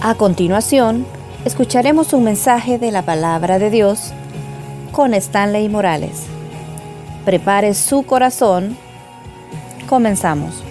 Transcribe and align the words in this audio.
A 0.00 0.14
continuación, 0.14 1.04
escucharemos 1.44 2.12
un 2.12 2.22
mensaje 2.22 2.78
de 2.78 2.92
la 2.92 3.02
palabra 3.02 3.58
de 3.58 3.68
Dios 3.68 4.12
con 4.92 5.12
Stanley 5.12 5.68
Morales. 5.68 6.26
Prepare 7.24 7.74
su 7.74 8.04
corazón. 8.06 8.78
Comenzamos. 9.88 10.62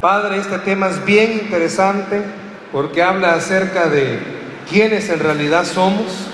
Padre, 0.00 0.38
este 0.38 0.58
tema 0.58 0.88
es 0.88 1.04
bien 1.04 1.32
interesante 1.34 2.22
porque 2.72 3.04
habla 3.04 3.34
acerca 3.34 3.88
de 3.88 4.18
quiénes 4.68 5.08
en 5.08 5.20
realidad 5.20 5.64
somos 5.64 6.26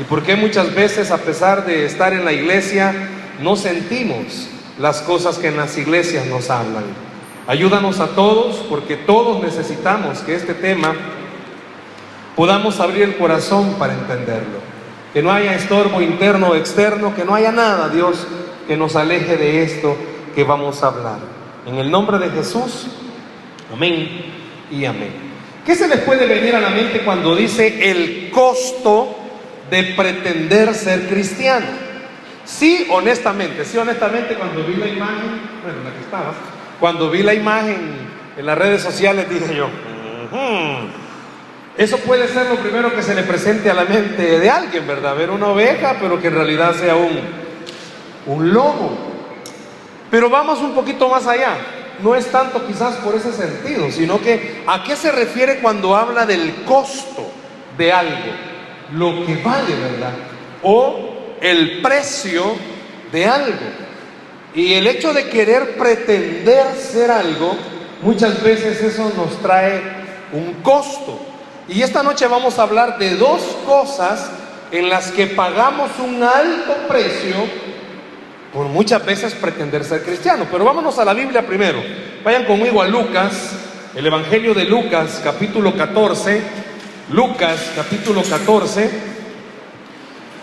y 0.00 0.04
por 0.04 0.22
qué 0.22 0.34
muchas 0.34 0.74
veces 0.74 1.10
a 1.10 1.18
pesar 1.18 1.66
de 1.66 1.84
estar 1.84 2.14
en 2.14 2.24
la 2.24 2.32
iglesia 2.32 2.94
no 3.42 3.54
sentimos 3.54 4.48
las 4.78 5.02
cosas 5.02 5.36
que 5.36 5.48
en 5.48 5.58
las 5.58 5.76
iglesias 5.76 6.24
nos 6.24 6.48
hablan. 6.48 7.09
Ayúdanos 7.46 8.00
a 8.00 8.08
todos 8.08 8.56
porque 8.68 8.96
todos 8.96 9.42
necesitamos 9.42 10.20
que 10.20 10.34
este 10.34 10.54
tema 10.54 10.94
podamos 12.36 12.80
abrir 12.80 13.02
el 13.02 13.16
corazón 13.16 13.74
para 13.78 13.94
entenderlo. 13.94 14.60
Que 15.12 15.22
no 15.22 15.32
haya 15.32 15.54
estorbo 15.54 16.00
interno 16.00 16.50
o 16.50 16.54
externo, 16.54 17.14
que 17.14 17.24
no 17.24 17.34
haya 17.34 17.50
nada, 17.50 17.88
Dios, 17.88 18.26
que 18.68 18.76
nos 18.76 18.94
aleje 18.94 19.36
de 19.36 19.62
esto 19.62 19.96
que 20.34 20.44
vamos 20.44 20.82
a 20.82 20.88
hablar. 20.88 21.18
En 21.66 21.76
el 21.76 21.90
nombre 21.90 22.18
de 22.18 22.30
Jesús, 22.30 22.86
amén 23.72 24.08
y 24.70 24.84
amén. 24.84 25.30
¿Qué 25.66 25.74
se 25.74 25.88
les 25.88 26.00
puede 26.00 26.26
venir 26.26 26.54
a 26.54 26.60
la 26.60 26.70
mente 26.70 27.00
cuando 27.00 27.34
dice 27.34 27.90
el 27.90 28.30
costo 28.30 29.16
de 29.70 29.82
pretender 29.94 30.74
ser 30.74 31.08
cristiano? 31.08 31.66
Sí, 32.44 32.86
honestamente, 32.90 33.64
sí, 33.64 33.76
honestamente, 33.76 34.34
cuando 34.34 34.64
vi 34.64 34.74
la 34.74 34.88
imagen, 34.88 35.40
bueno, 35.62 35.84
la 35.84 35.92
que 35.92 36.00
estaba, 36.00 36.32
cuando 36.80 37.10
vi 37.10 37.22
la 37.22 37.34
imagen 37.34 38.10
en 38.36 38.46
las 38.46 38.56
redes 38.56 38.82
sociales 38.82 39.28
dije 39.28 39.54
yo, 39.54 39.68
eso 41.76 41.98
puede 41.98 42.26
ser 42.28 42.46
lo 42.46 42.56
primero 42.56 42.94
que 42.94 43.02
se 43.02 43.14
le 43.14 43.22
presente 43.22 43.70
a 43.70 43.74
la 43.74 43.84
mente 43.84 44.38
de 44.38 44.50
alguien, 44.50 44.86
¿verdad? 44.86 45.16
Ver 45.16 45.30
una 45.30 45.48
oveja, 45.48 45.96
pero 46.00 46.20
que 46.20 46.28
en 46.28 46.34
realidad 46.34 46.74
sea 46.74 46.96
un, 46.96 47.20
un 48.26 48.52
lobo. 48.52 48.98
Pero 50.10 50.28
vamos 50.28 50.60
un 50.60 50.74
poquito 50.74 51.08
más 51.08 51.26
allá. 51.26 51.56
No 52.02 52.14
es 52.14 52.26
tanto 52.26 52.66
quizás 52.66 52.96
por 52.96 53.14
ese 53.14 53.32
sentido, 53.32 53.90
sino 53.90 54.20
que 54.20 54.62
a 54.66 54.82
qué 54.82 54.96
se 54.96 55.12
refiere 55.12 55.60
cuando 55.60 55.94
habla 55.94 56.26
del 56.26 56.64
costo 56.64 57.30
de 57.76 57.92
algo, 57.92 58.32
lo 58.92 59.24
que 59.26 59.36
vale, 59.36 59.74
¿verdad? 59.76 60.12
O 60.62 61.34
el 61.40 61.80
precio 61.82 62.56
de 63.12 63.26
algo. 63.26 63.89
Y 64.54 64.74
el 64.74 64.86
hecho 64.86 65.12
de 65.12 65.28
querer 65.28 65.76
pretender 65.76 66.74
ser 66.74 67.10
algo, 67.10 67.56
muchas 68.02 68.42
veces 68.42 68.82
eso 68.82 69.12
nos 69.16 69.40
trae 69.40 69.80
un 70.32 70.54
costo. 70.62 71.20
Y 71.68 71.82
esta 71.82 72.02
noche 72.02 72.26
vamos 72.26 72.58
a 72.58 72.62
hablar 72.62 72.98
de 72.98 73.14
dos 73.14 73.42
cosas 73.64 74.30
en 74.72 74.88
las 74.88 75.12
que 75.12 75.28
pagamos 75.28 75.90
un 75.98 76.22
alto 76.22 76.74
precio 76.88 77.36
por 78.52 78.66
muchas 78.66 79.04
veces 79.06 79.34
pretender 79.34 79.84
ser 79.84 80.02
cristiano. 80.02 80.46
Pero 80.50 80.64
vámonos 80.64 80.98
a 80.98 81.04
la 81.04 81.14
Biblia 81.14 81.46
primero. 81.46 81.80
Vayan 82.24 82.44
conmigo 82.44 82.82
a 82.82 82.88
Lucas, 82.88 83.52
el 83.94 84.04
Evangelio 84.04 84.52
de 84.52 84.64
Lucas, 84.64 85.20
capítulo 85.22 85.76
14. 85.76 86.42
Lucas, 87.10 87.72
capítulo 87.76 88.22
14 88.22 89.09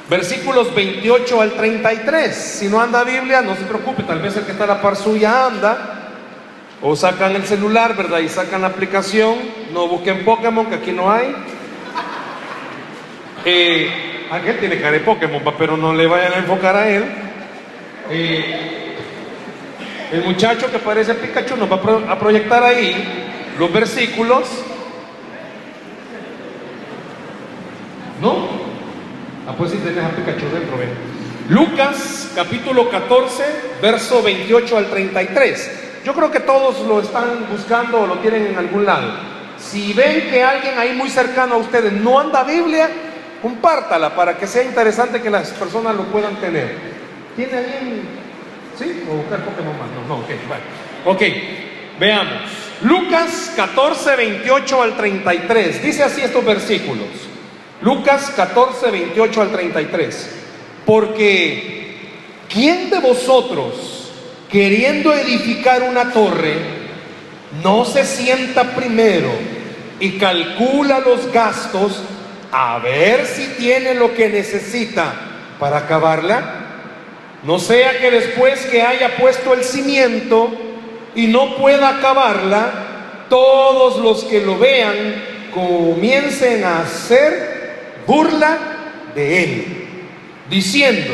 versículos 0.09 0.73
28 0.73 1.41
al 1.41 1.51
33. 1.51 2.35
Si 2.35 2.67
no 2.67 2.81
anda 2.81 3.03
Biblia, 3.03 3.41
no 3.41 3.55
se 3.55 3.63
preocupe, 3.63 4.03
tal 4.03 4.19
vez 4.19 4.35
el 4.37 4.45
que 4.45 4.51
está 4.51 4.63
a 4.63 4.67
la 4.67 4.81
par 4.81 4.95
suya 4.95 5.47
anda. 5.47 5.93
O 6.81 6.95
sacan 6.95 7.35
el 7.35 7.43
celular, 7.43 7.95
¿verdad? 7.95 8.19
Y 8.19 8.29
sacan 8.29 8.61
la 8.61 8.67
aplicación. 8.67 9.35
No 9.73 9.87
busquen 9.87 10.23
Pokémon, 10.23 10.67
que 10.67 10.75
aquí 10.75 10.91
no 10.91 11.11
hay. 11.11 11.35
Eh, 13.45 13.89
aquel 14.31 14.59
tiene 14.59 14.79
cara 14.79 14.91
de 14.91 14.99
Pokémon, 14.99 15.41
pero 15.57 15.75
no 15.75 15.93
le 15.93 16.05
vayan 16.05 16.33
a 16.33 16.37
enfocar 16.37 16.75
a 16.75 16.87
él. 16.87 17.05
Eh, 18.09 18.95
el 20.11 20.23
muchacho 20.23 20.71
que 20.71 20.79
parece 20.79 21.15
Pikachu 21.15 21.57
nos 21.57 21.69
va 21.69 22.11
a 22.11 22.19
proyectar 22.19 22.63
ahí 22.63 22.95
los 23.57 23.73
versículos. 23.73 24.47
¿No? 28.21 28.66
Ah, 29.47 29.53
pues 29.57 29.71
si 29.71 29.77
tenés 29.77 30.03
a 30.03 30.09
Pikachu 30.09 30.45
dentro. 30.49 30.77
Lucas 31.47 32.31
capítulo 32.35 32.89
14, 32.89 33.43
verso 33.81 34.21
28 34.21 34.77
al 34.77 34.89
33. 34.89 35.71
Yo 36.03 36.13
creo 36.13 36.29
que 36.29 36.41
todos 36.41 36.85
lo 36.85 36.99
están 36.99 37.47
buscando 37.49 38.01
o 38.01 38.07
lo 38.07 38.15
tienen 38.19 38.47
en 38.47 38.57
algún 38.57 38.85
lado. 38.85 39.09
Si 39.57 39.93
ven 39.93 40.29
que 40.29 40.43
alguien 40.43 40.77
ahí 40.77 40.93
muy 40.93 41.09
cercano 41.09 41.55
a 41.55 41.57
ustedes 41.59 41.93
no 41.93 42.19
anda 42.19 42.43
Biblia, 42.43 42.89
compártala 43.41 44.13
para 44.13 44.37
que 44.37 44.47
sea 44.47 44.63
interesante 44.63 45.21
que 45.21 45.29
las 45.29 45.51
personas 45.51 45.95
lo 45.95 46.03
puedan 46.03 46.35
tener. 46.35 46.75
¿Tiene 47.37 47.57
alguien? 47.57 48.01
¿Sí? 48.77 49.03
¿O 49.09 49.15
buscar 49.15 49.45
Pokémon 49.45 49.77
más? 49.79 49.87
No, 49.91 50.15
no, 50.15 50.21
ok, 50.23 50.29
bueno. 50.45 50.63
Ok, 51.05 51.21
veamos. 51.97 52.41
Lucas 52.81 53.53
14, 53.55 54.13
28 54.17 54.81
al 54.81 54.97
33. 54.97 55.81
Dice 55.81 56.03
así 56.03 56.19
estos 56.19 56.43
versículos. 56.43 57.07
Lucas 57.81 58.31
14, 58.35 58.91
28 58.91 59.41
al 59.41 59.51
33. 59.51 60.29
Porque, 60.85 61.97
¿quién 62.49 62.89
de 62.89 62.99
vosotros, 62.99 64.11
queriendo 64.49 65.13
edificar 65.13 65.83
una 65.83 66.11
torre, 66.11 66.55
no 67.63 67.85
se 67.85 68.05
sienta 68.05 68.75
primero 68.75 69.29
y 69.99 70.11
calcula 70.11 70.99
los 70.99 71.31
gastos 71.31 72.01
a 72.51 72.79
ver 72.79 73.25
si 73.25 73.47
tiene 73.59 73.93
lo 73.93 74.13
que 74.13 74.29
necesita 74.29 75.13
para 75.59 75.77
acabarla? 75.77 76.63
No 77.43 77.59
sea 77.59 77.99
que 77.99 78.09
después 78.09 78.65
que 78.65 78.81
haya 78.81 79.17
puesto 79.17 79.53
el 79.53 79.63
cimiento 79.63 80.51
y 81.15 81.27
no 81.27 81.57
pueda 81.57 81.89
acabarla, 81.89 83.25
todos 83.29 83.97
los 83.97 84.23
que 84.23 84.41
lo 84.41 84.57
vean 84.57 85.23
comiencen 85.53 86.63
a 86.63 86.79
hacer 86.79 87.56
burla 88.07 88.57
de 89.13 89.43
él, 89.43 89.65
diciendo, 90.49 91.13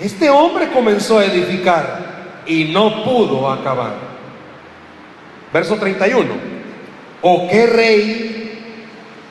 este 0.00 0.30
hombre 0.30 0.68
comenzó 0.68 1.18
a 1.18 1.26
edificar 1.26 2.42
y 2.46 2.64
no 2.64 3.04
pudo 3.04 3.50
acabar. 3.50 3.94
Verso 5.52 5.76
31. 5.76 6.52
¿O 7.20 7.48
qué 7.48 7.66
rey, 7.66 8.52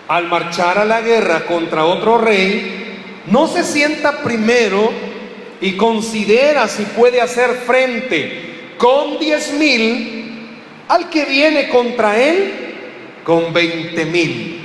al 0.08 0.28
marchar 0.28 0.78
a 0.78 0.86
la 0.86 1.02
guerra 1.02 1.46
contra 1.46 1.86
otro 1.86 2.18
rey, 2.18 3.00
no 3.28 3.48
se 3.48 3.64
sienta 3.64 4.22
primero 4.22 4.92
y 5.60 5.74
considera 5.74 6.68
si 6.68 6.84
puede 6.84 7.22
hacer 7.22 7.50
frente 7.66 8.74
con 8.78 9.20
diez 9.20 9.54
mil 9.54 10.48
al 10.88 11.10
que 11.10 11.26
viene 11.26 11.70
contra 11.70 12.20
él 12.22 12.54
con 13.24 13.54
veinte 13.54 14.06
mil? 14.06 14.61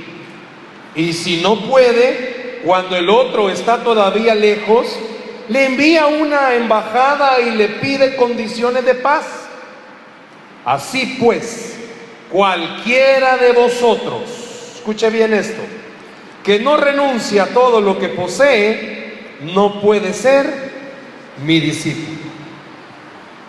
Y 0.97 1.13
si 1.13 1.41
no 1.41 1.61
puede, 1.61 2.59
cuando 2.65 2.97
el 2.97 3.07
otro 3.09 3.51
está 3.51 3.83
todavía 3.83 4.33
lejos, 4.33 4.87
le 5.47 5.65
envía 5.65 6.07
una 6.07 6.55
embajada 6.55 7.39
y 7.39 7.51
le 7.51 7.69
pide 7.69 8.15
condiciones 8.15 8.83
de 8.83 8.95
paz. 8.95 9.25
Así 10.65 11.17
pues, 11.19 11.77
cualquiera 12.31 13.37
de 13.37 13.51
vosotros, 13.51 14.23
escuche 14.75 15.09
bien 15.11 15.35
esto, 15.35 15.61
que 16.43 16.59
no 16.59 16.77
renuncia 16.77 17.43
a 17.43 17.47
todo 17.47 17.79
lo 17.79 17.99
que 17.99 18.09
posee, 18.09 19.35
no 19.41 19.79
puede 19.79 20.13
ser 20.13 20.51
mi 21.45 21.59
discípulo. 21.59 22.17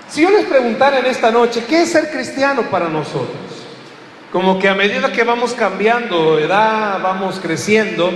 Si 0.06 0.20
yo 0.20 0.30
les 0.30 0.44
preguntara 0.44 0.98
en 0.98 1.06
esta 1.06 1.30
noche, 1.30 1.64
¿qué 1.66 1.82
es 1.82 1.92
ser 1.92 2.10
cristiano 2.10 2.62
para 2.70 2.90
nosotros? 2.90 3.47
Como 4.32 4.58
que 4.58 4.68
a 4.68 4.74
medida 4.74 5.10
que 5.10 5.24
vamos 5.24 5.54
cambiando 5.54 6.38
edad, 6.38 7.00
vamos 7.02 7.40
creciendo, 7.40 8.10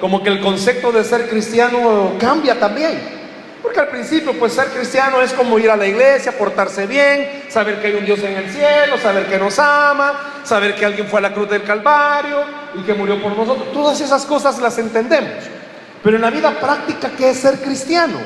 como 0.00 0.22
que 0.22 0.30
el 0.30 0.40
concepto 0.40 0.92
de 0.92 1.02
ser 1.02 1.28
cristiano 1.28 2.12
cambia 2.20 2.58
también. 2.58 3.16
Porque 3.60 3.80
al 3.80 3.88
principio, 3.88 4.32
pues 4.38 4.52
ser 4.52 4.68
cristiano 4.68 5.20
es 5.20 5.32
como 5.32 5.58
ir 5.58 5.68
a 5.68 5.76
la 5.76 5.88
iglesia, 5.88 6.38
portarse 6.38 6.86
bien, 6.86 7.46
saber 7.48 7.80
que 7.80 7.88
hay 7.88 7.94
un 7.94 8.04
Dios 8.04 8.20
en 8.20 8.36
el 8.36 8.48
cielo, 8.48 8.96
saber 8.96 9.26
que 9.26 9.38
nos 9.38 9.58
ama, 9.58 10.40
saber 10.44 10.76
que 10.76 10.84
alguien 10.84 11.08
fue 11.08 11.18
a 11.18 11.22
la 11.22 11.34
cruz 11.34 11.50
del 11.50 11.64
Calvario 11.64 12.44
y 12.76 12.82
que 12.82 12.94
murió 12.94 13.20
por 13.20 13.36
nosotros. 13.36 13.72
Todas 13.72 14.00
esas 14.00 14.24
cosas 14.24 14.60
las 14.60 14.78
entendemos. 14.78 15.32
Pero 16.00 16.14
en 16.14 16.22
la 16.22 16.30
vida 16.30 16.52
práctica, 16.60 17.10
¿qué 17.18 17.30
es 17.30 17.38
ser 17.38 17.58
cristiano? 17.58 18.20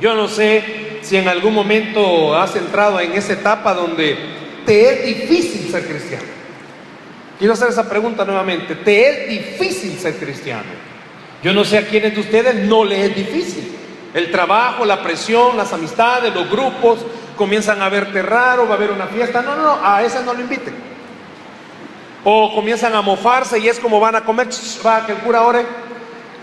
Yo 0.00 0.16
no 0.16 0.26
sé 0.26 0.98
si 1.02 1.16
en 1.16 1.28
algún 1.28 1.54
momento 1.54 2.34
has 2.34 2.56
entrado 2.56 2.98
en 2.98 3.12
esa 3.12 3.34
etapa 3.34 3.72
donde 3.72 4.16
te 4.66 4.90
es 4.90 5.04
difícil 5.04 5.70
ser 5.70 5.86
cristiano. 5.86 6.39
Quiero 7.40 7.54
hacer 7.54 7.70
esa 7.70 7.88
pregunta 7.88 8.22
nuevamente. 8.22 8.74
¿Te 8.74 9.08
es 9.08 9.28
difícil 9.30 9.98
ser 9.98 10.16
cristiano? 10.16 10.68
Yo 11.42 11.54
no 11.54 11.64
sé 11.64 11.78
a 11.78 11.86
quiénes 11.86 12.14
de 12.14 12.20
ustedes 12.20 12.54
no 12.54 12.84
les 12.84 13.08
es 13.08 13.16
difícil. 13.16 13.78
El 14.12 14.30
trabajo, 14.30 14.84
la 14.84 15.02
presión, 15.02 15.56
las 15.56 15.72
amistades, 15.72 16.34
los 16.34 16.50
grupos 16.50 16.98
comienzan 17.38 17.80
a 17.80 17.88
verte 17.88 18.20
raro, 18.20 18.66
va 18.66 18.74
a 18.74 18.76
haber 18.76 18.90
una 18.90 19.06
fiesta. 19.06 19.40
No, 19.40 19.56
no, 19.56 19.62
no, 19.62 19.78
a 19.82 20.02
ese 20.02 20.22
no 20.22 20.34
lo 20.34 20.40
inviten. 20.42 20.74
O 22.24 22.54
comienzan 22.54 22.94
a 22.94 23.00
mofarse 23.00 23.58
y 23.58 23.68
es 23.68 23.80
como 23.80 24.00
van 24.00 24.16
a 24.16 24.20
comer, 24.20 24.48
va 24.84 25.06
que 25.06 25.12
el 25.12 25.18
cura 25.20 25.40
ore 25.40 25.64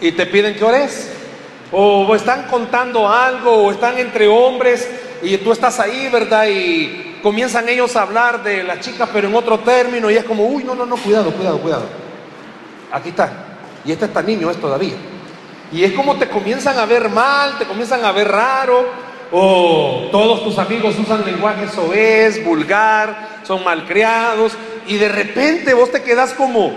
y 0.01 0.13
te 0.13 0.25
piden 0.25 0.55
que 0.55 0.63
ores. 0.63 1.11
O 1.71 2.15
están 2.15 2.47
contando 2.47 3.07
algo, 3.07 3.51
o 3.51 3.71
están 3.71 3.99
entre 3.99 4.27
hombres 4.27 4.89
y 5.21 5.37
tú 5.37 5.51
estás 5.51 5.79
ahí, 5.79 6.09
¿verdad? 6.11 6.47
Y 6.47 7.06
comienzan 7.27 7.67
ellos 7.67 7.93
a 7.97 8.03
hablar 8.03 8.41
de 8.41 8.63
la 8.63 8.79
chica, 8.79 9.05
pero 9.11 9.27
en 9.27 9.35
otro 9.35 9.59
término, 9.59 10.09
y 10.09 10.15
es 10.15 10.23
como, 10.23 10.47
uy, 10.47 10.63
no, 10.63 10.73
no, 10.73 10.85
no, 10.85 10.95
cuidado, 10.95 11.29
cuidado, 11.31 11.59
cuidado. 11.59 11.83
Aquí 12.89 13.09
está. 13.09 13.29
Y 13.83 13.91
este 13.91 14.05
está 14.05 14.21
niño, 14.21 14.49
es 14.49 14.55
todavía. 14.55 14.95
Y 15.73 15.83
es 15.83 15.91
como 15.91 16.15
te 16.15 16.29
comienzan 16.29 16.79
a 16.79 16.85
ver 16.85 17.09
mal, 17.09 17.57
te 17.57 17.65
comienzan 17.65 18.05
a 18.05 18.13
ver 18.13 18.31
raro, 18.31 18.85
o 19.29 20.07
todos 20.09 20.41
tus 20.45 20.57
amigos 20.57 20.97
usan 20.97 21.25
lenguaje 21.25 21.67
soez, 21.67 22.45
vulgar, 22.45 23.41
son 23.43 23.61
malcriados, 23.61 24.53
y 24.87 24.95
de 24.95 25.09
repente 25.09 25.73
vos 25.73 25.91
te 25.91 26.03
quedas 26.03 26.31
como, 26.31 26.71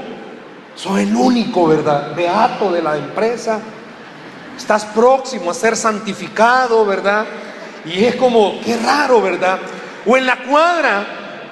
soy 0.75 1.05
el 1.05 1.15
único, 1.15 1.69
¿verdad? 1.69 2.13
Beato 2.17 2.73
de 2.73 2.83
la 2.83 2.97
empresa. 2.97 3.61
Estás 4.59 4.85
próximo 4.87 5.53
a 5.53 5.55
ser 5.55 5.77
santificado, 5.77 6.85
¿verdad? 6.85 7.25
Y 7.85 8.05
es 8.05 8.17
como, 8.17 8.61
qué 8.65 8.77
raro, 8.79 9.23
¿verdad? 9.23 9.61
O 10.07 10.17
en 10.17 10.27
la 10.27 10.37
cuadra 10.37 11.05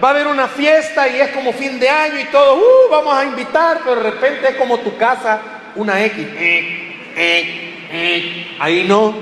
va 0.02 0.08
a 0.08 0.10
haber 0.12 0.26
una 0.26 0.48
fiesta 0.48 1.08
y 1.08 1.20
es 1.20 1.28
como 1.30 1.52
fin 1.52 1.78
de 1.78 1.88
año 1.88 2.18
y 2.20 2.24
todo, 2.24 2.56
uh, 2.56 2.90
vamos 2.90 3.14
a 3.14 3.24
invitar, 3.24 3.80
pero 3.84 3.96
de 3.96 4.10
repente 4.10 4.48
es 4.50 4.56
como 4.56 4.78
tu 4.78 4.96
casa, 4.96 5.40
una 5.76 6.02
X. 6.04 6.18
Eh, 6.18 7.12
eh, 7.16 7.88
eh, 7.90 8.56
ahí 8.60 8.84
no. 8.86 9.14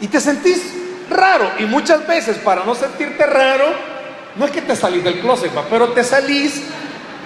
Y 0.00 0.08
te 0.08 0.20
sentís 0.20 0.74
raro. 1.10 1.50
Y 1.58 1.64
muchas 1.64 2.06
veces, 2.06 2.36
para 2.38 2.64
no 2.64 2.74
sentirte 2.74 3.24
raro, 3.26 3.72
no 4.36 4.44
es 4.44 4.50
que 4.50 4.62
te 4.62 4.76
salís 4.76 5.04
del 5.04 5.20
closet, 5.20 5.50
pero 5.70 5.88
te 5.90 6.04
salís 6.04 6.62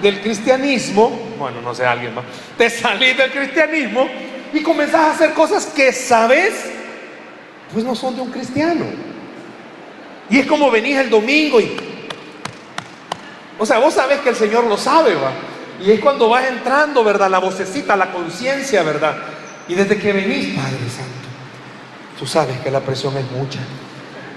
del 0.03 0.21
cristianismo, 0.21 1.11
bueno, 1.39 1.61
no 1.61 1.75
sé, 1.75 1.85
alguien 1.85 2.15
más, 2.15 2.25
te 2.57 2.71
salís 2.71 3.17
del 3.17 3.33
cristianismo 3.33 4.09
y 4.53 4.63
comenzás 4.63 5.01
a 5.01 5.11
hacer 5.13 5.33
cosas 5.33 5.67
que 5.67 5.93
sabes, 5.93 6.55
pues 7.73 7.85
no 7.85 7.95
son 7.95 8.15
de 8.15 8.23
un 8.23 8.31
cristiano. 8.31 8.85
Y 10.31 10.39
es 10.39 10.47
como 10.47 10.71
venís 10.71 10.97
el 10.99 11.11
domingo 11.11 11.61
y, 11.61 11.77
o 13.59 13.65
sea, 13.65 13.79
vos 13.79 13.95
sabes 13.95 14.21
que 14.21 14.31
el 14.31 14.37
Señor 14.37 14.65
lo 14.65 14.77
sabe, 14.77 15.15
va. 15.15 15.33
Y 15.81 15.93
es 15.93 16.01
cuando 16.01 16.29
vas 16.29 16.47
entrando, 16.47 17.03
¿verdad? 17.05 17.31
La 17.31 17.39
vocecita, 17.39 17.97
la 17.97 18.13
conciencia, 18.13 18.83
¿verdad? 18.83 19.17
Y 19.69 19.75
desde 19.75 19.99
que 19.99 20.13
venís, 20.13 20.57
Padre 20.57 20.89
Santo, 20.91 21.29
tú 22.19 22.27
sabes 22.27 22.59
que 22.59 22.71
la 22.71 22.81
presión 22.81 23.17
es 23.17 23.31
mucha. 23.31 23.61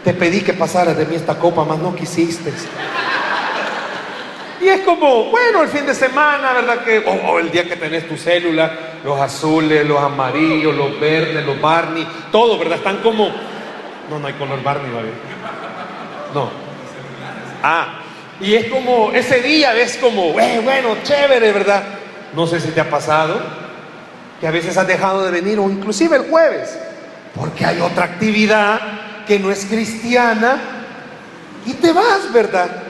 Te 0.03 0.13
pedí 0.13 0.41
que 0.41 0.53
pasaras 0.53 0.97
de 0.97 1.05
mí 1.05 1.15
esta 1.15 1.37
copa, 1.37 1.63
mas 1.63 1.79
no 1.79 1.95
quisiste. 1.95 2.51
Y 4.61 4.67
es 4.67 4.81
como, 4.81 5.25
bueno, 5.25 5.63
el 5.63 5.69
fin 5.69 5.85
de 5.87 5.95
semana, 5.95 6.53
¿verdad? 6.53 6.83
Que, 6.83 6.99
o, 6.99 7.39
el 7.39 7.49
día 7.49 7.67
que 7.67 7.75
tenés 7.75 8.07
tu 8.07 8.15
célula, 8.15 8.71
los 9.03 9.19
azules, 9.19 9.85
los 9.87 9.99
amarillos, 9.99 10.75
los 10.75 10.99
verdes, 10.99 11.43
los 11.43 11.59
Barney, 11.59 12.07
todo, 12.31 12.59
¿verdad? 12.59 12.77
Están 12.77 12.97
como, 12.97 13.29
no, 14.09 14.19
no 14.19 14.27
hay 14.27 14.33
color 14.33 14.61
Barney, 14.61 14.91
¿vale? 14.91 15.09
No. 16.33 16.49
Ah, 17.63 17.99
y 18.39 18.55
es 18.55 18.67
como, 18.67 19.11
ese 19.11 19.41
día 19.41 19.75
es 19.75 19.97
como, 19.97 20.39
eh, 20.39 20.61
bueno, 20.63 20.97
chévere, 21.03 21.51
¿verdad? 21.51 21.83
No 22.33 22.47
sé 22.47 22.59
si 22.59 22.69
te 22.69 22.81
ha 22.81 22.89
pasado 22.89 23.39
que 24.39 24.47
a 24.47 24.51
veces 24.51 24.75
has 24.77 24.87
dejado 24.87 25.23
de 25.23 25.31
venir, 25.31 25.59
o 25.59 25.69
inclusive 25.69 26.15
el 26.15 26.29
jueves, 26.29 26.77
porque 27.35 27.63
hay 27.63 27.79
otra 27.79 28.05
actividad 28.05 28.79
que 29.27 29.37
no 29.37 29.51
es 29.51 29.65
cristiana, 29.65 30.59
y 31.65 31.73
te 31.73 31.93
vas, 31.93 32.33
¿verdad? 32.33 32.81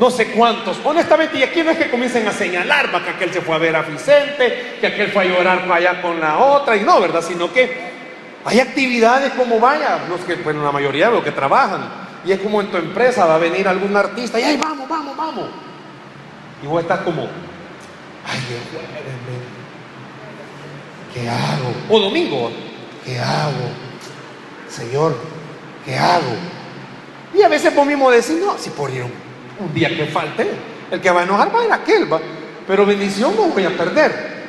no 0.00 0.10
sé 0.10 0.28
cuántos. 0.28 0.78
Honestamente, 0.82 1.38
y 1.38 1.42
aquí 1.42 1.62
no 1.62 1.70
es 1.70 1.78
que 1.78 1.90
comiencen 1.90 2.26
a 2.26 2.32
señalar, 2.32 2.92
va 2.92 3.04
que 3.04 3.10
aquel 3.10 3.32
se 3.32 3.42
fue 3.42 3.54
a 3.54 3.58
ver 3.58 3.76
a 3.76 3.82
Vicente, 3.82 4.78
que 4.80 4.86
aquel 4.86 5.10
fue 5.12 5.24
a 5.24 5.26
llorar 5.26 5.60
para 5.66 5.74
allá 5.74 6.02
con 6.02 6.18
la 6.18 6.38
otra, 6.38 6.76
y 6.76 6.80
no, 6.80 7.00
¿verdad? 7.00 7.22
Sino 7.22 7.52
que 7.52 7.90
hay 8.44 8.60
actividades 8.60 9.32
como 9.34 9.60
vaya, 9.60 10.00
los 10.08 10.20
que, 10.22 10.36
bueno, 10.36 10.64
la 10.64 10.72
mayoría 10.72 11.08
de 11.08 11.16
los 11.16 11.22
que 11.22 11.32
trabajan, 11.32 11.82
y 12.24 12.32
es 12.32 12.40
como 12.40 12.60
en 12.60 12.70
tu 12.70 12.76
empresa 12.76 13.24
va 13.24 13.36
a 13.36 13.38
venir 13.38 13.66
algún 13.66 13.96
artista, 13.96 14.38
y 14.38 14.44
ahí 14.44 14.56
vamos, 14.56 14.88
vamos, 14.88 15.16
vamos. 15.16 15.48
Y 16.62 16.66
vos 16.66 16.82
estás 16.82 17.00
como, 17.00 17.22
ay, 17.22 18.40
¿qué 21.14 21.28
hago? 21.28 21.72
O 21.88 22.00
domingo, 22.00 22.50
¿qué 23.04 23.18
hago? 23.18 23.70
Señor, 24.68 25.16
¿qué 25.84 25.96
hago? 25.96 26.34
Y 27.34 27.42
a 27.42 27.48
veces 27.48 27.74
vos 27.74 27.86
mismo 27.86 28.10
decís, 28.10 28.36
no, 28.40 28.58
si 28.58 28.70
por 28.70 28.90
ir 28.90 29.04
un 29.58 29.74
día 29.74 29.88
que 29.88 30.06
falte, 30.06 30.50
el 30.90 31.00
que 31.00 31.10
va 31.10 31.20
a 31.20 31.24
enojar 31.24 31.54
va 31.54 31.60
a 31.60 31.64
ir 31.64 31.72
aquel, 31.72 32.12
va. 32.12 32.20
Pero 32.66 32.84
bendición 32.84 33.34
no 33.36 33.44
voy 33.44 33.64
a 33.64 33.76
perder. 33.76 34.40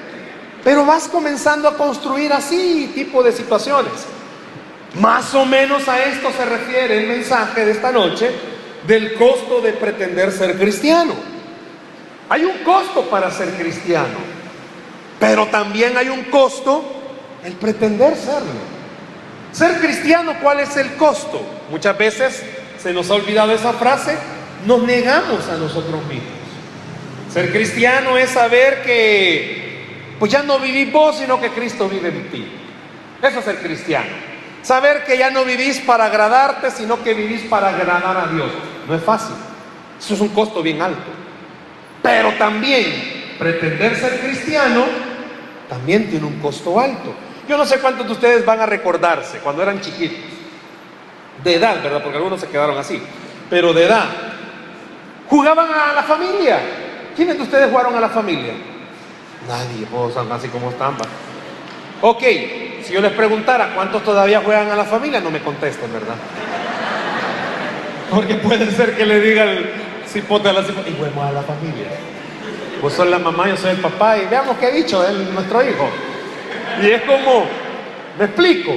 Pero 0.63 0.85
vas 0.85 1.07
comenzando 1.07 1.67
a 1.67 1.75
construir 1.75 2.33
así 2.33 2.91
tipo 2.93 3.23
de 3.23 3.31
situaciones. 3.31 3.91
Más 4.95 5.33
o 5.33 5.45
menos 5.45 5.87
a 5.87 6.03
esto 6.03 6.31
se 6.35 6.43
refiere 6.45 6.99
el 6.99 7.07
mensaje 7.07 7.65
de 7.65 7.71
esta 7.71 7.91
noche 7.91 8.29
del 8.85 9.13
costo 9.13 9.61
de 9.61 9.73
pretender 9.73 10.31
ser 10.31 10.57
cristiano. 10.57 11.13
Hay 12.27 12.43
un 12.43 12.57
costo 12.59 13.09
para 13.09 13.31
ser 13.31 13.49
cristiano, 13.51 14.19
pero 15.19 15.47
también 15.47 15.97
hay 15.97 16.09
un 16.09 16.25
costo 16.25 16.83
el 17.43 17.53
pretender 17.53 18.15
serlo. 18.15 18.71
Ser 19.51 19.79
cristiano, 19.79 20.35
¿cuál 20.41 20.59
es 20.59 20.75
el 20.77 20.95
costo? 20.95 21.41
Muchas 21.69 21.97
veces 21.97 22.43
se 22.81 22.93
nos 22.93 23.09
ha 23.09 23.15
olvidado 23.15 23.51
esa 23.53 23.73
frase, 23.73 24.17
nos 24.65 24.83
negamos 24.83 25.47
a 25.47 25.57
nosotros 25.57 26.03
mismos. 26.05 26.41
Ser 27.31 27.51
cristiano 27.51 28.17
es 28.17 28.29
saber 28.29 28.81
que 28.83 30.15
pues 30.19 30.31
ya 30.31 30.43
no 30.43 30.59
vivís 30.59 30.91
vos, 30.91 31.17
sino 31.17 31.39
que 31.39 31.49
Cristo 31.49 31.87
vive 31.87 32.09
en 32.09 32.29
ti. 32.29 32.45
Eso 33.21 33.39
es 33.39 33.45
ser 33.45 33.57
cristiano. 33.57 34.30
Saber 34.61 35.03
que 35.05 35.17
ya 35.17 35.31
no 35.31 35.43
vivís 35.43 35.79
para 35.79 36.05
agradarte, 36.05 36.69
sino 36.71 37.03
que 37.03 37.13
vivís 37.13 37.43
para 37.43 37.69
agradar 37.69 38.17
a 38.17 38.27
Dios. 38.27 38.51
No 38.87 38.95
es 38.95 39.03
fácil. 39.03 39.35
Eso 39.99 40.13
es 40.13 40.21
un 40.21 40.29
costo 40.29 40.61
bien 40.61 40.81
alto. 40.81 41.09
Pero 42.01 42.33
también 42.33 43.35
pretender 43.37 43.95
ser 43.95 44.19
cristiano 44.19 44.85
también 45.67 46.09
tiene 46.09 46.25
un 46.25 46.39
costo 46.39 46.79
alto. 46.79 47.13
Yo 47.47 47.57
no 47.57 47.65
sé 47.65 47.79
cuántos 47.79 48.05
de 48.05 48.13
ustedes 48.13 48.45
van 48.45 48.59
a 48.59 48.65
recordarse 48.65 49.39
cuando 49.39 49.63
eran 49.63 49.81
chiquitos. 49.81 50.19
De 51.43 51.55
edad, 51.55 51.81
¿verdad? 51.81 52.03
Porque 52.03 52.17
algunos 52.17 52.39
se 52.39 52.47
quedaron 52.47 52.77
así. 52.77 53.01
Pero 53.49 53.73
de 53.73 53.85
edad. 53.85 54.05
Jugaban 55.29 55.67
a 55.73 55.93
la 55.93 56.03
familia. 56.03 56.59
¿Quiénes 57.15 57.37
de 57.37 57.43
ustedes 57.43 57.69
jugaron 57.69 57.95
a 57.95 58.01
la 58.01 58.09
familia? 58.09 58.53
Nadie, 59.47 59.87
vos 59.89 60.15
así 60.15 60.47
como 60.49 60.69
están. 60.69 60.95
Ok, 62.03 62.23
si 62.83 62.93
yo 62.93 63.01
les 63.01 63.11
preguntara 63.11 63.75
cuántos 63.75 64.03
todavía 64.03 64.41
juegan 64.43 64.71
a 64.71 64.75
la 64.75 64.85
familia, 64.85 65.19
no 65.19 65.29
me 65.29 65.39
contesten, 65.39 65.93
¿verdad? 65.93 66.15
Porque 68.09 68.35
puede 68.35 68.71
ser 68.71 68.97
que 68.97 69.05
le 69.05 69.21
diga 69.21 69.43
el 69.43 69.71
cipote 70.07 70.49
a 70.49 70.53
la 70.53 70.63
cipote, 70.63 70.89
y 70.89 70.95
jugamos 70.97 71.25
a 71.25 71.31
la 71.31 71.43
familia. 71.43 71.85
Vos 72.81 72.93
sos 72.93 73.07
la 73.07 73.19
mamá, 73.19 73.47
yo 73.47 73.55
soy 73.55 73.71
el 73.71 73.77
papá, 73.77 74.17
y 74.17 74.25
veamos 74.25 74.57
qué 74.57 74.65
ha 74.65 74.71
dicho 74.71 75.07
él, 75.07 75.31
nuestro 75.31 75.61
hijo. 75.61 75.89
Y 76.81 76.89
es 76.89 77.03
como, 77.03 77.45
me 78.17 78.25
explico, 78.25 78.71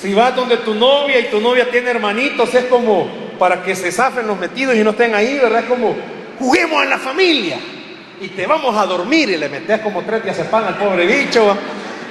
si 0.00 0.12
vas 0.12 0.34
donde 0.34 0.56
tu 0.56 0.74
novia 0.74 1.20
y 1.20 1.30
tu 1.30 1.40
novia 1.40 1.70
tiene 1.70 1.90
hermanitos, 1.90 2.52
es 2.52 2.64
como, 2.64 3.08
para 3.38 3.62
que 3.62 3.76
se 3.76 3.92
zafen 3.92 4.26
los 4.26 4.38
metidos 4.38 4.74
y 4.74 4.82
no 4.82 4.90
estén 4.90 5.14
ahí, 5.14 5.38
¿verdad? 5.38 5.60
Es 5.60 5.66
como, 5.66 5.94
juguemos 6.40 6.82
en 6.82 6.90
la 6.90 6.98
familia 6.98 7.58
y 8.20 8.28
te 8.28 8.44
vamos 8.44 8.76
a 8.76 8.86
dormir 8.86 9.28
y 9.28 9.36
le 9.36 9.48
metes 9.48 9.80
como 9.80 10.02
tres 10.02 10.24
días 10.24 10.36
de 10.36 10.44
pan 10.44 10.64
al 10.64 10.76
pobre 10.76 11.06
bicho 11.06 11.56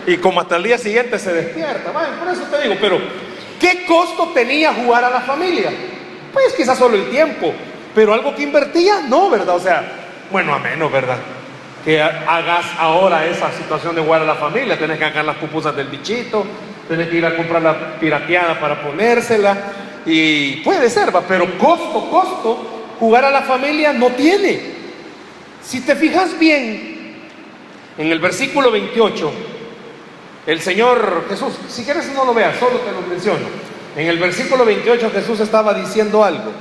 y 0.07 0.17
como 0.17 0.41
hasta 0.41 0.57
el 0.57 0.63
día 0.63 0.77
siguiente 0.77 1.17
se 1.17 1.33
despierta. 1.33 1.91
Por 1.91 2.33
eso 2.33 2.43
te 2.43 2.61
digo, 2.61 2.75
pero 2.79 2.99
¿qué 3.59 3.85
costo 3.85 4.31
tenía 4.33 4.73
jugar 4.73 5.03
a 5.03 5.09
la 5.09 5.21
familia? 5.21 5.71
Pues 6.31 6.53
quizás 6.53 6.77
solo 6.77 6.95
el 6.95 7.09
tiempo, 7.09 7.53
pero 7.93 8.13
algo 8.13 8.35
que 8.35 8.43
invertía, 8.43 9.01
no, 9.07 9.29
¿verdad? 9.29 9.55
O 9.55 9.59
sea, 9.59 9.83
bueno, 10.31 10.53
a 10.53 10.59
menos, 10.59 10.91
¿verdad? 10.91 11.17
Que 11.83 12.01
hagas 12.01 12.65
ahora 12.77 13.25
esa 13.25 13.51
situación 13.51 13.95
de 13.95 14.01
jugar 14.01 14.21
a 14.21 14.25
la 14.25 14.35
familia, 14.35 14.77
tenés 14.77 14.97
que 14.97 15.05
sacar 15.05 15.25
las 15.25 15.37
pupusas 15.37 15.75
del 15.75 15.87
bichito, 15.87 16.45
tenés 16.87 17.09
que 17.09 17.17
ir 17.17 17.25
a 17.25 17.35
comprar 17.35 17.61
la 17.61 17.99
pirateada 17.99 18.59
para 18.59 18.81
ponérsela 18.81 19.57
y 20.05 20.57
puede 20.57 20.89
ser, 20.89 21.15
¿va? 21.15 21.21
pero 21.21 21.57
costo, 21.57 22.09
costo, 22.09 22.85
jugar 22.99 23.25
a 23.25 23.31
la 23.31 23.41
familia 23.41 23.93
no 23.93 24.09
tiene. 24.09 24.75
Si 25.63 25.81
te 25.81 25.95
fijas 25.95 26.37
bien, 26.37 27.17
en 27.97 28.11
el 28.11 28.19
versículo 28.19 28.71
28, 28.71 29.31
el 30.45 30.61
Señor 30.61 31.25
Jesús, 31.27 31.53
si 31.67 31.83
quieres 31.83 32.11
no 32.13 32.25
lo 32.25 32.33
veas, 32.33 32.57
solo 32.59 32.79
te 32.79 32.91
lo 32.91 33.01
menciono. 33.01 33.45
En 33.95 34.07
el 34.07 34.19
versículo 34.19 34.65
28 34.65 35.11
Jesús 35.11 35.39
estaba 35.39 35.73
diciendo 35.73 36.23
algo. 36.23 36.51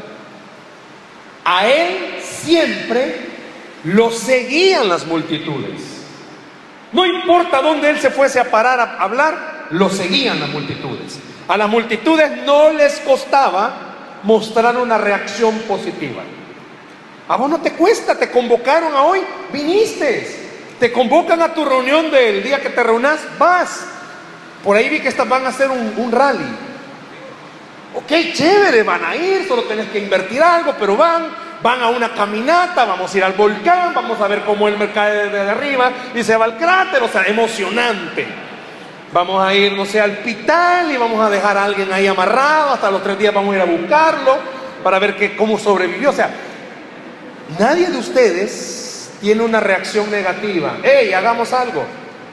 A 1.44 1.66
Él 1.66 2.20
siempre 2.22 3.16
lo 3.84 4.10
seguían 4.10 4.88
las 4.88 5.06
multitudes. 5.06 5.82
No 6.92 7.04
importa 7.04 7.60
dónde 7.60 7.90
Él 7.90 8.00
se 8.00 8.10
fuese 8.10 8.40
a 8.40 8.50
parar 8.50 8.80
a 8.80 9.02
hablar, 9.02 9.66
lo 9.70 9.90
seguían 9.90 10.40
las 10.40 10.48
multitudes. 10.48 11.18
A 11.48 11.56
las 11.56 11.68
multitudes 11.68 12.44
no 12.44 12.70
les 12.72 13.00
costaba 13.00 14.20
mostrar 14.22 14.76
una 14.76 14.96
reacción 14.96 15.58
positiva. 15.68 16.22
A 17.28 17.36
vos 17.36 17.50
no 17.50 17.60
te 17.60 17.72
cuesta, 17.72 18.14
te 18.14 18.30
convocaron 18.30 18.94
a 18.94 19.02
hoy, 19.02 19.20
viniste. 19.52 20.43
Te 20.84 20.92
convocan 20.92 21.40
a 21.40 21.54
tu 21.54 21.64
reunión 21.64 22.10
del 22.10 22.42
día 22.42 22.60
que 22.60 22.68
te 22.68 22.82
reunas, 22.82 23.18
vas. 23.38 23.86
Por 24.62 24.76
ahí 24.76 24.90
vi 24.90 25.00
que 25.00 25.08
estas 25.08 25.26
van 25.26 25.46
a 25.46 25.48
hacer 25.48 25.70
un, 25.70 26.12
rally. 26.12 26.44
Ok, 27.94 28.12
chévere, 28.34 28.82
van 28.82 29.02
a 29.02 29.16
ir, 29.16 29.48
solo 29.48 29.62
tenés 29.62 29.88
que 29.88 29.98
invertir 29.98 30.42
algo, 30.42 30.74
pero 30.78 30.94
van, 30.94 31.28
van 31.62 31.80
a 31.80 31.88
una 31.88 32.12
caminata, 32.12 32.84
vamos 32.84 33.14
a 33.14 33.16
ir 33.16 33.24
al 33.24 33.32
volcán, 33.32 33.94
vamos 33.94 34.20
a 34.20 34.28
ver 34.28 34.42
cómo 34.42 34.68
el 34.68 34.76
mercado 34.76 35.30
de 35.30 35.40
arriba 35.40 35.90
y 36.14 36.22
se 36.22 36.36
va 36.36 36.44
al 36.44 36.58
cráter, 36.58 37.02
o 37.02 37.08
sea, 37.08 37.22
emocionante. 37.22 38.26
Vamos 39.10 39.42
a 39.42 39.54
ir, 39.54 39.72
no 39.72 39.86
sé, 39.86 40.02
al 40.02 40.10
hospital 40.10 40.92
y 40.92 40.98
vamos 40.98 41.18
a 41.18 41.30
dejar 41.30 41.56
a 41.56 41.64
alguien 41.64 41.90
ahí 41.94 42.06
amarrado, 42.06 42.74
hasta 42.74 42.90
los 42.90 43.02
tres 43.02 43.18
días 43.18 43.32
vamos 43.32 43.54
a 43.54 43.56
ir 43.56 43.62
a 43.62 43.64
buscarlo 43.64 44.36
para 44.82 44.98
ver 44.98 45.16
que, 45.16 45.34
cómo 45.34 45.58
sobrevivió. 45.58 46.10
O 46.10 46.12
sea, 46.12 46.28
nadie 47.58 47.86
de 47.86 47.96
ustedes 47.96 48.83
tiene 49.24 49.42
una 49.42 49.58
reacción 49.58 50.10
negativa. 50.10 50.76
¡Ey, 50.82 51.14
hagamos 51.14 51.50
algo! 51.54 51.82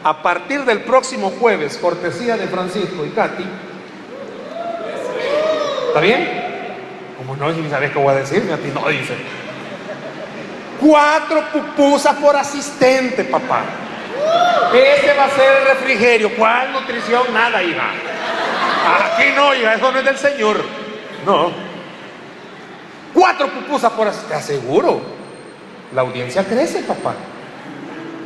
A 0.03 0.21
partir 0.21 0.65
del 0.65 0.81
próximo 0.81 1.31
jueves, 1.39 1.77
cortesía 1.77 2.36
de 2.36 2.48
Francisco 2.48 3.05
y 3.05 3.12
Katy, 3.12 3.45
¿Está 5.88 6.01
bien? 6.01 6.27
Como 7.17 7.38
no, 7.38 7.53
si 7.53 7.69
sabes 7.69 7.91
qué 7.91 8.00
voy 8.00 8.13
a 8.13 8.17
decir, 8.17 8.50
a 8.51 8.57
ti 8.57 8.71
no 8.74 8.89
dice. 8.89 9.13
Cuatro 10.81 11.43
pupusas 11.53 12.15
por 12.15 12.36
asistente, 12.36 13.24
papá. 13.24 13.63
Ese 14.74 15.13
va 15.13 15.25
a 15.25 15.29
ser 15.29 15.60
el 15.60 15.67
refrigerio. 15.67 16.36
¿Cuál 16.36 16.74
nutrición? 16.74 17.33
Nada, 17.33 17.63
hija. 17.63 17.89
Aquí 19.13 19.29
no, 19.33 19.55
hija, 19.55 19.75
eso 19.75 19.91
no 19.93 20.00
es 20.00 20.05
del 20.05 20.17
Señor. 20.17 20.62
No. 21.25 21.51
Cuatro 23.13 23.48
pupusas 23.48 23.93
por 23.93 24.07
asistente. 24.07 24.33
Te 24.33 24.39
aseguro. 24.41 25.21
La 25.93 26.01
audiencia 26.01 26.43
crece, 26.43 26.83
papá. 26.83 27.13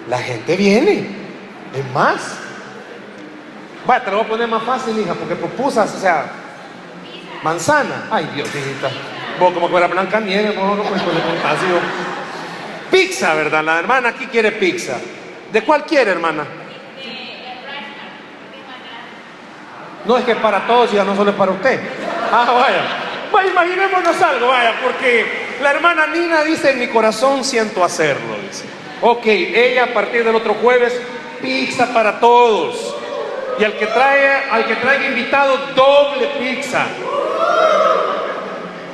La 0.10 0.20
gente 0.20 0.56
viene. 0.56 1.08
Es 1.74 1.92
más. 1.94 2.38
Vaya, 3.86 4.04
te 4.04 4.12
lo 4.12 4.18
voy 4.18 4.26
a 4.26 4.30
poner 4.30 4.48
más 4.48 4.64
fácil, 4.64 4.98
hija, 5.00 5.14
porque 5.14 5.36
pupusas, 5.36 5.94
o 5.94 6.00
sea, 6.00 6.26
Manzana. 7.44 8.08
Ay, 8.10 8.30
Dios, 8.34 8.50
hijita. 8.50 8.90
Vos 9.40 9.54
como 9.54 9.68
que 9.68 9.72
fuera 9.72 9.88
Blanca 9.88 10.20
Nieve, 10.20 10.52
vos 10.52 10.78
no 10.78 10.84
pues 10.84 11.02
con 11.02 11.16
el 11.16 11.82
Pizza, 12.90 13.34
¿verdad? 13.34 13.64
La 13.64 13.80
hermana 13.80 14.10
aquí 14.10 14.28
quiere 14.28 14.54
pizza. 14.54 14.98
¿De 15.52 15.62
cuál 15.64 15.86
quiere, 15.86 16.12
hermana? 16.12 16.46
No 20.06 20.18
es 20.18 20.24
que 20.24 20.32
es 20.32 20.38
para 20.38 20.66
todos, 20.66 20.92
ya 20.92 21.04
no 21.04 21.16
solo 21.16 21.32
es 21.32 21.36
para 21.36 21.52
usted. 21.52 21.80
Ah, 22.32 22.52
vaya. 22.52 22.84
Vaya, 23.32 23.50
imaginémonos 23.50 24.22
algo, 24.22 24.48
vaya, 24.48 24.74
porque 24.82 25.45
la 25.62 25.72
hermana 25.72 26.08
Nina 26.08 26.44
dice, 26.44 26.72
en 26.72 26.80
mi 26.80 26.88
corazón 26.88 27.44
siento 27.44 27.84
hacerlo, 27.84 28.38
dice. 28.48 28.66
Ok, 29.02 29.26
ella 29.26 29.86
a 29.86 29.94
partir 29.94 30.24
del 30.24 30.36
otro 30.36 30.56
jueves, 30.56 31.00
pizza 31.42 31.94
para 31.94 32.20
todos. 32.20 32.96
Y 33.60 33.64
al 33.64 33.78
que 33.78 33.88
trae, 33.88 34.50
al 34.52 34.66
que 34.66 34.76
traiga 34.76 35.08
invitado, 35.08 35.58
doble 35.76 36.28
pizza 36.40 36.88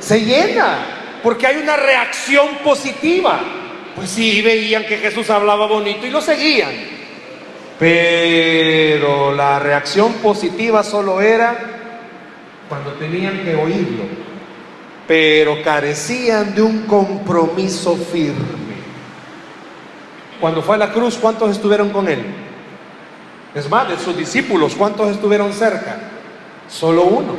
se 0.02 0.20
llena, 0.20 0.78
porque 1.22 1.46
hay 1.46 1.56
una 1.56 1.76
reacción 1.76 2.56
positiva. 2.64 3.40
Pues 3.94 4.10
sí, 4.10 4.42
veían 4.42 4.84
que 4.84 4.98
Jesús 4.98 5.30
hablaba 5.30 5.66
bonito 5.66 6.06
y 6.06 6.10
lo 6.10 6.20
seguían. 6.20 6.72
Pero 7.78 9.32
la 9.32 9.58
reacción 9.58 10.14
positiva 10.14 10.82
solo 10.82 11.20
era 11.20 11.56
cuando 12.68 12.92
tenían 12.94 13.44
que 13.44 13.54
oírlo. 13.54 14.31
Pero 15.06 15.62
carecían 15.62 16.54
de 16.54 16.62
un 16.62 16.86
compromiso 16.86 17.96
firme. 17.96 18.62
Cuando 20.40 20.62
fue 20.62 20.76
a 20.76 20.78
la 20.78 20.92
cruz, 20.92 21.16
¿cuántos 21.20 21.50
estuvieron 21.50 21.90
con 21.90 22.08
él? 22.08 22.24
Es 23.54 23.68
más, 23.68 23.88
de 23.88 23.98
sus 23.98 24.16
discípulos, 24.16 24.74
¿cuántos 24.74 25.10
estuvieron 25.10 25.52
cerca? 25.52 25.96
Solo 26.68 27.04
uno. 27.04 27.36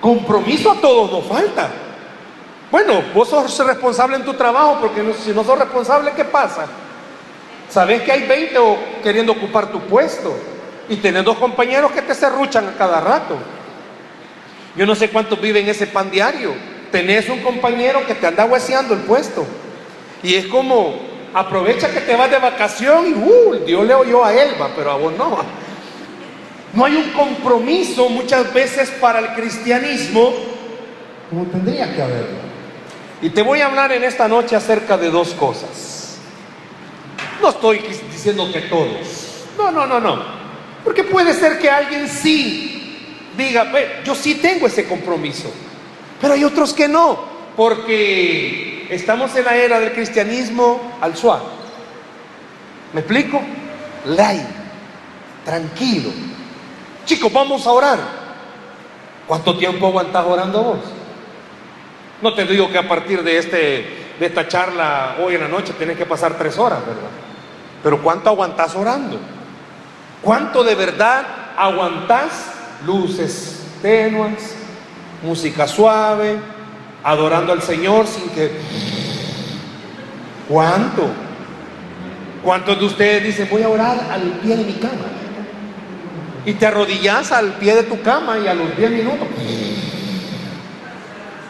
Compromiso 0.00 0.70
a 0.70 0.80
todos 0.80 1.10
nos 1.10 1.24
falta. 1.26 1.68
Bueno, 2.70 3.02
vos 3.14 3.28
sos 3.28 3.66
responsable 3.66 4.16
en 4.16 4.24
tu 4.24 4.34
trabajo, 4.34 4.78
porque 4.80 5.12
si 5.22 5.32
no 5.32 5.42
sos 5.42 5.58
responsable, 5.58 6.12
¿qué 6.14 6.24
pasa? 6.24 6.66
Sabes 7.68 8.02
que 8.02 8.12
hay 8.12 8.26
20 8.26 8.58
queriendo 9.02 9.32
ocupar 9.32 9.70
tu 9.70 9.80
puesto 9.80 10.34
y 10.88 10.96
tenés 10.96 11.24
dos 11.24 11.36
compañeros 11.36 11.92
que 11.92 12.02
te 12.02 12.14
serruchan 12.14 12.68
a 12.68 12.72
cada 12.72 13.00
rato. 13.00 13.36
Yo 14.80 14.86
no 14.86 14.94
sé 14.94 15.10
cuántos 15.10 15.38
viven 15.38 15.68
ese 15.68 15.86
pan 15.88 16.10
diario. 16.10 16.54
Tenés 16.90 17.28
un 17.28 17.40
compañero 17.40 18.06
que 18.06 18.14
te 18.14 18.26
anda 18.26 18.46
hueseando 18.46 18.94
el 18.94 19.00
puesto. 19.00 19.44
Y 20.22 20.36
es 20.36 20.46
como, 20.46 20.98
aprovecha 21.34 21.90
que 21.90 22.00
te 22.00 22.16
vas 22.16 22.30
de 22.30 22.38
vacación 22.38 23.08
y, 23.08 23.12
uh, 23.12 23.62
Dios 23.66 23.86
le 23.86 23.92
oyó 23.92 24.24
a 24.24 24.32
Elba, 24.32 24.70
pero 24.74 24.92
a 24.92 24.96
vos 24.96 25.12
no. 25.18 25.36
No 26.72 26.86
hay 26.86 26.96
un 26.96 27.10
compromiso 27.10 28.08
muchas 28.08 28.54
veces 28.54 28.90
para 28.92 29.18
el 29.18 29.34
cristianismo 29.34 30.32
como 31.28 31.44
tendría 31.44 31.94
que 31.94 32.00
haberlo. 32.00 32.38
Y 33.20 33.28
te 33.28 33.42
voy 33.42 33.60
a 33.60 33.66
hablar 33.66 33.92
en 33.92 34.02
esta 34.02 34.28
noche 34.28 34.56
acerca 34.56 34.96
de 34.96 35.10
dos 35.10 35.34
cosas. 35.34 36.16
No 37.42 37.50
estoy 37.50 37.80
diciendo 38.10 38.50
que 38.50 38.62
todos. 38.62 39.44
No, 39.58 39.70
no, 39.70 39.86
no, 39.86 40.00
no. 40.00 40.24
Porque 40.82 41.04
puede 41.04 41.34
ser 41.34 41.58
que 41.58 41.68
alguien 41.68 42.08
sí 42.08 42.79
diga, 43.48 43.66
yo 44.04 44.14
sí 44.14 44.36
tengo 44.36 44.66
ese 44.66 44.86
compromiso. 44.86 45.52
Pero 46.20 46.34
hay 46.34 46.44
otros 46.44 46.72
que 46.72 46.88
no. 46.88 47.18
Porque 47.56 48.86
estamos 48.90 49.34
en 49.36 49.44
la 49.44 49.56
era 49.56 49.80
del 49.80 49.92
cristianismo 49.92 50.98
al 51.00 51.16
suave. 51.16 51.44
¿Me 52.92 53.00
explico? 53.00 53.40
Light, 54.06 54.46
tranquilo, 55.44 56.10
Chicos, 57.04 57.32
vamos 57.32 57.66
a 57.66 57.72
orar. 57.72 57.98
¿Cuánto 59.26 59.56
tiempo 59.56 59.88
aguantás 59.88 60.24
orando 60.26 60.62
vos? 60.62 60.78
No 62.22 62.34
te 62.34 62.44
digo 62.44 62.70
que 62.70 62.78
a 62.78 62.86
partir 62.86 63.22
de, 63.22 63.38
este, 63.38 64.14
de 64.18 64.26
esta 64.26 64.46
charla 64.46 65.16
hoy 65.20 65.34
en 65.34 65.40
la 65.40 65.48
noche 65.48 65.72
tienes 65.72 65.96
que 65.96 66.06
pasar 66.06 66.36
tres 66.36 66.58
horas, 66.58 66.80
¿verdad? 66.80 67.10
Pero 67.82 68.02
¿cuánto 68.02 68.28
aguantás 68.28 68.74
orando? 68.76 69.18
¿Cuánto 70.22 70.62
de 70.62 70.74
verdad 70.74 71.26
aguantás 71.56 72.59
luces 72.86 73.62
tenues, 73.82 74.54
música 75.22 75.66
suave, 75.66 76.38
adorando 77.02 77.52
al 77.52 77.62
Señor 77.62 78.06
sin 78.06 78.28
que... 78.30 78.50
¿Cuánto? 80.48 81.08
¿Cuántos 82.42 82.78
de 82.78 82.84
ustedes 82.86 83.22
dicen 83.24 83.48
voy 83.50 83.62
a 83.62 83.68
orar 83.68 84.08
al 84.10 84.22
pie 84.40 84.56
de 84.56 84.64
mi 84.64 84.72
cama? 84.74 85.20
y 86.44 86.54
te 86.54 86.66
arrodillas 86.66 87.32
al 87.32 87.54
pie 87.54 87.74
de 87.74 87.82
tu 87.84 88.00
cama 88.02 88.38
y 88.38 88.46
a 88.48 88.54
los 88.54 88.76
10 88.76 88.90
minutos. 88.90 89.28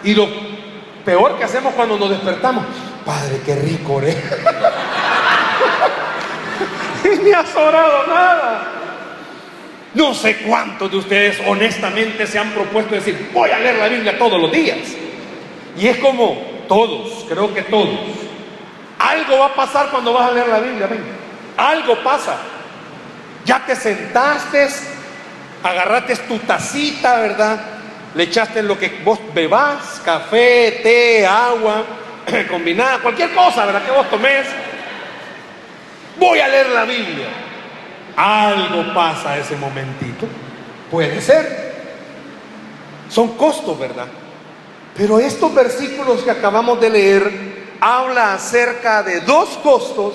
Y 0.03 0.15
lo 0.15 0.29
peor 1.05 1.37
que 1.39 1.45
hacemos 1.45 1.75
cuando 1.75 1.99
nos 1.99 2.11
despertamos, 2.11 2.65
Padre, 3.05 3.41
qué 3.45 3.55
rico 3.57 3.95
oré. 3.95 4.17
y 7.05 7.25
ni 7.25 7.33
has 7.33 7.55
orado 7.55 8.07
nada. 8.07 8.80
No 9.95 10.15
sé 10.15 10.37
cuántos 10.39 10.91
de 10.91 10.97
ustedes 10.99 11.41
honestamente 11.47 12.27
se 12.27 12.39
han 12.39 12.51
propuesto 12.51 12.95
decir, 12.95 13.31
voy 13.33 13.51
a 13.51 13.59
leer 13.59 13.77
la 13.77 13.89
Biblia 13.89 14.19
todos 14.19 14.41
los 14.41 14.53
días. 14.53 14.79
Y 15.77 15.89
es 15.89 15.97
como 15.99 16.37
todos, 16.69 17.25
creo 17.29 17.53
que 17.53 17.63
todos. 17.63 17.99
Algo 18.99 19.39
va 19.39 19.47
a 19.47 19.55
pasar 19.55 19.91
cuando 19.91 20.13
vas 20.13 20.31
a 20.31 20.33
leer 20.33 20.49
la 20.49 20.61
Biblia. 20.61 20.89
Algo 21.57 21.97
pasa. 22.05 22.37
Ya 23.45 23.65
te 23.67 23.75
sentaste, 23.75 24.69
agarraste 25.63 26.17
tu 26.17 26.39
tacita, 26.39 27.19
¿verdad? 27.21 27.61
Le 28.15 28.25
echaste 28.25 28.63
lo 28.63 28.79
que 28.79 29.01
vos 29.05 29.19
bebas, 29.35 30.01
café, 30.05 30.81
té, 30.83 31.27
agua, 31.27 31.85
combinada, 32.49 32.99
cualquier 32.99 33.33
cosa, 33.33 33.67
¿verdad? 33.67 33.83
Que 33.83 33.91
vos 33.91 34.09
tomes. 34.09 34.47
Voy 36.17 36.39
a 36.39 36.49
leer 36.49 36.69
la 36.69 36.85
Biblia. 36.85 37.50
Algo 38.17 38.95
pasa 38.95 39.39
ese 39.39 39.57
momentito. 39.57 40.27
Puede 40.91 41.21
ser. 41.21 41.71
Son 43.09 43.37
costos, 43.37 43.79
¿verdad? 43.79 44.07
Pero 44.97 45.19
estos 45.19 45.55
versículos 45.55 46.23
que 46.23 46.31
acabamos 46.31 46.81
de 46.81 46.91
leer 46.91 47.51
habla 47.81 48.35
acerca 48.35 49.03
de 49.03 49.21
dos 49.21 49.49
costos 49.63 50.15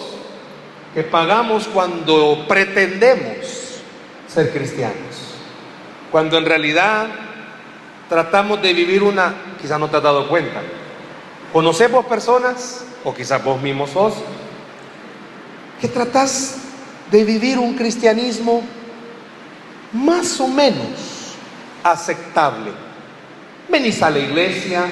que 0.93 1.03
pagamos 1.03 1.67
cuando 1.67 2.45
pretendemos 2.47 3.81
ser 4.27 4.51
cristianos. 4.51 5.35
Cuando 6.11 6.37
en 6.37 6.45
realidad 6.45 7.07
tratamos 8.07 8.61
de 8.61 8.73
vivir 8.73 9.03
una, 9.03 9.33
quizás 9.61 9.79
no 9.79 9.89
te 9.89 9.97
has 9.97 10.03
dado 10.03 10.27
cuenta. 10.29 10.61
Conocemos 11.51 12.05
personas, 12.05 12.85
o 13.03 13.13
quizás 13.13 13.43
vos 13.43 13.61
mismo 13.61 13.87
sos, 13.87 14.13
que 15.81 15.87
tratás 15.87 16.57
de 17.15 17.23
vivir 17.23 17.57
un 17.57 17.75
cristianismo 17.75 18.61
más 19.93 20.37
o 20.41 20.49
menos 20.49 21.37
aceptable. 21.81 22.71
Venís 23.69 24.01
a 24.03 24.09
la 24.09 24.19
iglesia, 24.19 24.91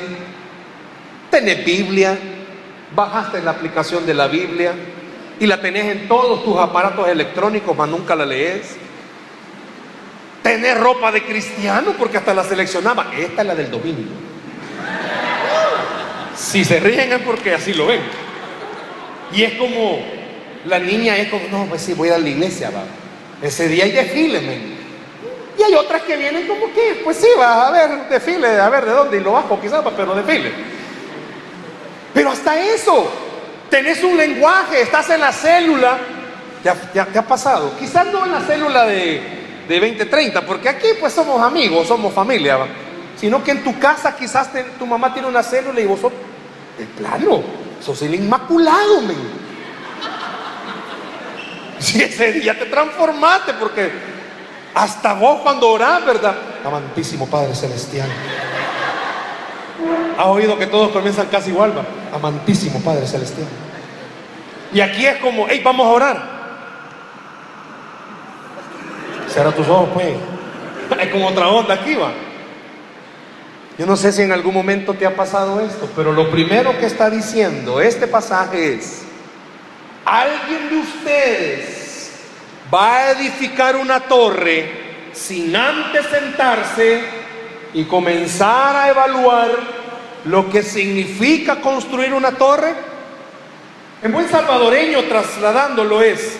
Tenés 1.29 1.65
Biblia, 1.65 2.17
bajaste 2.95 3.41
la 3.41 3.51
aplicación 3.51 4.05
de 4.05 4.13
la 4.13 4.27
Biblia 4.27 4.73
y 5.37 5.47
la 5.47 5.59
tenés 5.59 5.85
en 5.85 6.07
todos 6.07 6.45
tus 6.45 6.57
aparatos 6.57 7.09
electrónicos, 7.09 7.75
mas 7.75 7.89
nunca 7.89 8.15
la 8.15 8.25
lees. 8.25 8.77
Tenés 10.41 10.79
ropa 10.79 11.11
de 11.11 11.23
cristiano 11.25 11.93
porque 11.97 12.17
hasta 12.17 12.33
la 12.33 12.45
seleccionaba. 12.45 13.11
Esta 13.17 13.41
es 13.41 13.47
la 13.47 13.55
del 13.55 13.69
domingo. 13.69 14.11
Si 16.37 16.63
se 16.63 16.79
ríen 16.79 17.11
es 17.11 17.19
porque 17.19 17.53
así 17.53 17.73
lo 17.73 17.87
ven. 17.87 18.01
Y 19.33 19.43
es 19.43 19.53
como, 19.55 19.99
la 20.65 20.79
niña 20.79 21.17
es 21.17 21.29
como, 21.29 21.47
no, 21.49 21.65
pues 21.65 21.81
sí, 21.81 21.93
voy 21.93 22.09
a 22.09 22.17
la 22.17 22.29
iglesia, 22.29 22.69
va. 22.69 22.83
Ese 23.41 23.67
día 23.67 23.83
hay 23.83 23.91
desfile, 23.91 24.39
men. 24.41 24.73
Y 25.57 25.61
hay 25.61 25.73
otras 25.75 26.01
que 26.03 26.15
vienen 26.15 26.47
como 26.47 26.73
que, 26.73 27.01
pues 27.03 27.17
sí, 27.17 27.27
vas 27.37 27.67
a 27.67 27.71
ver 27.71 28.09
desfile, 28.09 28.59
a 28.59 28.69
ver 28.69 28.85
de 28.85 28.91
dónde, 28.91 29.17
y 29.17 29.19
lo 29.19 29.33
bajo 29.33 29.59
quizás, 29.59 29.83
pero 29.95 30.15
desfile. 30.15 30.51
Pero 32.13 32.31
hasta 32.31 32.59
eso, 32.59 33.11
tenés 33.69 34.03
un 34.03 34.17
lenguaje, 34.17 34.81
estás 34.81 35.09
en 35.09 35.19
la 35.19 35.31
célula, 35.31 35.97
ya, 36.63 37.05
te 37.05 37.19
ha 37.19 37.27
pasado. 37.27 37.73
Quizás 37.77 38.07
no 38.07 38.25
en 38.25 38.31
la 38.31 38.41
célula 38.41 38.85
de, 38.85 39.21
de 39.67 39.79
2030, 39.79 40.45
porque 40.45 40.69
aquí 40.69 40.87
pues 40.99 41.13
somos 41.13 41.41
amigos, 41.41 41.87
somos 41.87 42.13
familia, 42.13 42.59
sino 43.19 43.43
que 43.43 43.51
en 43.51 43.63
tu 43.63 43.77
casa 43.77 44.15
quizás 44.15 44.49
tu 44.79 44.85
mamá 44.85 45.13
tiene 45.13 45.27
una 45.27 45.43
célula 45.43 45.79
y 45.81 45.85
vos 45.85 45.99
sos, 45.99 46.13
de 46.77 46.85
plano, 46.85 47.43
sos 47.83 48.01
el 48.01 48.15
inmaculado, 48.15 49.01
men. 49.01 49.42
Si 51.83 52.01
ese 52.01 52.31
día 52.31 52.57
te 52.57 52.65
transformaste, 52.65 53.55
porque 53.55 53.91
hasta 54.73 55.13
vos 55.15 55.41
cuando 55.41 55.69
orás, 55.69 56.05
¿verdad? 56.05 56.33
Amantísimo 56.65 57.27
Padre 57.27 57.53
Celestial. 57.53 58.07
¿Has 60.17 60.25
oído 60.27 60.57
que 60.57 60.67
todos 60.67 60.93
comienzan 60.93 61.27
casi 61.27 61.49
igual? 61.49 61.77
¿va? 61.77 61.83
Amantísimo 62.15 62.79
Padre 62.79 63.05
Celestial. 63.05 63.47
Y 64.71 64.79
aquí 64.79 65.05
es 65.05 65.17
como, 65.17 65.45
hey, 65.49 65.61
vamos 65.61 65.85
a 65.85 65.89
orar. 65.89 66.33
Cierra 69.27 69.51
tus 69.51 69.67
ojos, 69.67 69.89
pues. 69.93 70.15
Es 71.01 71.09
como 71.09 71.27
otra 71.27 71.49
onda 71.49 71.73
aquí, 71.73 71.95
va. 71.95 72.13
Yo 73.77 73.85
no 73.85 73.97
sé 73.97 74.13
si 74.13 74.21
en 74.21 74.31
algún 74.31 74.53
momento 74.53 74.93
te 74.93 75.05
ha 75.05 75.17
pasado 75.17 75.59
esto, 75.59 75.89
pero 75.97 76.13
lo 76.13 76.31
primero 76.31 76.77
que 76.79 76.85
está 76.85 77.09
diciendo 77.09 77.81
este 77.81 78.07
pasaje 78.07 78.75
es, 78.75 79.03
alguien 80.05 80.69
de 80.69 80.77
ustedes 80.77 82.11
va 82.73 82.95
a 82.95 83.11
edificar 83.11 83.75
una 83.75 83.99
torre 84.01 84.83
sin 85.13 85.55
antes 85.55 86.05
sentarse 86.07 87.01
y 87.73 87.83
comenzar 87.85 88.75
a 88.75 88.89
evaluar 88.89 89.51
lo 90.25 90.49
que 90.49 90.63
significa 90.63 91.61
construir 91.61 92.13
una 92.13 92.31
torre. 92.31 92.73
En 94.01 94.11
buen 94.11 94.29
salvadoreño 94.29 95.03
trasladándolo 95.03 96.01
es, 96.01 96.37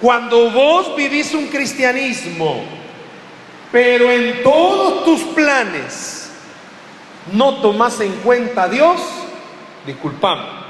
cuando 0.00 0.50
vos 0.50 0.94
vivís 0.96 1.32
un 1.34 1.46
cristianismo, 1.46 2.64
pero 3.72 4.10
en 4.10 4.42
todos 4.42 5.04
tus 5.04 5.20
planes 5.34 6.30
no 7.32 7.56
tomás 7.56 8.00
en 8.00 8.12
cuenta 8.20 8.64
a 8.64 8.68
Dios, 8.68 9.00
disculpame, 9.86 10.67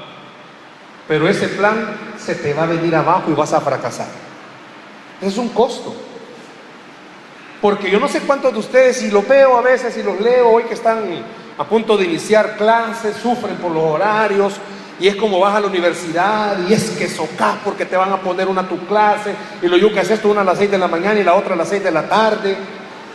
pero 1.09 1.27
ese 1.27 1.47
plan 1.47 1.97
se 2.23 2.35
te 2.35 2.53
va 2.53 2.63
a 2.63 2.67
venir 2.67 2.95
abajo 2.95 3.31
y 3.31 3.33
vas 3.33 3.51
a 3.51 3.59
fracasar. 3.59 4.05
Es 5.19 5.39
un 5.39 5.49
costo. 5.49 5.95
Porque 7.59 7.89
yo 7.89 7.99
no 7.99 8.07
sé 8.07 8.19
cuántos 8.19 8.53
de 8.53 8.59
ustedes, 8.59 9.01
y 9.01 9.09
lo 9.09 9.23
veo 9.23 9.57
a 9.57 9.61
veces 9.61 9.97
y 9.97 10.03
los 10.03 10.21
leo 10.21 10.49
hoy 10.49 10.63
que 10.65 10.75
están 10.75 10.99
a 11.57 11.63
punto 11.65 11.97
de 11.97 12.05
iniciar 12.05 12.55
clases, 12.57 13.15
sufren 13.17 13.55
por 13.55 13.71
los 13.71 13.83
horarios, 13.83 14.53
y 14.99 15.07
es 15.07 15.15
como 15.15 15.39
vas 15.39 15.55
a 15.55 15.61
la 15.61 15.67
universidad 15.67 16.57
y 16.69 16.73
es 16.73 16.91
que 16.91 17.07
socas 17.07 17.55
porque 17.63 17.85
te 17.85 17.97
van 17.97 18.13
a 18.13 18.17
poner 18.17 18.47
una 18.47 18.67
tu 18.67 18.77
clase 18.85 19.33
y 19.61 19.67
lo 19.67 19.77
yuca 19.77 20.01
es 20.01 20.11
esto 20.11 20.27
una 20.27 20.41
a 20.41 20.43
las 20.43 20.57
6 20.57 20.71
de 20.71 20.77
la 20.77 20.89
mañana 20.89 21.17
y 21.17 21.23
la 21.23 21.35
otra 21.35 21.53
a 21.53 21.57
las 21.57 21.69
6 21.69 21.85
de 21.85 21.91
la 21.91 22.09
tarde 22.09 22.57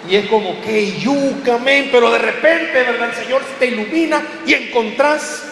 y 0.09 0.17
es 0.17 0.27
como 0.29 0.63
que 0.63 0.99
yuca, 0.99 1.59
men, 1.59 1.91
pero 1.93 2.11
de 2.11 2.19
repente, 2.19 2.73
¿verdad? 2.73 3.11
El 3.11 3.25
Señor 3.25 3.43
te 3.59 3.67
ilumina 3.67 4.23
y 4.47 4.55
encontrás 4.55 5.43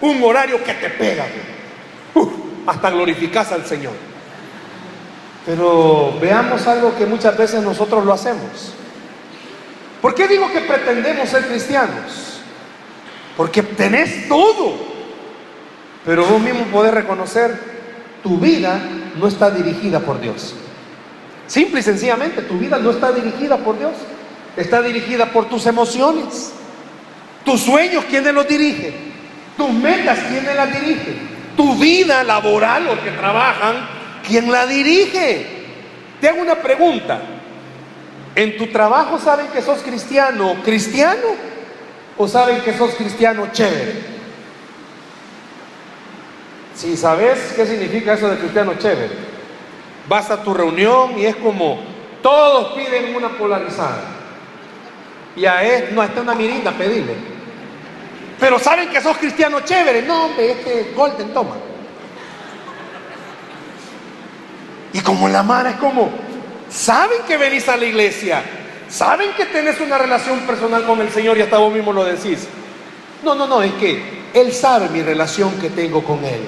un 0.00 0.22
horario 0.22 0.62
que 0.62 0.74
te 0.74 0.90
pega. 0.90 1.24
Hasta 2.66 2.90
glorificas 2.90 3.52
al 3.52 3.64
Señor. 3.66 3.92
Pero 5.44 6.18
veamos 6.20 6.66
algo 6.66 6.96
que 6.96 7.06
muchas 7.06 7.36
veces 7.36 7.62
nosotros 7.62 8.04
lo 8.04 8.12
hacemos. 8.12 8.74
¿Por 10.02 10.14
qué 10.14 10.26
digo 10.26 10.50
que 10.52 10.60
pretendemos 10.60 11.28
ser 11.28 11.46
cristianos? 11.46 12.40
Porque 13.36 13.62
tenés 13.62 14.28
todo. 14.28 14.74
Pero 16.04 16.24
vos 16.26 16.40
mismo 16.40 16.64
podés 16.66 16.92
reconocer, 16.92 17.58
tu 18.22 18.38
vida 18.38 18.80
no 19.16 19.28
está 19.28 19.50
dirigida 19.50 20.00
por 20.00 20.20
Dios. 20.20 20.54
Simple 21.46 21.80
y 21.80 21.82
sencillamente, 21.82 22.42
tu 22.42 22.58
vida 22.58 22.78
no 22.78 22.90
está 22.90 23.12
dirigida 23.12 23.56
por 23.58 23.78
Dios. 23.78 23.92
Está 24.56 24.82
dirigida 24.82 25.26
por 25.26 25.48
tus 25.48 25.66
emociones. 25.66 26.52
Tus 27.44 27.60
sueños, 27.60 28.04
¿quién 28.10 28.34
los 28.34 28.48
dirige? 28.48 28.94
Tus 29.56 29.70
metas, 29.72 30.18
¿quién 30.28 30.44
las 30.44 30.72
dirige? 30.72 31.35
Tu 31.56 31.74
vida 31.76 32.22
laboral, 32.22 32.84
los 32.84 32.98
que 32.98 33.10
trabajan, 33.12 33.88
¿quién 34.26 34.50
la 34.52 34.66
dirige? 34.66 35.46
Te 36.20 36.28
hago 36.28 36.42
una 36.42 36.56
pregunta. 36.56 37.20
¿En 38.34 38.58
tu 38.58 38.66
trabajo 38.66 39.18
saben 39.18 39.48
que 39.48 39.62
sos 39.62 39.78
cristiano 39.78 40.56
cristiano? 40.62 41.28
¿O 42.18 42.28
saben 42.28 42.60
que 42.60 42.76
sos 42.76 42.94
cristiano 42.94 43.48
chévere? 43.52 44.16
Si 46.74 46.96
sabes 46.96 47.54
qué 47.56 47.64
significa 47.64 48.12
eso 48.12 48.28
de 48.28 48.36
cristiano 48.36 48.74
chévere, 48.78 49.10
vas 50.08 50.30
a 50.30 50.42
tu 50.42 50.52
reunión 50.52 51.18
y 51.18 51.24
es 51.24 51.36
como 51.36 51.80
todos 52.22 52.74
piden 52.74 53.16
una 53.16 53.30
polarizada. 53.30 54.02
Y 55.34 55.46
a 55.46 55.62
él, 55.62 55.94
no, 55.94 56.02
esta 56.02 56.16
es 56.16 56.22
una 56.22 56.34
mirinda, 56.34 56.72
pedirle. 56.72 57.35
Pero 58.38 58.58
saben 58.58 58.88
que 58.90 59.00
sos 59.00 59.16
cristiano 59.16 59.60
chévere. 59.60 60.02
No, 60.02 60.26
hombre, 60.26 60.52
este 60.52 60.92
Golden 60.94 61.32
toma. 61.32 61.56
Y 64.92 65.00
como 65.00 65.28
la 65.28 65.42
mano 65.42 65.68
es 65.68 65.76
como, 65.76 66.10
saben 66.70 67.18
que 67.26 67.36
venís 67.36 67.68
a 67.68 67.76
la 67.76 67.84
iglesia, 67.84 68.42
saben 68.88 69.30
que 69.36 69.46
tenés 69.46 69.80
una 69.80 69.98
relación 69.98 70.40
personal 70.40 70.84
con 70.86 71.00
el 71.00 71.10
Señor 71.10 71.36
y 71.36 71.42
hasta 71.42 71.58
vos 71.58 71.72
mismo 71.72 71.92
lo 71.92 72.04
decís. 72.04 72.46
No, 73.22 73.34
no, 73.34 73.46
no, 73.46 73.62
es 73.62 73.72
que 73.74 74.02
Él 74.32 74.52
sabe 74.52 74.88
mi 74.88 75.02
relación 75.02 75.58
que 75.60 75.70
tengo 75.70 76.02
con 76.02 76.24
Él. 76.24 76.40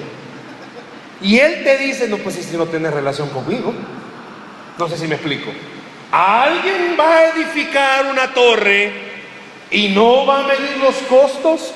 Y 1.21 1.37
él 1.37 1.63
te 1.63 1.77
dice, 1.77 2.07
no, 2.07 2.17
pues 2.17 2.35
si 2.35 2.55
no 2.55 2.65
tienes 2.65 2.93
relación 2.93 3.29
conmigo. 3.29 3.73
No 4.77 4.87
sé 4.87 4.97
si 4.97 5.07
me 5.07 5.15
explico. 5.15 5.51
Alguien 6.11 6.95
va 6.99 7.17
a 7.17 7.29
edificar 7.29 8.05
una 8.05 8.33
torre 8.33 8.91
y 9.69 9.89
no 9.89 10.25
va 10.25 10.39
a 10.39 10.47
medir 10.47 10.77
los 10.81 10.95
costos. 11.09 11.73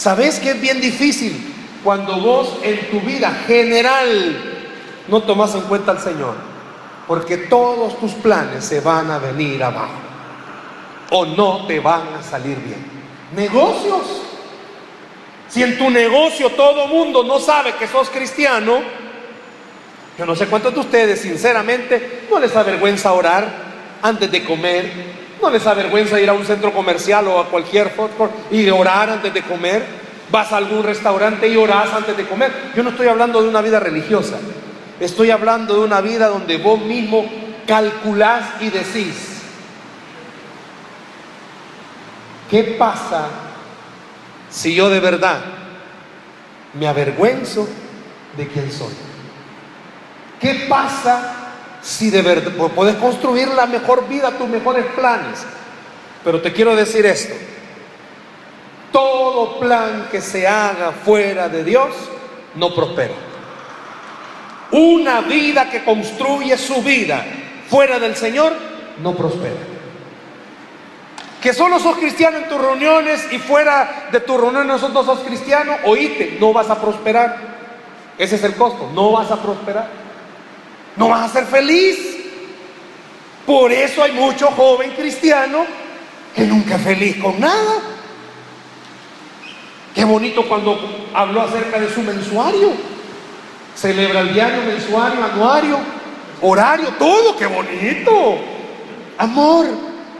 ¿Sabes 0.00 0.40
que 0.40 0.52
es 0.52 0.60
bien 0.62 0.80
difícil 0.80 1.52
cuando 1.84 2.18
vos 2.20 2.56
en 2.62 2.90
tu 2.90 3.00
vida 3.00 3.30
general 3.46 4.64
no 5.08 5.22
tomas 5.24 5.54
en 5.54 5.60
cuenta 5.60 5.92
al 5.92 6.00
Señor? 6.00 6.36
Porque 7.06 7.36
todos 7.36 8.00
tus 8.00 8.12
planes 8.12 8.64
se 8.64 8.80
van 8.80 9.10
a 9.10 9.18
venir 9.18 9.62
abajo 9.62 9.92
o 11.10 11.26
no 11.26 11.66
te 11.66 11.80
van 11.80 12.14
a 12.18 12.22
salir 12.22 12.56
bien. 12.56 12.82
Negocios. 13.36 14.22
Si 15.50 15.62
en 15.62 15.76
tu 15.76 15.90
negocio 15.90 16.48
todo 16.52 16.86
mundo 16.86 17.22
no 17.22 17.38
sabe 17.38 17.74
que 17.74 17.86
sos 17.86 18.08
cristiano, 18.08 18.80
yo 20.16 20.24
no 20.24 20.34
sé 20.34 20.46
cuántos 20.46 20.72
de 20.72 20.80
ustedes, 20.80 21.20
sinceramente, 21.20 22.22
no 22.30 22.38
les 22.38 22.56
avergüenza 22.56 23.12
orar 23.12 23.46
antes 24.00 24.30
de 24.30 24.44
comer, 24.44 24.90
no 25.40 25.50
les 25.50 25.66
avergüenza 25.66 26.20
ir 26.20 26.28
a 26.28 26.32
un 26.32 26.44
centro 26.44 26.72
comercial 26.72 27.26
o 27.28 27.40
a 27.40 27.48
cualquier 27.48 27.90
food 27.90 28.10
y 28.50 28.68
orar 28.70 29.10
antes 29.10 29.32
de 29.32 29.42
comer. 29.42 29.84
Vas 30.30 30.52
a 30.52 30.58
algún 30.58 30.84
restaurante 30.84 31.48
y 31.48 31.56
orás 31.56 31.92
antes 31.92 32.16
de 32.16 32.26
comer. 32.26 32.52
Yo 32.76 32.82
no 32.82 32.90
estoy 32.90 33.08
hablando 33.08 33.42
de 33.42 33.48
una 33.48 33.60
vida 33.60 33.80
religiosa, 33.80 34.38
estoy 35.00 35.30
hablando 35.30 35.74
de 35.74 35.80
una 35.80 36.00
vida 36.00 36.28
donde 36.28 36.56
vos 36.58 36.80
mismo 36.80 37.28
calculás 37.66 38.44
y 38.60 38.70
decís, 38.70 39.42
¿qué 42.50 42.76
pasa 42.78 43.26
si 44.50 44.74
yo 44.74 44.88
de 44.88 45.00
verdad 45.00 45.40
me 46.74 46.86
avergüenzo 46.86 47.68
de 48.36 48.46
quién 48.46 48.70
soy? 48.70 48.94
¿Qué 50.40 50.66
pasa 50.68 51.39
si 51.82 52.10
de 52.10 52.22
verdad 52.22 52.52
puedes 52.74 52.96
construir 52.96 53.48
la 53.48 53.66
mejor 53.66 54.08
vida, 54.08 54.30
tus 54.32 54.48
mejores 54.48 54.84
planes? 54.96 55.44
Pero 56.24 56.40
te 56.40 56.52
quiero 56.52 56.76
decir 56.76 57.06
esto. 57.06 57.34
Todo 58.92 59.58
plan 59.58 60.08
que 60.10 60.20
se 60.20 60.46
haga 60.46 60.92
fuera 60.92 61.48
de 61.48 61.64
Dios 61.64 61.88
no 62.56 62.74
prospera. 62.74 63.14
Una 64.72 65.20
vida 65.22 65.70
que 65.70 65.84
construye 65.84 66.56
su 66.56 66.82
vida 66.82 67.24
fuera 67.68 67.98
del 67.98 68.16
Señor 68.16 68.52
no 69.02 69.14
prospera. 69.14 69.56
Que 71.40 71.54
solo 71.54 71.78
sos 71.78 71.96
cristiano 71.96 72.38
en 72.38 72.48
tus 72.48 72.60
reuniones 72.60 73.32
y 73.32 73.38
fuera 73.38 74.08
de 74.12 74.20
tus 74.20 74.38
reuniones 74.38 74.66
nosotros 74.66 75.06
sos 75.06 75.20
cristiano, 75.20 75.74
oíste, 75.86 76.36
no 76.38 76.52
vas 76.52 76.68
a 76.68 76.80
prosperar. 76.80 77.36
Ese 78.18 78.36
es 78.36 78.44
el 78.44 78.54
costo, 78.54 78.90
no 78.94 79.12
vas 79.12 79.30
a 79.30 79.40
prosperar. 79.40 79.88
No 81.00 81.08
vas 81.08 81.30
a 81.30 81.32
ser 81.32 81.46
feliz. 81.46 81.96
Por 83.46 83.72
eso 83.72 84.02
hay 84.02 84.12
mucho 84.12 84.48
joven 84.48 84.90
cristiano 84.90 85.64
que 86.36 86.42
nunca 86.42 86.76
es 86.76 86.82
feliz 86.82 87.16
con 87.16 87.40
nada. 87.40 87.80
Qué 89.94 90.04
bonito 90.04 90.46
cuando 90.46 90.78
habló 91.14 91.40
acerca 91.40 91.80
de 91.80 91.88
su 91.88 92.02
mensuario. 92.02 92.72
Celebra 93.74 94.20
el 94.20 94.34
diario, 94.34 94.60
mensuario, 94.62 95.24
anuario, 95.24 95.78
horario, 96.42 96.88
todo, 96.98 97.34
qué 97.34 97.46
bonito. 97.46 98.36
Amor, 99.16 99.68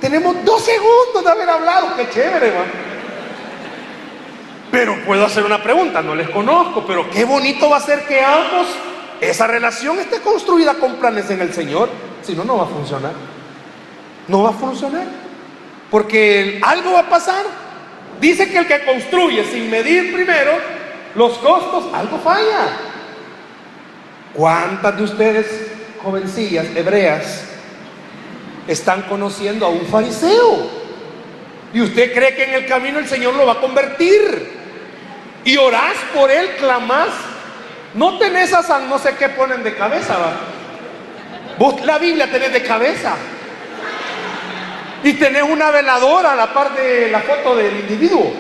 tenemos 0.00 0.34
dos 0.46 0.64
segundos 0.64 1.22
de 1.22 1.30
haber 1.30 1.50
hablado, 1.50 1.94
qué 1.94 2.08
chévere, 2.08 2.52
man. 2.52 2.72
Pero 4.70 4.96
puedo 5.04 5.26
hacer 5.26 5.44
una 5.44 5.62
pregunta, 5.62 6.00
no 6.00 6.14
les 6.14 6.30
conozco, 6.30 6.86
pero 6.86 7.10
qué 7.10 7.26
bonito 7.26 7.68
va 7.68 7.76
a 7.76 7.80
ser 7.80 8.06
que 8.06 8.22
ambos, 8.22 8.66
esa 9.20 9.46
relación 9.46 9.98
esté 9.98 10.20
construida 10.20 10.74
con 10.74 10.96
planes 10.96 11.30
en 11.30 11.40
el 11.42 11.52
Señor. 11.52 11.88
Si 12.22 12.34
no, 12.34 12.44
no 12.44 12.56
va 12.56 12.64
a 12.64 12.68
funcionar. 12.68 13.12
No 14.28 14.42
va 14.42 14.50
a 14.50 14.54
funcionar. 14.54 15.06
Porque 15.90 16.60
algo 16.62 16.92
va 16.92 17.00
a 17.00 17.08
pasar. 17.08 17.44
Dice 18.20 18.50
que 18.50 18.58
el 18.58 18.66
que 18.66 18.84
construye 18.84 19.44
sin 19.44 19.70
medir 19.70 20.12
primero 20.12 20.52
los 21.14 21.38
costos, 21.38 21.92
algo 21.92 22.18
falla. 22.18 22.68
¿Cuántas 24.32 24.96
de 24.96 25.02
ustedes, 25.02 25.46
jovencillas, 26.02 26.66
hebreas, 26.76 27.44
están 28.68 29.02
conociendo 29.02 29.66
a 29.66 29.68
un 29.70 29.86
fariseo? 29.86 30.80
Y 31.72 31.80
usted 31.80 32.12
cree 32.12 32.34
que 32.34 32.44
en 32.44 32.54
el 32.54 32.66
camino 32.66 32.98
el 32.98 33.08
Señor 33.08 33.34
lo 33.34 33.46
va 33.46 33.54
a 33.54 33.60
convertir. 33.60 34.60
Y 35.44 35.56
orás 35.56 35.96
por 36.14 36.30
él, 36.30 36.56
clamás. 36.58 37.08
No 37.94 38.18
tenés 38.18 38.52
a 38.52 38.62
San 38.62 38.88
no 38.88 38.98
sé 38.98 39.14
qué 39.16 39.28
ponen 39.30 39.62
de 39.62 39.74
cabeza, 39.74 40.16
va. 40.16 40.32
Vos 41.58 41.84
la 41.84 41.98
Biblia 41.98 42.30
tenés 42.30 42.52
de 42.52 42.62
cabeza. 42.62 43.14
Y 45.02 45.14
tenés 45.14 45.42
una 45.42 45.70
veladora 45.70 46.32
a 46.32 46.36
la 46.36 46.52
par 46.52 46.74
de 46.74 47.10
la 47.10 47.20
foto 47.20 47.56
del 47.56 47.80
individuo. 47.80 48.32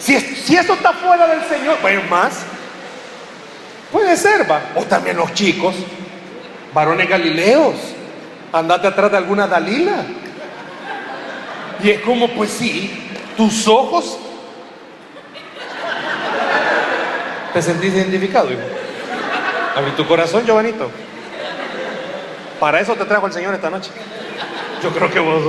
Si, 0.00 0.18
si 0.18 0.56
eso 0.56 0.74
está 0.74 0.92
fuera 0.92 1.26
del 1.26 1.44
Señor, 1.44 1.76
pues 1.78 2.08
más. 2.08 2.44
Puede 3.90 4.16
ser, 4.16 4.50
va. 4.50 4.60
O 4.76 4.84
también 4.84 5.16
los 5.16 5.32
chicos, 5.34 5.74
varones 6.72 7.08
galileos. 7.08 7.74
Andate 8.52 8.86
atrás 8.86 9.10
de 9.10 9.16
alguna 9.16 9.46
Dalila. 9.46 10.04
Y 11.82 11.90
es 11.90 12.00
como, 12.00 12.28
pues 12.28 12.50
sí, 12.50 13.08
tus 13.36 13.66
ojos. 13.68 14.18
¿Te 17.52 17.62
sentís 17.62 17.94
identificado, 17.94 18.50
hijo? 18.50 18.60
Abrí 19.76 19.92
tu 19.92 20.06
corazón, 20.06 20.44
Giovanito. 20.44 20.90
Para 22.60 22.80
eso 22.80 22.94
te 22.94 23.04
trajo 23.04 23.26
el 23.26 23.32
Señor 23.32 23.54
esta 23.54 23.70
noche. 23.70 23.90
Yo 24.82 24.90
creo 24.90 25.10
que 25.10 25.20
vos 25.20 25.42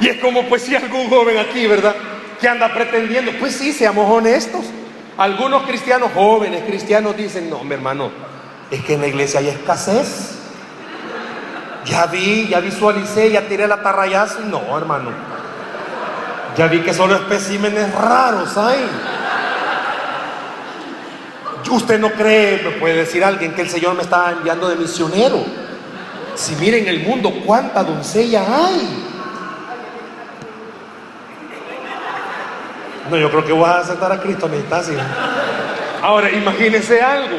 Y 0.00 0.08
es 0.08 0.20
como, 0.20 0.44
pues 0.48 0.62
si 0.62 0.74
algún 0.74 1.08
joven 1.08 1.38
aquí, 1.38 1.66
¿verdad? 1.66 1.94
Que 2.40 2.48
anda 2.48 2.72
pretendiendo. 2.72 3.32
Pues 3.38 3.56
sí, 3.56 3.72
seamos 3.72 4.10
honestos. 4.10 4.64
Algunos 5.16 5.62
cristianos, 5.64 6.10
jóvenes 6.12 6.62
cristianos, 6.66 7.16
dicen, 7.16 7.48
no, 7.48 7.62
mi 7.62 7.74
hermano, 7.74 8.10
es 8.70 8.84
que 8.84 8.94
en 8.94 9.00
la 9.00 9.06
iglesia 9.06 9.40
hay 9.40 9.48
escasez. 9.48 10.38
Ya 11.84 12.06
vi, 12.06 12.48
ya 12.48 12.60
visualicé, 12.60 13.30
ya 13.30 13.42
tiré 13.42 13.68
la 13.68 13.82
tarrayazo. 13.82 14.40
No, 14.40 14.76
hermano. 14.76 15.10
Ya 16.56 16.68
vi 16.68 16.80
que 16.80 16.94
solo 16.94 17.16
especímenes 17.16 17.92
raros 17.94 18.56
hay. 18.56 18.88
Usted 21.70 21.98
no 21.98 22.12
cree, 22.12 22.62
me 22.62 22.70
puede 22.72 22.94
decir 22.94 23.24
alguien, 23.24 23.52
que 23.52 23.62
el 23.62 23.68
Señor 23.68 23.94
me 23.94 24.02
está 24.02 24.30
enviando 24.30 24.68
de 24.68 24.76
misionero. 24.76 25.44
Si 26.36 26.54
miren 26.56 26.86
el 26.86 27.00
mundo, 27.00 27.32
cuánta 27.44 27.82
doncella 27.82 28.42
hay. 28.42 29.10
No, 33.10 33.16
yo 33.16 33.28
creo 33.30 33.44
que 33.44 33.52
vas 33.52 33.76
a 33.76 33.80
aceptar 33.80 34.12
a 34.12 34.20
Cristo, 34.20 34.48
necesitas. 34.48 34.90
Ahora, 36.00 36.30
imagínese 36.30 37.02
algo. 37.02 37.38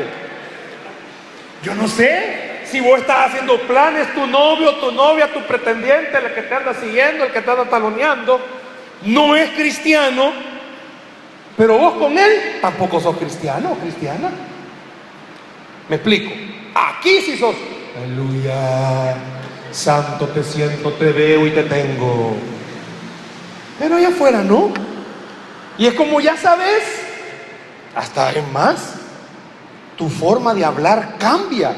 Yo 1.63 1.73
no 1.75 1.87
sé 1.87 2.61
si 2.65 2.81
vos 2.81 2.99
estás 2.99 3.29
haciendo 3.29 3.59
planes, 3.61 4.13
tu 4.13 4.27
novio, 4.27 4.75
tu 4.75 4.91
novia, 4.91 5.31
tu 5.31 5.41
pretendiente, 5.41 6.17
el 6.17 6.33
que 6.33 6.41
te 6.41 6.53
anda 6.53 6.73
siguiendo, 6.73 7.23
el 7.23 7.31
que 7.31 7.41
te 7.41 7.51
anda 7.51 7.65
taloneando, 7.65 8.39
no 9.03 9.35
es 9.35 9.51
cristiano, 9.51 10.31
pero 11.57 11.77
vos 11.77 11.93
con 11.95 12.17
él 12.17 12.57
tampoco 12.61 12.99
sos 12.99 13.17
cristiano 13.17 13.71
o 13.71 13.75
cristiana. 13.75 14.31
Me 15.89 15.95
explico. 15.95 16.31
Aquí 16.73 17.21
sí 17.21 17.37
sos. 17.37 17.55
Aleluya. 17.97 19.15
Santo 19.71 20.27
te 20.27 20.43
siento, 20.43 20.91
te 20.93 21.11
veo 21.11 21.47
y 21.47 21.51
te 21.51 21.63
tengo. 21.63 22.35
Pero 23.79 23.95
allá 23.95 24.09
afuera 24.09 24.41
no. 24.41 24.73
Y 25.77 25.87
es 25.87 25.93
como 25.93 26.21
ya 26.21 26.37
sabes, 26.37 26.83
hasta 27.95 28.31
es 28.31 28.47
más, 28.51 28.95
tu 29.97 30.09
forma 30.09 30.53
de 30.53 30.65
hablar 30.65 31.15
cambia. 31.19 31.75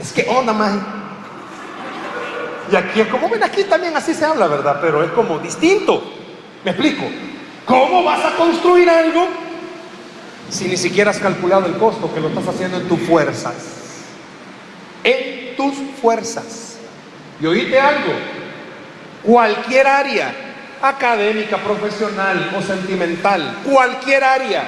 Es 0.00 0.12
que 0.12 0.26
onda 0.28 0.52
más. 0.52 0.74
Y 2.70 2.76
aquí 2.76 3.00
es 3.00 3.08
como, 3.08 3.28
ven, 3.28 3.42
aquí 3.42 3.64
también 3.64 3.96
así 3.96 4.14
se 4.14 4.24
habla, 4.24 4.46
¿verdad? 4.46 4.78
Pero 4.80 5.02
es 5.02 5.10
como 5.12 5.38
distinto. 5.38 6.17
¿Me 6.64 6.70
explico? 6.72 7.04
¿Cómo 7.64 8.02
vas 8.02 8.24
a 8.24 8.36
construir 8.36 8.88
algo 8.88 9.28
si 10.48 10.64
ni 10.66 10.76
siquiera 10.76 11.10
has 11.10 11.18
calculado 11.18 11.66
el 11.66 11.76
costo 11.76 12.12
que 12.12 12.20
lo 12.20 12.28
estás 12.28 12.48
haciendo 12.48 12.78
en 12.78 12.88
tus 12.88 13.00
fuerzas? 13.00 13.54
En 15.04 15.54
tus 15.56 15.74
fuerzas. 16.00 16.78
Y 17.40 17.46
oíste 17.46 17.78
algo, 17.78 18.12
cualquier 19.22 19.86
área, 19.86 20.32
académica, 20.82 21.58
profesional 21.58 22.52
o 22.56 22.62
sentimental, 22.62 23.58
cualquier 23.64 24.24
área, 24.24 24.64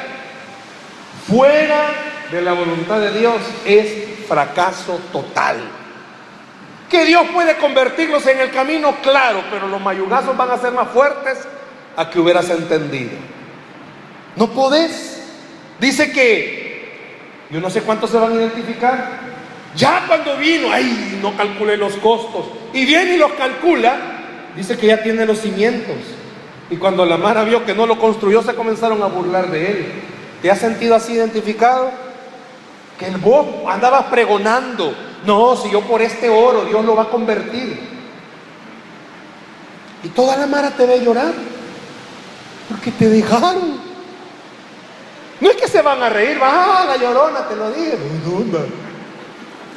fuera 1.26 1.88
de 2.30 2.42
la 2.42 2.52
voluntad 2.52 3.00
de 3.00 3.18
Dios 3.18 3.36
es 3.64 4.26
fracaso 4.28 5.00
total. 5.12 5.56
Que 6.88 7.04
Dios 7.04 7.26
puede 7.32 7.56
convertirlos 7.56 8.26
en 8.26 8.40
el 8.40 8.50
camino, 8.50 8.96
claro, 9.02 9.42
pero 9.50 9.66
los 9.68 9.80
mayugazos 9.80 10.36
van 10.36 10.50
a 10.50 10.58
ser 10.58 10.72
más 10.72 10.88
fuertes 10.90 11.38
a 11.96 12.10
que 12.10 12.18
hubieras 12.18 12.48
entendido. 12.50 13.12
No 14.36 14.50
podés. 14.50 15.22
Dice 15.80 16.12
que, 16.12 16.92
yo 17.50 17.60
no 17.60 17.70
sé 17.70 17.82
cuántos 17.82 18.10
se 18.10 18.18
van 18.18 18.32
a 18.32 18.36
identificar. 18.36 19.20
Ya 19.74 20.04
cuando 20.06 20.36
vino, 20.36 20.72
ay, 20.72 21.18
no 21.22 21.36
calculé 21.36 21.76
los 21.76 21.94
costos. 21.94 22.46
Y 22.72 22.84
viene 22.84 23.14
y 23.14 23.18
los 23.18 23.32
calcula, 23.32 23.96
dice 24.56 24.76
que 24.76 24.88
ya 24.88 25.02
tiene 25.02 25.26
los 25.26 25.38
cimientos. 25.38 25.96
Y 26.70 26.76
cuando 26.76 27.04
la 27.04 27.16
Mara 27.16 27.44
vio 27.44 27.64
que 27.64 27.74
no 27.74 27.86
lo 27.86 27.98
construyó, 27.98 28.42
se 28.42 28.54
comenzaron 28.54 29.02
a 29.02 29.06
burlar 29.06 29.50
de 29.50 29.70
él. 29.70 29.86
¿Te 30.42 30.50
has 30.50 30.58
sentido 30.58 30.94
así 30.94 31.14
identificado? 31.14 31.90
Que 32.98 33.06
el 33.06 33.16
vos 33.16 33.46
andabas 33.68 34.04
pregonando, 34.04 34.94
no, 35.24 35.56
si 35.56 35.70
yo 35.70 35.80
por 35.82 36.02
este 36.02 36.28
oro, 36.28 36.64
Dios 36.64 36.84
lo 36.84 36.94
va 36.94 37.04
a 37.04 37.08
convertir. 37.08 37.78
Y 40.02 40.08
toda 40.08 40.36
la 40.36 40.46
Mara 40.46 40.70
te 40.70 40.86
ve 40.86 41.04
llorar. 41.04 41.32
Porque 42.70 42.92
te 42.92 43.08
dejaron. 43.08 43.80
No 45.40 45.50
es 45.50 45.56
que 45.56 45.66
se 45.66 45.82
van 45.82 46.02
a 46.02 46.08
reír, 46.08 46.40
va, 46.40 46.84
la 46.86 46.96
llorona, 46.96 47.48
te 47.48 47.56
lo 47.56 47.70
dije. 47.72 47.98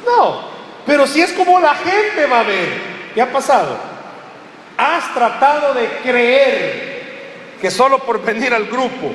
No, 0.06 0.42
pero 0.86 1.06
si 1.06 1.20
es 1.20 1.32
como 1.32 1.58
la 1.58 1.74
gente 1.74 2.26
va 2.30 2.40
a 2.40 2.44
ver. 2.44 2.94
¿Qué 3.14 3.22
ha 3.22 3.32
pasado? 3.32 3.76
Has 4.76 5.12
tratado 5.14 5.74
de 5.74 5.88
creer 6.02 6.94
que 7.60 7.70
solo 7.70 8.00
por 8.00 8.22
venir 8.22 8.52
al 8.52 8.66
grupo 8.66 9.12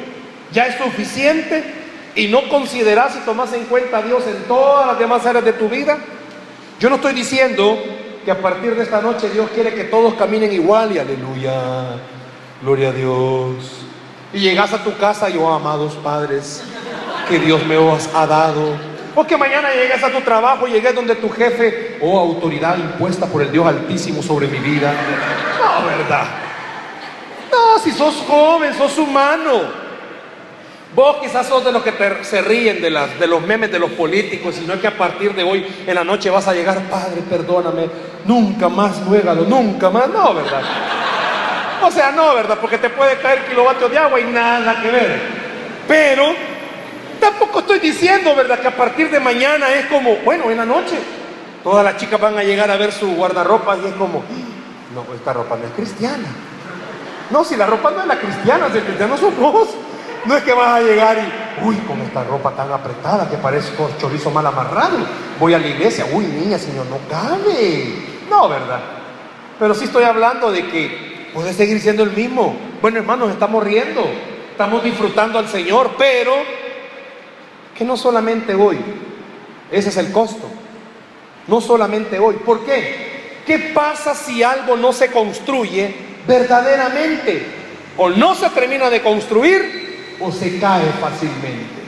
ya 0.52 0.68
es 0.68 0.78
suficiente 0.78 1.64
y 2.16 2.28
no 2.28 2.48
consideras 2.50 3.16
y 3.16 3.20
tomas 3.20 3.54
en 3.54 3.66
cuenta 3.66 3.98
a 3.98 4.02
Dios 4.02 4.24
en 4.26 4.44
todas 4.44 4.88
las 4.88 5.00
demás 5.00 5.26
áreas 5.26 5.46
de 5.46 5.54
tu 5.54 5.70
vida. 5.70 5.98
Yo 6.80 6.90
no 6.90 6.96
estoy 6.96 7.14
diciendo 7.14 7.78
que 8.26 8.32
a 8.32 8.42
partir 8.42 8.76
de 8.76 8.84
esta 8.84 9.02
noche 9.02 9.30
Dios 9.30 9.50
quiere 9.54 9.74
que 9.74 9.84
todos 9.86 10.16
caminen 10.16 10.52
igual 10.52 10.94
y 10.94 11.00
aleluya. 11.00 12.19
Gloria 12.62 12.90
a 12.90 12.92
Dios. 12.92 13.86
Y 14.34 14.40
llegas 14.40 14.74
a 14.74 14.84
tu 14.84 14.96
casa 14.98 15.30
y, 15.30 15.38
oh 15.38 15.52
amados 15.52 15.94
padres, 16.04 16.64
que 17.28 17.40
Dios 17.40 17.66
me 17.66 17.78
os 17.78 18.10
ha 18.14 18.28
dado. 18.28 18.76
O 19.16 19.26
que 19.26 19.38
mañana 19.38 19.70
llegues 19.72 20.04
a 20.04 20.12
tu 20.12 20.22
trabajo 20.22 20.68
llegues 20.68 20.94
donde 20.94 21.16
tu 21.16 21.30
jefe, 21.30 21.98
oh 22.02 22.20
autoridad 22.20 22.78
impuesta 22.78 23.26
por 23.26 23.42
el 23.42 23.52
Dios 23.52 23.66
Altísimo 23.66 24.22
sobre 24.22 24.48
mi 24.48 24.60
vida. 24.60 24.94
No, 25.58 25.86
¿verdad? 25.86 26.26
No, 27.52 27.80
si 27.82 27.92
sos 27.92 28.24
joven, 28.28 28.74
sos 28.74 28.98
humano. 28.98 29.80
Vos 30.94 31.18
quizás 31.22 31.48
sos 31.48 31.64
de 31.64 31.72
los 31.72 31.82
que 31.84 31.94
se 32.24 32.42
ríen 32.42 32.82
de, 32.82 32.90
las, 32.90 33.20
de 33.20 33.28
los 33.28 33.42
memes 33.42 33.72
de 33.72 33.80
los 33.80 33.92
políticos, 33.92 34.56
sino 34.56 34.80
que 34.82 34.88
a 34.88 34.98
partir 34.98 35.34
de 35.34 35.44
hoy 35.44 35.66
en 35.88 35.96
la 35.96 36.04
noche 36.04 36.30
vas 36.30 36.48
a 36.48 36.54
llegar, 36.54 36.82
Padre, 36.90 37.22
perdóname, 37.30 37.88
nunca 38.26 38.70
más 38.70 39.06
luégalo, 39.06 39.44
nunca 39.44 39.90
más. 39.90 40.10
No, 40.10 40.34
¿verdad? 40.34 40.62
O 41.82 41.92
sea, 41.92 42.12
no, 42.12 42.36
¿verdad? 42.36 42.58
Porque 42.60 42.78
te 42.78 42.90
puede 42.90 43.18
caer 43.20 43.46
kilovatios 43.46 43.90
de 43.90 43.98
agua 43.98 44.20
y 44.20 44.26
nada 44.26 44.82
que 44.82 44.92
ver. 44.92 45.22
Pero 45.88 46.34
tampoco 47.20 47.60
estoy 47.60 47.80
diciendo, 47.80 48.36
¿verdad? 48.36 48.60
Que 48.60 48.68
a 48.68 48.76
partir 48.76 49.10
de 49.10 49.20
mañana 49.20 49.72
es 49.74 49.86
como, 49.86 50.18
bueno, 50.18 50.52
en 50.52 50.58
la 50.58 50.66
noche, 50.66 51.00
todas 51.64 51.84
las 51.84 51.98
chicas 51.98 52.20
van 52.20 52.38
a 52.38 52.44
llegar 52.44 52.70
a 52.70 52.78
ver 52.78 52.92
su 52.92 53.16
guardarropa 53.16 53.78
y 53.78 53.88
es 53.88 53.94
como, 53.94 54.24
no, 54.94 55.06
esta 55.16 55.34
ropa 55.34 55.56
no 55.56 55.66
es 55.66 55.74
cristiana. 55.74 56.28
No, 57.30 57.44
si 57.44 57.56
la 57.56 57.66
ropa 57.66 57.92
no 57.92 58.02
es 58.02 58.08
la 58.08 58.20
cristiana, 58.20 58.70
si 58.72 58.80
el 58.80 58.84
cristiano 58.84 59.18
sos 59.18 59.36
vos. 59.38 59.70
No 60.26 60.36
es 60.36 60.44
que 60.44 60.54
vas 60.54 60.74
a 60.76 60.82
llegar 60.82 61.18
y, 61.18 61.66
uy, 61.66 61.78
con 61.88 62.02
esta 62.02 62.24
ropa 62.26 62.52
tan 62.52 62.70
apretada 62.72 63.30
que 63.30 63.38
parece 63.38 63.72
chorizo 63.98 64.30
mal 64.30 64.46
amarrado, 64.46 64.98
voy 65.40 65.54
a 65.54 65.60
la 65.60 65.68
iglesia, 65.68 66.06
uy, 66.12 66.26
niña, 66.26 66.58
Señor, 66.58 66.88
no 66.88 66.98
cabe. 67.10 68.20
No, 68.30 68.50
¿verdad? 68.50 68.82
Pero 69.58 69.74
sí 69.74 69.86
estoy 69.86 70.04
hablando 70.04 70.52
de 70.52 70.68
que 70.68 71.09
puede 71.34 71.54
seguir 71.54 71.80
siendo 71.80 72.04
el 72.04 72.12
mismo. 72.12 72.56
Bueno, 72.82 73.00
hermanos, 73.00 73.32
estamos 73.32 73.64
riendo, 73.64 74.04
estamos 74.52 74.84
disfrutando 74.84 75.40
al 75.40 75.48
Señor, 75.48 75.92
pero 75.98 76.34
que 77.78 77.86
no 77.86 77.96
solamente 77.96 78.54
hoy, 78.56 78.78
ese 79.72 79.90
es 79.90 79.98
el 79.98 80.12
costo. 80.12 80.50
No 81.48 81.62
solamente 81.62 82.20
hoy. 82.20 82.36
¿Por 82.46 82.66
qué? 82.66 83.42
¿Qué 83.46 83.72
pasa 83.74 84.14
si 84.14 84.44
algo 84.44 84.76
no 84.76 84.92
se 84.94 85.10
construye 85.10 85.96
verdaderamente? 86.28 87.44
O 87.98 88.10
no 88.10 88.36
se 88.36 88.50
termina 88.50 88.90
de 88.90 89.02
construir 89.02 90.18
o 90.20 90.32
se 90.32 90.60
cae 90.60 90.86
fácilmente. 91.02 91.80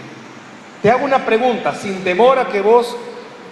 Te 0.81 0.89
hago 0.89 1.05
una 1.05 1.23
pregunta, 1.23 1.75
sin 1.75 2.03
temor 2.03 2.39
a 2.39 2.47
que 2.47 2.61
vos 2.61 2.95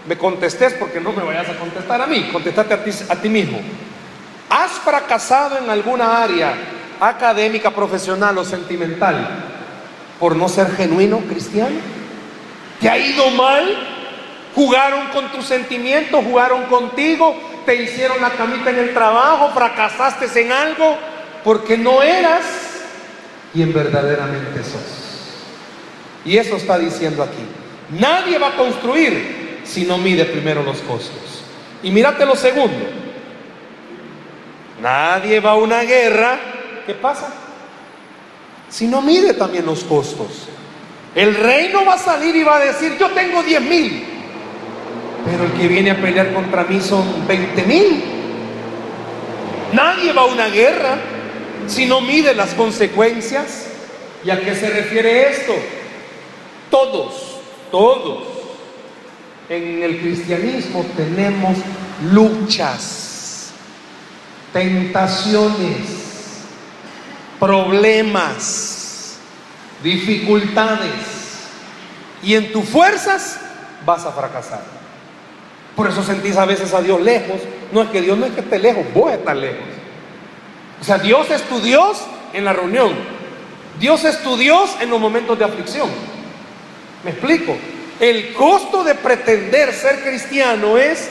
me 0.08 0.18
contestes, 0.18 0.74
porque 0.74 1.00
no 1.00 1.12
me 1.12 1.24
vayas 1.24 1.50
a 1.50 1.60
contestar 1.60 2.02
a 2.02 2.08
mí, 2.08 2.30
contestate 2.32 2.74
a 2.74 3.16
ti 3.16 3.30
mismo. 3.30 3.60
¿Has 4.50 4.72
fracasado 4.72 5.58
en 5.58 5.70
alguna 5.70 6.24
área 6.24 6.54
académica, 7.00 7.72
profesional 7.72 8.38
o 8.38 8.44
sentimental 8.44 9.46
por 10.20 10.36
no 10.36 10.50
ser 10.50 10.72
genuino 10.76 11.20
cristiano? 11.20 11.78
¿Te 12.82 12.90
ha 12.90 12.98
ido 12.98 13.30
mal? 13.32 13.66
¿Jugaron 14.56 15.08
con 15.10 15.32
tus 15.32 15.46
sentimientos? 15.46 16.24
¿Jugaron 16.24 16.64
contigo? 16.64 17.36
¿Te 17.66 17.76
hicieron 17.76 18.22
la 18.22 18.32
camita 18.32 18.72
en 18.72 18.80
el 18.80 18.94
trabajo? 18.94 19.52
¿Fracasaste 19.54 20.42
en 20.42 20.52
algo? 20.52 20.98
Porque 21.44 21.78
no 21.78 22.02
eras 22.02 22.44
quien 23.54 23.72
verdaderamente 23.74 24.64
sos. 24.64 24.82
Y 26.26 26.38
eso 26.38 26.56
está 26.56 26.80
diciendo 26.80 27.22
aquí. 27.22 27.46
Nadie 28.00 28.38
va 28.38 28.50
a 28.50 28.56
construir 28.56 29.62
si 29.64 29.86
no 29.86 29.98
mide 29.98 30.26
primero 30.26 30.64
los 30.64 30.80
costos. 30.80 31.44
Y 31.84 31.92
mírate 31.92 32.26
lo 32.26 32.36
segundo. 32.36 33.09
Nadie 34.82 35.40
va 35.40 35.52
a 35.52 35.56
una 35.56 35.82
guerra. 35.84 36.40
¿Qué 36.86 36.94
pasa? 36.94 37.34
Si 38.70 38.88
no 38.88 39.02
mide 39.02 39.34
también 39.34 39.66
los 39.66 39.84
costos. 39.84 40.48
El 41.16 41.36
rey 41.36 41.70
no 41.74 41.86
va 41.86 41.96
a 41.96 41.98
salir 41.98 42.36
y 42.36 42.44
va 42.44 42.58
a 42.58 42.60
decir, 42.60 42.98
yo 43.00 43.10
tengo 43.10 43.42
10 43.42 43.62
mil. 43.62 44.06
Pero 45.26 45.44
el 45.46 45.52
que 45.54 45.68
viene 45.68 45.92
a 45.92 46.02
pelear 46.02 46.34
contra 46.34 46.64
mí 46.64 46.80
son 46.80 47.28
20 47.28 47.64
mil. 47.64 48.04
Nadie 49.74 50.14
va 50.14 50.22
a 50.22 50.26
una 50.26 50.48
guerra 50.48 50.98
si 51.68 51.86
no 51.86 52.02
mide 52.02 52.34
las 52.34 52.54
consecuencias. 52.54 53.68
¿Y 54.24 54.30
a 54.30 54.40
qué 54.40 54.54
se 54.56 54.70
refiere 54.70 55.30
esto? 55.30 55.54
Todos, 56.70 57.40
todos 57.72 58.40
en 59.50 59.82
el 59.82 60.00
cristianismo 60.00 60.86
tenemos 60.96 61.58
luchas, 62.12 63.09
tentaciones, 64.54 65.88
problemas, 67.40 69.18
dificultades. 69.84 71.20
Y 72.22 72.36
en 72.36 72.52
tus 72.52 72.66
fuerzas 72.66 73.40
vas 73.86 74.06
a 74.06 74.12
fracasar. 74.12 74.62
Por 75.76 75.88
eso 75.88 76.04
sentís 76.04 76.36
a 76.36 76.46
veces 76.46 76.74
a 76.74 76.82
Dios 76.82 77.02
lejos. 77.02 77.40
No 77.72 77.82
es 77.84 77.90
que 77.90 78.02
Dios 78.02 78.18
no 78.18 78.26
es 78.26 78.34
que 78.34 78.42
esté 78.42 78.60
lejos, 78.60 78.86
vos 78.94 79.14
estás 79.14 79.38
lejos. 79.38 79.68
O 80.82 80.84
sea, 80.84 80.98
Dios 80.98 81.30
es 81.30 81.44
tu 81.44 81.60
Dios 81.62 82.02
en 82.34 82.46
la 82.46 82.54
reunión. 82.54 82.94
Dios 83.80 84.04
es 84.04 84.22
tu 84.22 84.36
Dios 84.36 84.76
en 84.82 84.90
los 84.90 85.00
momentos 85.00 85.40
de 85.40 85.46
aflicción. 85.46 85.90
¿Me 87.04 87.12
explico? 87.12 87.56
El 88.00 88.34
costo 88.34 88.84
de 88.84 88.96
pretender 88.96 89.74
ser 89.74 90.02
cristiano 90.02 90.78
es 90.78 91.10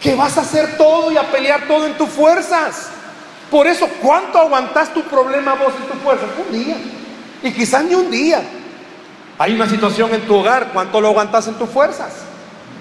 que 0.00 0.14
vas 0.14 0.38
a 0.38 0.40
hacer 0.40 0.76
todo 0.76 1.12
y 1.12 1.16
a 1.16 1.30
pelear 1.30 1.66
todo 1.68 1.86
en 1.86 1.94
tus 1.94 2.08
fuerzas. 2.08 2.88
Por 3.50 3.66
eso, 3.66 3.88
¿cuánto 4.00 4.38
aguantas 4.38 4.94
tu 4.94 5.02
problema 5.02 5.54
vos 5.54 5.74
en 5.80 5.86
tus 5.86 6.02
fuerzas? 6.02 6.28
Un 6.46 6.52
día. 6.52 6.76
Y 7.42 7.52
quizás 7.52 7.84
ni 7.84 7.94
un 7.94 8.10
día. 8.10 8.42
Hay 9.38 9.54
una 9.54 9.68
situación 9.68 10.14
en 10.14 10.22
tu 10.22 10.36
hogar, 10.36 10.70
¿cuánto 10.72 11.00
lo 11.00 11.08
aguantas 11.08 11.48
en 11.48 11.54
tus 11.54 11.68
fuerzas? 11.68 12.12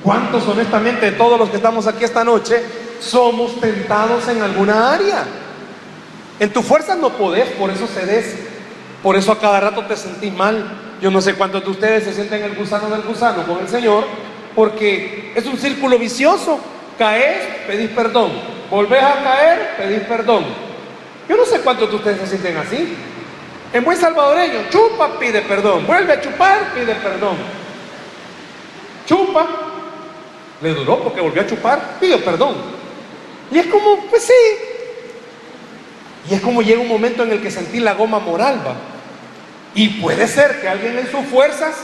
¿Cuántos 0.04 0.48
honestamente 0.48 1.12
todos 1.12 1.38
los 1.40 1.50
que 1.50 1.58
estamos 1.58 1.88
aquí 1.88 2.04
esta 2.04 2.24
noche 2.24 2.64
somos 3.02 3.60
tentados 3.60 4.28
en 4.28 4.42
alguna 4.42 4.94
área? 4.94 5.24
En 6.40 6.54
tu 6.54 6.62
fuerza 6.62 6.96
no 6.96 7.10
podés, 7.10 7.50
por 7.52 7.70
eso 7.70 7.88
cedes. 7.88 8.36
Por 9.04 9.16
eso 9.16 9.32
a 9.32 9.40
cada 9.40 9.60
rato 9.60 9.86
te 9.86 9.96
sentís 9.96 10.34
mal. 10.34 10.98
Yo 11.02 11.12
no 11.12 11.22
sé 11.22 11.36
cuántos 11.36 11.64
de 11.64 11.70
ustedes 11.70 12.04
se 12.04 12.14
sienten 12.14 12.44
el 12.44 12.56
gusano 12.56 12.90
del 12.90 13.02
gusano 13.02 13.44
con 13.44 13.60
el 13.60 13.68
Señor, 13.68 14.06
porque 14.56 15.34
es 15.36 15.46
un 15.46 15.58
círculo 15.58 15.98
vicioso. 15.98 16.60
Caes, 17.00 17.38
pedís 17.66 17.90
perdón. 17.90 18.32
Volvés 18.70 19.02
a 19.02 19.24
caer, 19.24 19.78
pedís 19.78 20.02
perdón. 20.02 20.46
Yo 21.28 21.36
no 21.36 21.46
sé 21.46 21.62
cuántos 21.62 21.90
de 21.90 21.96
ustedes 21.96 22.20
se 22.20 22.28
sienten 22.28 22.58
así. 22.58 22.96
En 23.74 23.84
buen 23.84 23.98
salvadoreño, 23.98 24.70
chupa, 24.70 25.18
pide 25.18 25.42
perdón. 25.42 25.88
Vuelve 25.88 26.14
a 26.14 26.22
chupar, 26.22 26.74
pide 26.76 26.94
perdón. 26.96 27.38
Chupa, 29.08 29.48
le 30.62 30.74
duró 30.76 31.00
porque 31.00 31.22
volvió 31.22 31.42
a 31.42 31.48
chupar, 31.48 31.98
pide 32.00 32.18
perdón. 32.20 32.56
Y 33.50 33.58
es 33.58 33.66
como, 33.68 34.06
pues 34.08 34.24
sí, 34.24 34.34
y 36.30 36.36
es 36.36 36.42
como 36.42 36.62
llega 36.62 36.82
un 36.82 36.88
momento 36.88 37.24
en 37.24 37.32
el 37.32 37.42
que 37.42 37.50
sentí 37.50 37.80
la 37.80 37.94
goma 37.94 38.20
moral, 38.20 38.62
va. 38.66 38.76
Y 39.74 40.02
puede 40.02 40.28
ser 40.28 40.62
que 40.62 40.68
alguien 40.68 40.98
en 41.00 41.10
sus 41.10 41.26
fuerzas 41.26 41.76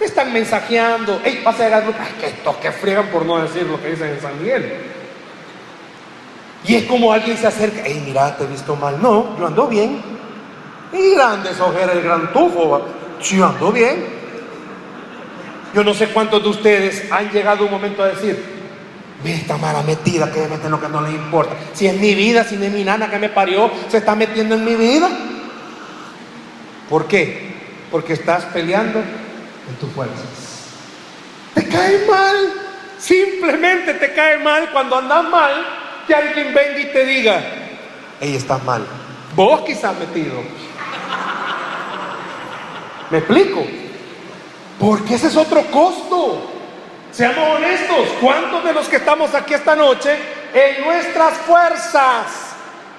te 0.00 0.06
están 0.06 0.32
mensajeando, 0.32 1.20
hey, 1.22 1.42
vas 1.44 1.60
a 1.60 1.64
llegar 1.64 1.84
ay, 1.86 2.14
que 2.18 2.26
estos 2.28 2.56
que 2.56 2.72
friegan 2.72 3.08
por 3.08 3.26
no 3.26 3.38
decir 3.38 3.64
lo 3.64 3.78
que 3.82 3.90
dicen 3.90 4.08
en 4.08 4.20
San 4.22 4.40
Miguel. 4.40 4.72
Y 6.64 6.74
es 6.74 6.84
como 6.84 7.12
alguien 7.12 7.36
se 7.36 7.46
acerca, 7.46 7.82
hey, 7.84 8.02
mira, 8.06 8.34
te 8.34 8.44
he 8.44 8.46
visto 8.46 8.74
mal. 8.76 9.00
No, 9.02 9.38
yo 9.38 9.46
ando 9.46 9.68
bien. 9.68 10.00
Y 10.94 11.14
grande 11.14 11.50
ojeras, 11.60 11.96
el 11.96 12.02
gran 12.02 12.32
tufo, 12.32 12.82
yo 13.22 13.46
ando 13.46 13.70
bien. 13.70 14.06
Yo 15.74 15.84
no 15.84 15.92
sé 15.92 16.08
cuántos 16.08 16.42
de 16.42 16.48
ustedes 16.48 17.12
han 17.12 17.30
llegado 17.30 17.66
un 17.66 17.70
momento 17.70 18.02
a 18.02 18.08
decir, 18.08 18.42
Mira 19.22 19.36
esta 19.36 19.58
mala 19.58 19.82
metida 19.82 20.32
que 20.32 20.48
mete 20.48 20.64
en 20.64 20.70
lo 20.70 20.80
que 20.80 20.88
no 20.88 21.02
le 21.02 21.10
importa. 21.10 21.54
Si 21.74 21.86
es 21.86 21.94
mi 21.94 22.14
vida, 22.14 22.42
si 22.42 22.56
no 22.56 22.64
es 22.64 22.72
mi 22.72 22.84
nana 22.84 23.10
que 23.10 23.18
me 23.18 23.28
parió, 23.28 23.70
se 23.90 23.98
está 23.98 24.14
metiendo 24.14 24.54
en 24.54 24.64
mi 24.64 24.76
vida. 24.76 25.10
¿Por 26.88 27.06
qué? 27.06 27.54
Porque 27.90 28.14
estás 28.14 28.46
peleando 28.46 29.02
en 29.70 29.76
tus 29.76 29.90
fuerzas. 29.92 30.26
Te 31.54 31.66
cae 31.66 32.06
mal. 32.06 32.52
Simplemente 32.98 33.94
te 33.94 34.12
cae 34.12 34.38
mal 34.38 34.70
cuando 34.72 34.96
andas 34.96 35.24
mal 35.24 35.66
que 36.06 36.14
alguien 36.14 36.52
venga 36.52 36.80
y 36.80 36.92
te 36.92 37.06
diga, 37.06 37.40
ella 38.20 38.36
está 38.36 38.58
mal. 38.58 38.86
Vos 39.34 39.62
quizás 39.62 39.98
metido. 39.98 40.42
¿Me 43.10 43.18
explico? 43.18 43.64
Porque 44.78 45.14
ese 45.14 45.28
es 45.28 45.36
otro 45.36 45.64
costo. 45.70 46.50
Seamos 47.10 47.56
honestos, 47.56 48.08
¿cuántos 48.20 48.62
de 48.64 48.72
los 48.72 48.88
que 48.88 48.96
estamos 48.96 49.34
aquí 49.34 49.54
esta 49.54 49.74
noche, 49.74 50.16
en 50.52 50.84
nuestras 50.84 51.34
fuerzas, 51.38 52.26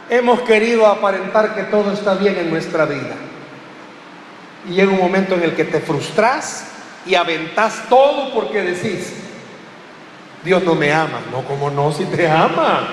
hemos 0.10 0.42
querido 0.42 0.86
aparentar 0.86 1.56
que 1.56 1.64
todo 1.64 1.94
está 1.94 2.16
bien 2.16 2.38
en 2.38 2.50
nuestra 2.50 2.86
vida? 2.86 3.16
Y 4.70 4.74
llega 4.74 4.92
un 4.92 5.00
momento 5.00 5.36
en 5.36 5.44
el 5.44 5.56
que 5.56 5.66
te 5.66 5.80
frustras 5.80 6.68
y 7.06 7.16
aventás 7.16 7.90
todo 7.90 8.34
porque 8.34 8.62
decís, 8.62 9.14
Dios 10.44 10.64
no 10.64 10.76
me 10.76 10.92
ama. 10.92 11.20
No, 11.32 11.44
como 11.44 11.70
no, 11.70 11.92
si 11.92 12.06
te 12.06 12.30
ama. 12.30 12.88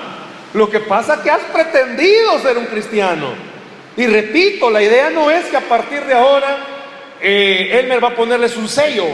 Lo 0.53 0.69
que 0.69 0.79
pasa 0.79 1.15
es 1.15 1.19
que 1.21 1.31
has 1.31 1.43
pretendido 1.53 2.39
ser 2.39 2.57
un 2.57 2.65
cristiano. 2.65 3.27
Y 3.95 4.07
repito, 4.07 4.69
la 4.69 4.81
idea 4.81 5.09
no 5.09 5.29
es 5.29 5.45
que 5.45 5.57
a 5.57 5.67
partir 5.67 6.03
de 6.05 6.13
ahora 6.13 6.57
eh, 7.21 7.79
Elmer 7.79 8.03
va 8.03 8.09
a 8.09 8.15
ponerles 8.15 8.55
un 8.55 8.67
sello 8.67 9.05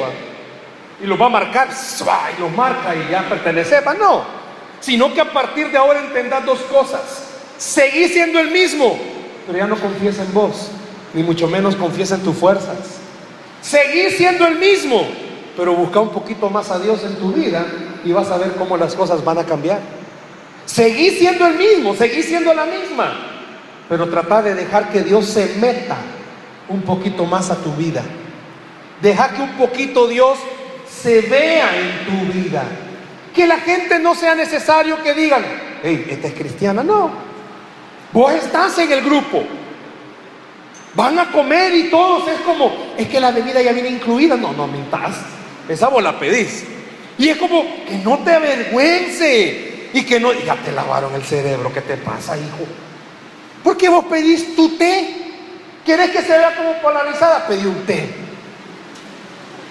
y 1.02 1.08
los 1.08 1.20
va 1.20 1.26
a 1.26 1.30
marcar, 1.30 1.70
y 1.70 2.42
los 2.42 2.52
marca 2.52 2.96
y 2.96 3.12
ya 3.12 3.28
pertenece. 3.28 3.82
No, 4.00 4.24
sino 4.80 5.14
que 5.14 5.22
a 5.22 5.32
partir 5.32 5.72
de 5.72 5.78
ahora 5.78 6.00
entendas 6.00 6.46
dos 6.46 6.60
cosas. 6.62 7.02
Seguí 7.58 8.08
siendo 8.10 8.40
el 8.40 8.52
mismo, 8.52 8.98
pero 9.46 9.58
ya 9.58 9.68
no 9.68 9.76
confiesa 9.78 10.24
en 10.24 10.34
vos, 10.34 10.70
ni 11.16 11.24
mucho 11.24 11.48
menos 11.48 11.76
confiesa 11.76 12.16
en 12.16 12.22
tus 12.22 12.36
fuerzas. 12.36 12.78
Seguir 13.62 14.12
siendo 14.12 14.46
el 14.46 14.60
mismo, 14.60 15.08
pero 15.58 15.74
busca 15.74 16.02
un 16.02 16.10
poquito 16.10 16.50
más 16.50 16.70
a 16.70 16.78
Dios 16.78 17.04
en 17.04 17.16
tu 17.16 17.32
vida 17.32 17.66
y 18.04 18.12
vas 18.12 18.30
a 18.30 18.38
ver 18.38 18.52
cómo 18.52 18.78
las 18.78 18.94
cosas 18.94 19.24
van 19.24 19.40
a 19.40 19.46
cambiar. 19.46 19.80
Seguir 20.66 21.18
siendo 21.18 21.48
el 21.48 21.56
mismo, 21.56 21.96
seguir 21.96 22.24
siendo 22.24 22.54
la 22.54 22.66
misma, 22.66 23.14
pero 23.88 24.10
trata 24.10 24.42
de 24.42 24.56
dejar 24.56 24.92
que 24.92 25.02
Dios 25.02 25.26
se 25.26 25.56
meta 25.56 25.96
un 26.68 26.82
poquito 26.82 27.26
más 27.26 27.50
a 27.50 27.56
tu 27.56 27.72
vida. 27.72 28.04
Deja 29.02 29.30
que 29.30 29.42
un 29.42 29.54
poquito 29.54 30.08
Dios 30.08 30.38
se 30.90 31.22
vea 31.22 31.70
en 31.78 32.06
tu 32.06 32.34
vida. 32.34 32.64
Que 33.34 33.48
la 33.48 33.58
gente 33.60 34.00
no 34.00 34.16
sea 34.16 34.36
necesario 34.36 35.02
que 35.02 35.14
digan, 35.14 35.44
hey, 35.82 36.08
esta 36.10 36.28
es 36.28 36.34
cristiana. 36.34 36.84
No, 36.84 37.12
vos 38.12 38.34
estás 38.34 38.78
en 38.80 38.92
el 38.92 39.02
grupo. 39.02 39.44
Van 40.96 41.20
a 41.20 41.32
comer 41.32 41.74
y 41.76 41.90
todos 41.90 42.28
es 42.30 42.40
como, 42.42 42.72
es 42.98 43.08
que 43.10 43.20
la 43.20 43.32
bebida 43.32 43.62
ya 43.62 43.74
viene 43.74 43.90
incluida. 43.90 44.38
No, 44.38 44.54
no 44.54 44.66
mintas. 44.68 45.16
Esa 45.68 45.90
vos 45.90 46.02
la 46.02 46.18
pedís. 46.18 46.64
Y 47.18 47.30
es 47.30 47.38
como 47.38 47.64
que 47.86 47.98
no 47.98 48.20
te 48.20 48.32
avergüence. 48.32 49.90
Y 49.94 50.04
que 50.04 50.20
no, 50.20 50.34
ya 50.34 50.56
te 50.56 50.72
lavaron 50.72 51.14
el 51.16 51.24
cerebro. 51.24 51.72
¿Qué 51.74 51.82
te 51.82 51.98
pasa, 51.98 52.38
hijo? 52.38 52.66
¿Por 53.64 53.78
qué 53.78 53.90
vos 53.90 54.06
pedís 54.06 54.56
tu 54.56 54.78
té? 54.78 55.34
¿Querés 55.86 56.12
que 56.12 56.22
se 56.22 56.38
vea 56.38 56.56
como 56.56 56.74
polarizada? 56.82 57.46
Pedí 57.48 57.66
un 57.66 57.86
té. 57.86 58.10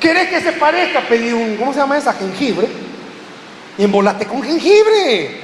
¿Querés 0.01 0.29
que 0.29 0.41
se 0.41 0.53
parezca? 0.53 1.01
Pedí 1.01 1.33
un, 1.33 1.57
¿cómo 1.57 1.73
se 1.73 1.81
llama 1.81 1.97
esa? 1.97 2.13
Jengibre. 2.13 2.69
Y 3.79 3.85
embolate 3.85 4.27
con 4.27 4.43
jengibre. 4.43 5.41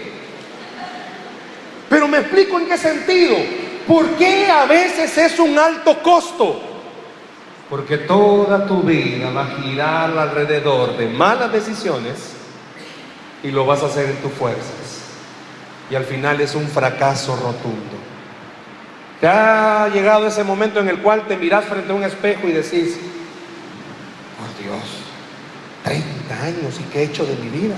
Pero 1.88 2.06
me 2.06 2.18
explico 2.18 2.58
en 2.60 2.66
qué 2.66 2.76
sentido. 2.76 3.36
¿Por 3.90 4.08
qué 4.10 4.48
a 4.48 4.66
veces 4.66 5.18
es 5.18 5.40
un 5.40 5.58
alto 5.58 6.00
costo? 6.00 6.60
Porque 7.68 7.98
toda 7.98 8.64
tu 8.64 8.82
vida 8.82 9.32
va 9.32 9.42
a 9.42 9.60
girar 9.60 10.16
alrededor 10.16 10.96
de 10.96 11.08
malas 11.08 11.50
decisiones 11.50 12.34
y 13.42 13.50
lo 13.50 13.66
vas 13.66 13.82
a 13.82 13.86
hacer 13.86 14.10
en 14.10 14.16
tus 14.18 14.30
fuerzas. 14.30 15.00
Y 15.90 15.96
al 15.96 16.04
final 16.04 16.40
es 16.40 16.54
un 16.54 16.68
fracaso 16.68 17.34
rotundo. 17.34 17.98
Te 19.20 19.26
ha 19.26 19.88
llegado 19.88 20.28
ese 20.28 20.44
momento 20.44 20.78
en 20.78 20.88
el 20.88 20.98
cual 20.98 21.26
te 21.26 21.36
miras 21.36 21.64
frente 21.64 21.90
a 21.90 21.96
un 21.96 22.04
espejo 22.04 22.46
y 22.46 22.52
decís, 22.52 22.96
por 24.38 24.64
Dios, 24.64 24.84
30 25.82 26.44
años 26.44 26.78
y 26.78 26.84
qué 26.92 27.00
he 27.00 27.04
hecho 27.06 27.26
de 27.26 27.34
mi 27.34 27.48
vida. 27.48 27.74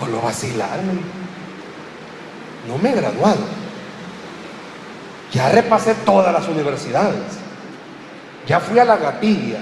O 0.00 0.06
lo 0.06 0.20
vacilarme. 0.20 0.94
No 2.66 2.76
me 2.76 2.90
he 2.90 2.96
graduado. 2.96 3.69
Ya 5.32 5.48
repasé 5.48 5.94
todas 6.04 6.32
las 6.32 6.48
universidades. 6.48 7.38
Ya 8.46 8.58
fui 8.60 8.78
a 8.78 8.84
la 8.84 8.96
gatilla. 8.96 9.58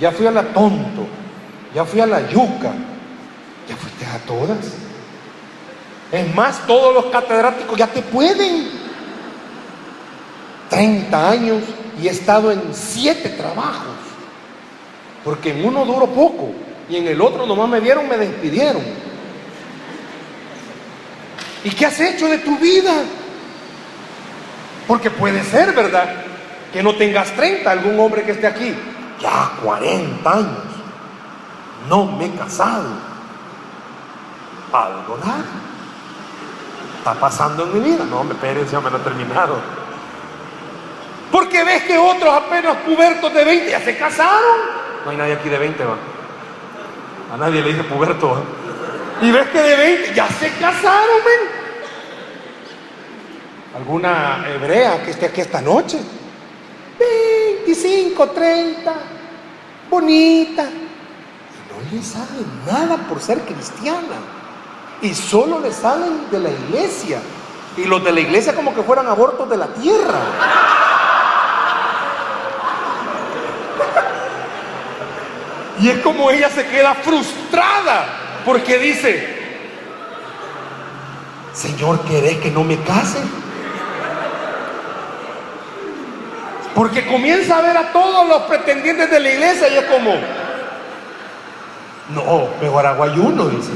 Ya 0.00 0.10
fui 0.10 0.26
a 0.26 0.30
la 0.30 0.42
tonto. 0.42 1.06
Ya 1.74 1.84
fui 1.84 2.00
a 2.00 2.06
la 2.06 2.28
yuca. 2.28 2.72
Ya 3.68 3.76
fuiste 3.76 4.04
a 4.06 4.18
todas. 4.26 4.58
Es 6.10 6.34
más, 6.34 6.66
todos 6.66 6.94
los 6.94 7.06
catedráticos 7.06 7.78
ya 7.78 7.86
te 7.86 8.02
pueden. 8.02 8.68
30 10.70 11.30
años 11.30 11.62
y 12.02 12.08
he 12.08 12.10
estado 12.10 12.50
en 12.50 12.62
siete 12.72 13.30
trabajos. 13.30 13.94
Porque 15.24 15.50
en 15.50 15.64
uno 15.64 15.84
duró 15.84 16.06
poco 16.06 16.50
y 16.88 16.96
en 16.96 17.06
el 17.06 17.20
otro 17.20 17.46
nomás 17.46 17.68
me 17.68 17.80
vieron, 17.80 18.08
me 18.08 18.18
despidieron. 18.18 18.82
¿Y 21.62 21.70
qué 21.70 21.86
has 21.86 21.98
hecho 21.98 22.28
de 22.28 22.38
tu 22.38 22.58
vida? 22.58 22.92
Porque 24.86 25.10
puede 25.10 25.42
ser, 25.44 25.72
¿verdad? 25.72 26.14
Que 26.72 26.82
no 26.82 26.94
tengas 26.94 27.30
30, 27.32 27.70
algún 27.70 27.98
hombre 27.98 28.22
que 28.22 28.32
esté 28.32 28.46
aquí. 28.46 28.74
Ya 29.20 29.52
40 29.62 30.30
años. 30.30 30.48
No 31.88 32.04
me 32.06 32.26
he 32.26 32.30
casado. 32.34 32.88
Algo 34.72 35.18
nada. 35.24 35.44
Está 36.98 37.14
pasando 37.14 37.64
en 37.64 37.74
mi 37.74 37.90
vida. 37.90 38.04
No, 38.04 38.20
hombre, 38.20 38.36
espérense, 38.36 38.72
ya 38.72 38.80
me 38.80 38.90
lo 38.90 38.98
he 38.98 39.00
terminado. 39.00 39.56
Porque 41.30 41.64
ves 41.64 41.84
que 41.84 41.98
otros 41.98 42.32
apenas 42.32 42.76
pubertos 42.78 43.32
de 43.32 43.44
20 43.44 43.70
ya 43.70 43.80
se 43.80 43.96
casaron. 43.96 44.58
No 45.04 45.10
hay 45.10 45.16
nadie 45.16 45.34
aquí 45.34 45.48
de 45.48 45.58
20, 45.58 45.84
va. 45.84 45.96
A 47.32 47.36
nadie 47.36 47.62
le 47.62 47.68
dije 47.68 47.84
puberto. 47.84 48.42
Y 49.20 49.30
ves 49.30 49.48
que 49.48 49.60
de 49.60 49.76
20 49.76 50.14
ya 50.14 50.28
se 50.28 50.50
casaron, 50.54 51.18
men 51.24 51.63
alguna 53.74 54.44
hebrea 54.48 55.02
que 55.02 55.10
esté 55.10 55.26
aquí 55.26 55.40
esta 55.40 55.60
noche. 55.60 55.98
25, 57.66 58.30
30, 58.30 58.92
bonita. 59.90 60.62
Y 60.64 61.72
no 61.72 61.96
le 61.96 62.02
saben 62.02 62.46
nada 62.66 62.96
por 63.08 63.20
ser 63.20 63.40
cristiana. 63.40 64.16
Y 65.02 65.14
solo 65.14 65.60
le 65.60 65.72
salen 65.72 66.30
de 66.30 66.38
la 66.38 66.50
iglesia. 66.50 67.20
Y 67.76 67.84
los 67.84 68.02
de 68.04 68.12
la 68.12 68.20
iglesia 68.20 68.54
como 68.54 68.74
que 68.74 68.82
fueran 68.82 69.06
abortos 69.08 69.48
de 69.48 69.56
la 69.56 69.66
tierra. 69.68 70.20
Y 75.80 75.88
es 75.88 75.98
como 75.98 76.30
ella 76.30 76.48
se 76.48 76.64
queda 76.66 76.94
frustrada 76.94 78.06
porque 78.46 78.78
dice, 78.78 79.28
Señor, 81.52 82.00
¿querés 82.04 82.38
que 82.38 82.50
no 82.50 82.62
me 82.62 82.80
case? 82.84 83.18
Porque 86.74 87.06
comienza 87.06 87.58
a 87.58 87.62
ver 87.62 87.76
a 87.76 87.92
todos 87.92 88.28
los 88.28 88.42
pretendientes 88.42 89.10
de 89.10 89.20
la 89.20 89.30
iglesia 89.30 89.68
y 89.68 89.76
es 89.76 89.84
como, 89.84 90.12
no, 92.10 92.48
mejor 92.60 92.86
hago 92.86 93.04
ayuno, 93.04 93.46
dice. 93.46 93.70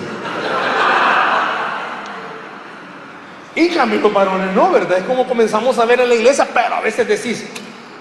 Y 3.55 3.69
cambio 3.71 4.01
los 4.01 4.13
varones 4.13 4.55
no, 4.55 4.71
¿verdad? 4.71 4.99
Es 4.99 5.05
como 5.05 5.27
comenzamos 5.27 5.79
a 5.79 5.85
ver 5.85 6.01
en 6.01 6.09
la 6.09 6.15
iglesia, 6.15 6.47
pero 6.53 6.77
a 6.77 6.81
veces 6.81 7.09
decís, 7.09 7.45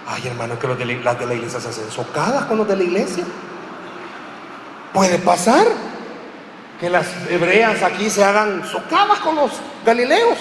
ay 0.07 0.27
hermano, 0.27 0.59
que 0.59 0.67
las 0.67 1.19
de 1.19 1.25
la 1.25 1.33
iglesia 1.33 1.59
se 1.59 1.69
hacen 1.69 1.89
socadas 1.91 2.45
con 2.45 2.57
los 2.57 2.67
de 2.67 2.75
la 2.75 2.83
iglesia. 2.83 3.23
Puede 4.93 5.17
pasar 5.19 5.65
que 6.79 6.89
las 6.89 7.07
hebreas 7.29 7.81
aquí 7.83 8.09
se 8.09 8.23
hagan 8.23 8.63
socadas 8.67 9.19
con 9.19 9.35
los 9.35 9.51
galileos, 9.85 10.37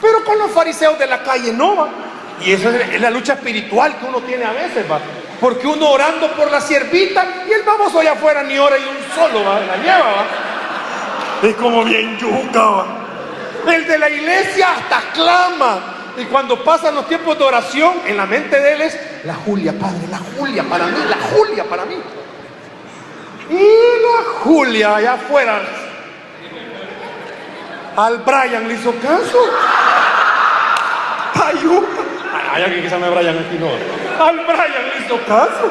pero 0.00 0.24
con 0.24 0.38
los 0.38 0.50
fariseos 0.50 0.98
de 0.98 1.06
la 1.06 1.22
calle 1.22 1.52
no 1.52 1.76
va. 1.76 1.88
Y 2.40 2.52
esa 2.52 2.76
es 2.76 3.00
la 3.00 3.10
lucha 3.10 3.34
espiritual 3.34 3.98
que 3.98 4.06
uno 4.06 4.20
tiene 4.20 4.44
a 4.44 4.52
veces, 4.52 4.90
va. 4.90 4.98
Porque 5.40 5.66
uno 5.66 5.90
orando 5.90 6.30
por 6.32 6.50
la 6.50 6.60
siervita 6.60 7.44
y 7.48 7.52
el 7.52 7.62
baboso 7.62 8.00
allá 8.00 8.12
afuera 8.12 8.42
ni 8.42 8.58
ora 8.58 8.76
y 8.78 8.82
un 8.82 8.96
solo 9.14 9.44
va, 9.44 9.60
la 9.60 9.76
lleva, 9.76 10.12
va. 10.12 10.26
Es 11.42 11.54
como 11.56 11.84
bien 11.84 12.18
yuca, 12.18 12.62
va. 12.62 12.86
El 13.66 13.86
de 13.86 13.98
la 13.98 14.10
iglesia 14.10 14.72
hasta 14.72 15.12
clama. 15.12 15.94
Y 16.16 16.24
cuando 16.26 16.62
pasan 16.62 16.94
los 16.94 17.08
tiempos 17.08 17.36
de 17.38 17.44
oración, 17.44 17.94
en 18.06 18.16
la 18.16 18.26
mente 18.26 18.60
de 18.60 18.74
él 18.74 18.82
es 18.82 18.98
la 19.24 19.34
Julia, 19.34 19.72
Padre, 19.72 20.06
la 20.10 20.18
Julia 20.18 20.62
para 20.64 20.86
mí, 20.86 20.98
la 21.08 21.16
Julia 21.16 21.64
para 21.64 21.84
mí. 21.84 21.96
Y 23.50 23.54
la 23.54 24.40
Julia 24.42 24.96
allá 24.96 25.14
afuera. 25.14 25.62
Al 27.96 28.18
Brian 28.18 28.68
le 28.68 28.74
hizo 28.74 28.94
caso. 29.00 29.38
Ayuda. 31.34 32.13
Hay 32.34 32.62
alguien 32.62 32.82
que 32.82 32.88
se 32.88 32.94
llama 32.98 33.10
Brian 33.10 33.38
aquí, 33.38 33.56
no. 33.58 33.68
Al 34.24 34.36
Brian 34.38 34.88
le 34.90 35.04
hizo 35.04 35.18
caso. 35.26 35.70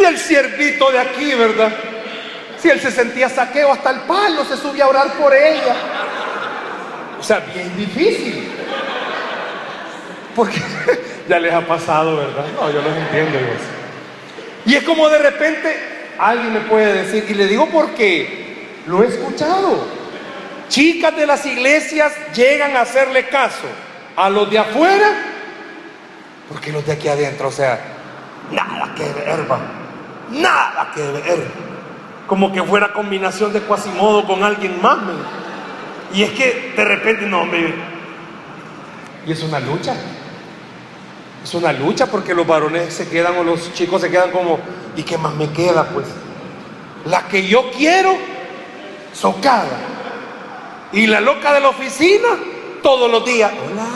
Y 0.00 0.04
el 0.04 0.18
siervito 0.18 0.90
de 0.90 0.98
aquí, 0.98 1.34
¿verdad? 1.34 1.70
Si 2.58 2.68
él 2.70 2.80
se 2.80 2.90
sentía 2.90 3.28
saqueo 3.28 3.72
hasta 3.72 3.90
el 3.90 4.00
palo, 4.00 4.44
se 4.44 4.56
subía 4.56 4.84
a 4.84 4.88
orar 4.88 5.12
por 5.14 5.34
ella. 5.34 5.74
O 7.18 7.22
sea, 7.22 7.40
bien 7.40 7.76
difícil. 7.76 8.52
Porque 10.34 10.60
ya 11.28 11.38
les 11.38 11.52
ha 11.52 11.60
pasado, 11.60 12.16
¿verdad? 12.16 12.46
No, 12.54 12.70
yo 12.70 12.80
los 12.80 12.96
entiendo. 12.96 13.38
Y 14.64 14.74
es 14.76 14.84
como 14.84 15.08
de 15.08 15.18
repente 15.18 15.76
alguien 16.18 16.52
me 16.52 16.60
puede 16.60 17.02
decir, 17.04 17.26
y 17.28 17.34
le 17.34 17.46
digo 17.46 17.68
porque 17.70 18.68
lo 18.86 19.02
he 19.02 19.08
escuchado. 19.08 19.86
Chicas 20.68 21.16
de 21.16 21.26
las 21.26 21.44
iglesias 21.46 22.12
llegan 22.34 22.76
a 22.76 22.82
hacerle 22.82 23.28
caso 23.28 23.66
a 24.16 24.30
los 24.30 24.50
de 24.50 24.58
afuera 24.58 25.08
porque 26.50 26.72
los 26.72 26.84
de 26.84 26.92
aquí 26.92 27.06
adentro, 27.06 27.48
o 27.48 27.52
sea, 27.52 27.80
nada 28.50 28.92
que 28.96 29.04
ver, 29.04 29.50
va. 29.50 29.60
Nada 30.32 30.90
que 30.92 31.00
ver. 31.00 31.46
Como 32.26 32.52
que 32.52 32.60
fuera 32.60 32.92
combinación 32.92 33.52
de 33.52 33.60
Quasimodo 33.60 34.26
con 34.26 34.42
alguien 34.42 34.82
más, 34.82 34.98
Y 36.12 36.24
es 36.24 36.30
que 36.32 36.72
de 36.76 36.84
repente, 36.84 37.24
no, 37.26 37.44
me. 37.44 37.72
Y 39.26 39.32
es 39.32 39.42
una 39.44 39.60
lucha. 39.60 39.94
Es 41.44 41.54
una 41.54 41.72
lucha 41.72 42.06
porque 42.06 42.34
los 42.34 42.46
varones 42.46 42.92
se 42.92 43.08
quedan 43.08 43.36
o 43.38 43.44
los 43.44 43.72
chicos 43.72 44.00
se 44.00 44.10
quedan 44.10 44.32
como, 44.32 44.58
¿y 44.96 45.04
qué 45.04 45.16
más 45.16 45.34
me 45.34 45.50
queda? 45.52 45.88
Pues 45.90 46.06
la 47.04 47.28
que 47.28 47.46
yo 47.46 47.70
quiero, 47.70 48.12
socada. 49.12 49.78
Y 50.92 51.06
la 51.06 51.20
loca 51.20 51.52
de 51.52 51.60
la 51.60 51.68
oficina, 51.68 52.28
todos 52.82 53.08
los 53.08 53.24
días, 53.24 53.52
hola, 53.52 53.86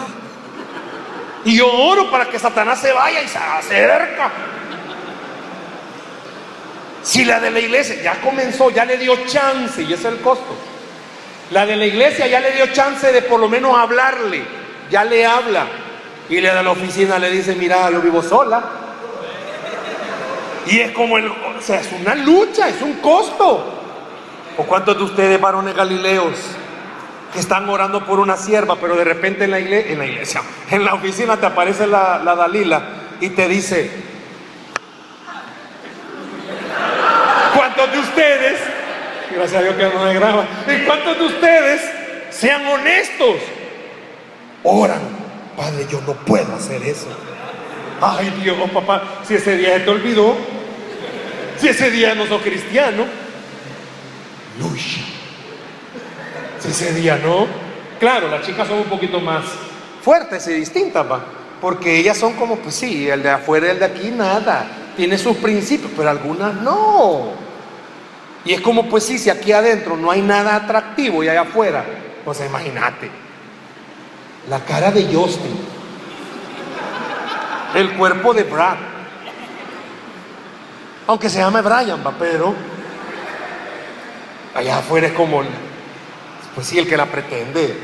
y 1.44 1.56
yo 1.56 1.70
oro 1.70 2.10
para 2.10 2.26
que 2.26 2.38
Satanás 2.38 2.80
se 2.80 2.92
vaya 2.92 3.22
y 3.22 3.28
se 3.28 3.38
acerca. 3.38 4.30
Si 7.02 7.24
la 7.24 7.38
de 7.38 7.50
la 7.50 7.60
iglesia 7.60 8.02
ya 8.02 8.20
comenzó, 8.22 8.70
ya 8.70 8.84
le 8.84 8.96
dio 8.96 9.14
chance, 9.26 9.82
y 9.82 9.92
ese 9.92 10.08
es 10.08 10.14
el 10.14 10.20
costo. 10.20 10.56
La 11.50 11.66
de 11.66 11.76
la 11.76 11.84
iglesia 11.84 12.26
ya 12.26 12.40
le 12.40 12.52
dio 12.52 12.66
chance 12.68 13.12
de 13.12 13.22
por 13.22 13.38
lo 13.38 13.48
menos 13.48 13.76
hablarle, 13.76 14.42
ya 14.90 15.04
le 15.04 15.26
habla. 15.26 15.66
Y 16.30 16.40
la 16.40 16.54
de 16.54 16.62
la 16.62 16.70
oficina 16.70 17.18
le 17.18 17.30
dice, 17.30 17.54
mira, 17.54 17.90
yo 17.90 18.00
vivo 18.00 18.22
sola. 18.22 18.64
Y 20.66 20.80
es 20.80 20.92
como 20.92 21.18
el, 21.18 21.26
o 21.26 21.60
sea, 21.60 21.80
es 21.80 21.88
una 21.92 22.14
lucha, 22.14 22.70
es 22.70 22.80
un 22.80 22.94
costo. 22.94 23.72
¿O 24.56 24.62
cuántos 24.62 24.96
de 24.96 25.02
ustedes, 25.02 25.38
varones 25.38 25.74
galileos, 25.74 26.38
están 27.36 27.68
orando 27.68 28.04
por 28.04 28.20
una 28.20 28.36
sierva, 28.36 28.76
pero 28.80 28.96
de 28.96 29.04
repente 29.04 29.44
en 29.44 29.50
la 29.50 29.58
iglesia, 29.58 30.42
en 30.70 30.84
la, 30.84 30.94
oficina 30.94 31.36
te 31.36 31.46
aparece 31.46 31.86
la, 31.86 32.20
la 32.24 32.34
Dalila 32.34 32.82
y 33.20 33.30
te 33.30 33.48
dice, 33.48 33.90
¿cuántos 37.54 37.92
de 37.92 37.98
ustedes, 37.98 38.60
gracias 39.34 39.60
a 39.60 39.62
Dios 39.62 39.74
que 39.76 39.88
no 39.94 40.04
me 40.04 40.14
graba, 40.14 40.44
¿y 40.66 40.84
cuántos 40.84 41.18
de 41.18 41.24
ustedes 41.24 41.82
sean 42.30 42.66
honestos? 42.66 43.36
Oran, 44.62 45.00
Padre, 45.56 45.86
yo 45.90 46.00
no 46.06 46.14
puedo 46.14 46.54
hacer 46.54 46.82
eso. 46.82 47.08
Ay 48.00 48.30
Dios, 48.42 48.56
papá, 48.70 49.02
si 49.26 49.34
ese 49.34 49.56
día 49.56 49.74
se 49.74 49.80
te 49.80 49.90
olvidó, 49.90 50.36
si 51.58 51.68
ese 51.68 51.90
día 51.90 52.14
no 52.14 52.26
sos 52.26 52.42
cristiano, 52.42 53.04
lucha. 54.58 55.13
Ese 56.68 56.94
día 56.94 57.18
no, 57.22 57.46
claro, 58.00 58.28
las 58.28 58.46
chicas 58.46 58.66
son 58.66 58.78
un 58.78 58.84
poquito 58.84 59.20
más 59.20 59.44
fuertes 60.02 60.46
y 60.48 60.52
distintas, 60.54 61.10
va. 61.10 61.24
Porque 61.60 61.98
ellas 61.98 62.16
son 62.16 62.34
como, 62.34 62.56
pues 62.56 62.74
sí, 62.74 63.08
el 63.08 63.22
de 63.22 63.30
afuera 63.30 63.66
y 63.66 63.70
el 63.70 63.78
de 63.78 63.84
aquí, 63.84 64.10
nada. 64.10 64.66
Tiene 64.96 65.18
sus 65.18 65.36
principios, 65.36 65.90
pero 65.96 66.10
algunas 66.10 66.54
no. 66.54 67.32
Y 68.44 68.52
es 68.52 68.60
como, 68.60 68.88
pues 68.88 69.04
sí, 69.04 69.18
si 69.18 69.30
aquí 69.30 69.52
adentro 69.52 69.96
no 69.96 70.10
hay 70.10 70.20
nada 70.20 70.56
atractivo 70.56 71.22
y 71.22 71.28
allá 71.28 71.42
afuera, 71.42 71.84
pues 72.24 72.40
imagínate. 72.40 73.10
La 74.48 74.60
cara 74.60 74.90
de 74.90 75.04
Justin, 75.04 75.58
el 77.74 77.92
cuerpo 77.92 78.34
de 78.34 78.42
Brad, 78.42 78.76
aunque 81.06 81.30
se 81.30 81.38
llame 81.38 81.62
Brian, 81.62 82.02
va, 82.06 82.12
pero 82.18 82.54
allá 84.54 84.78
afuera 84.78 85.06
es 85.06 85.12
como, 85.14 85.42
pues 86.54 86.66
sí, 86.66 86.78
el 86.78 86.88
que 86.88 86.96
la 86.96 87.06
pretende, 87.06 87.76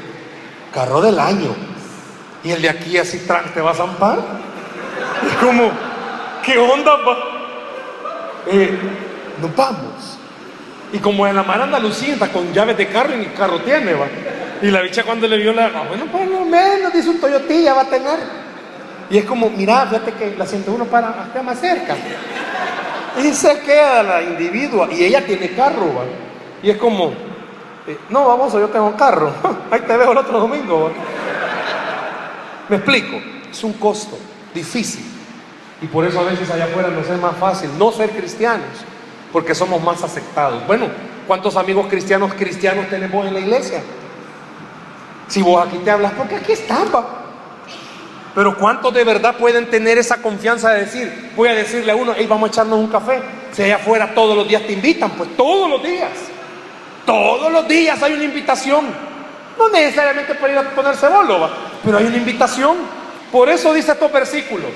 carro 0.72 1.00
del 1.00 1.18
año. 1.18 1.54
Y 2.42 2.52
el 2.52 2.62
de 2.62 2.70
aquí 2.70 2.96
así 2.96 3.26
te 3.54 3.60
va 3.60 3.72
a 3.72 3.74
zampar. 3.74 4.18
Es 5.26 5.34
como, 5.44 5.70
¿qué 6.42 6.58
onda, 6.58 6.92
va? 6.96 7.16
Eh, 8.46 8.78
nos 9.40 9.54
vamos. 9.54 10.18
Y 10.92 10.98
como 10.98 11.26
en 11.26 11.36
la 11.36 11.42
mar 11.42 11.62
Andalucía 11.62 12.14
está 12.14 12.28
con 12.28 12.52
llaves 12.52 12.76
de 12.76 12.88
carro 12.88 13.14
y 13.14 13.18
ni 13.18 13.26
carro 13.26 13.60
tiene, 13.60 13.94
va. 13.94 14.06
Y 14.62 14.70
la 14.70 14.82
bicha 14.82 15.04
cuando 15.04 15.26
le 15.26 15.36
vio 15.36 15.52
la, 15.52 15.66
ah, 15.66 15.84
bueno, 15.88 16.06
por 16.06 16.26
lo 16.26 16.44
menos, 16.44 16.92
dice 16.92 17.08
un 17.08 17.20
Toyotilla, 17.20 17.74
va 17.74 17.82
a 17.82 17.88
tener. 17.88 18.18
Y 19.08 19.18
es 19.18 19.24
como, 19.24 19.50
mira, 19.50 19.86
fíjate 19.86 20.12
que 20.12 20.36
la 20.36 20.46
101 20.46 20.84
para 20.86 21.08
acá 21.08 21.42
más 21.42 21.58
cerca. 21.60 21.96
Y 23.22 23.32
se 23.32 23.60
queda 23.60 24.02
la 24.02 24.22
individua 24.22 24.88
y 24.92 25.04
ella 25.04 25.24
tiene 25.24 25.50
carro, 25.54 25.94
va. 25.94 26.04
Y 26.62 26.70
es 26.70 26.76
como, 26.76 27.12
eh, 27.86 27.98
no, 28.08 28.26
vamos, 28.28 28.52
yo 28.52 28.68
tengo 28.68 28.94
carro. 28.96 29.32
Ahí 29.70 29.80
te 29.80 29.96
veo 29.96 30.12
el 30.12 30.18
otro 30.18 30.40
domingo, 30.40 30.84
va. 30.84 30.90
Me 32.68 32.76
explico, 32.76 33.16
es 33.50 33.64
un 33.64 33.72
costo 33.74 34.16
difícil. 34.54 35.04
Y 35.82 35.86
por 35.86 36.04
eso 36.04 36.20
a 36.20 36.24
veces 36.24 36.50
allá 36.50 36.64
afuera 36.64 36.88
nos 36.88 37.08
es 37.08 37.20
más 37.20 37.36
fácil 37.36 37.70
no 37.78 37.90
ser 37.90 38.10
cristianos, 38.10 38.68
porque 39.32 39.54
somos 39.54 39.82
más 39.82 40.02
aceptados. 40.02 40.66
Bueno, 40.66 40.86
¿cuántos 41.26 41.56
amigos 41.56 41.86
cristianos 41.88 42.34
cristianos 42.34 42.88
tenemos 42.88 43.26
en 43.26 43.34
la 43.34 43.40
iglesia? 43.40 43.82
Si 45.28 45.42
vos 45.42 45.66
aquí 45.66 45.78
te 45.78 45.90
hablas, 45.90 46.12
porque 46.12 46.36
aquí 46.36 46.52
estaba. 46.52 47.20
Pero 48.34 48.56
¿cuántos 48.56 48.94
de 48.94 49.02
verdad 49.04 49.36
pueden 49.36 49.70
tener 49.70 49.98
esa 49.98 50.18
confianza 50.18 50.70
de 50.70 50.80
decir, 50.80 51.32
voy 51.34 51.48
a 51.48 51.54
decirle 51.54 51.90
a 51.90 51.96
uno, 51.96 52.12
hey, 52.16 52.26
vamos 52.28 52.50
a 52.50 52.52
echarnos 52.52 52.78
un 52.78 52.88
café? 52.88 53.20
Si 53.52 53.62
allá 53.62 53.76
afuera 53.76 54.14
todos 54.14 54.36
los 54.36 54.46
días 54.46 54.62
te 54.62 54.72
invitan, 54.72 55.10
pues 55.12 55.36
todos 55.36 55.68
los 55.68 55.82
días. 55.82 56.10
Todos 57.10 57.50
los 57.50 57.66
días 57.66 58.00
hay 58.04 58.12
una 58.12 58.22
invitación. 58.22 58.86
No 59.58 59.68
necesariamente 59.68 60.36
para 60.36 60.52
ir 60.52 60.58
a 60.60 60.70
ponerse 60.70 61.08
bolo, 61.08 61.50
pero 61.84 61.98
hay 61.98 62.04
una 62.04 62.16
invitación. 62.16 62.76
Por 63.32 63.48
eso 63.48 63.74
dice 63.74 63.90
estos 63.90 64.12
versículos. 64.12 64.70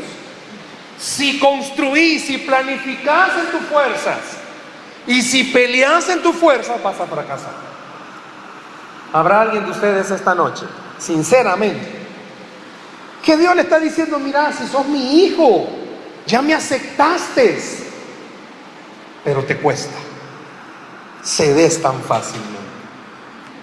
Si 0.98 1.38
construís, 1.38 2.24
si 2.24 2.38
planificás 2.38 3.38
en 3.38 3.46
tus 3.52 3.60
fuerzas 3.68 4.18
y 5.06 5.22
si 5.22 5.44
peleas 5.44 6.08
en 6.08 6.22
tus 6.22 6.34
fuerzas, 6.34 6.82
vas 6.82 6.98
a 6.98 7.06
fracasar. 7.06 7.52
¿Habrá 9.12 9.42
alguien 9.42 9.64
de 9.66 9.70
ustedes 9.70 10.10
esta 10.10 10.34
noche, 10.34 10.64
sinceramente, 10.98 11.86
que 13.22 13.36
Dios 13.36 13.54
le 13.54 13.62
está 13.62 13.78
diciendo, 13.78 14.18
mira, 14.18 14.52
si 14.52 14.66
sos 14.66 14.86
mi 14.86 15.22
hijo, 15.22 15.68
ya 16.26 16.42
me 16.42 16.52
aceptaste, 16.52 17.60
pero 19.22 19.44
te 19.44 19.56
cuesta, 19.56 19.94
cedes 21.24 21.80
tan 21.80 22.00
fácilmente. 22.02 22.54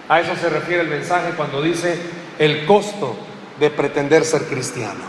A 0.08 0.20
eso 0.20 0.34
se 0.36 0.50
refiere 0.50 0.82
el 0.82 0.88
mensaje 0.88 1.32
cuando 1.36 1.62
dice 1.62 1.98
el 2.38 2.66
costo 2.66 3.16
de 3.58 3.70
pretender 3.70 4.24
ser 4.24 4.42
cristiano. 4.42 5.00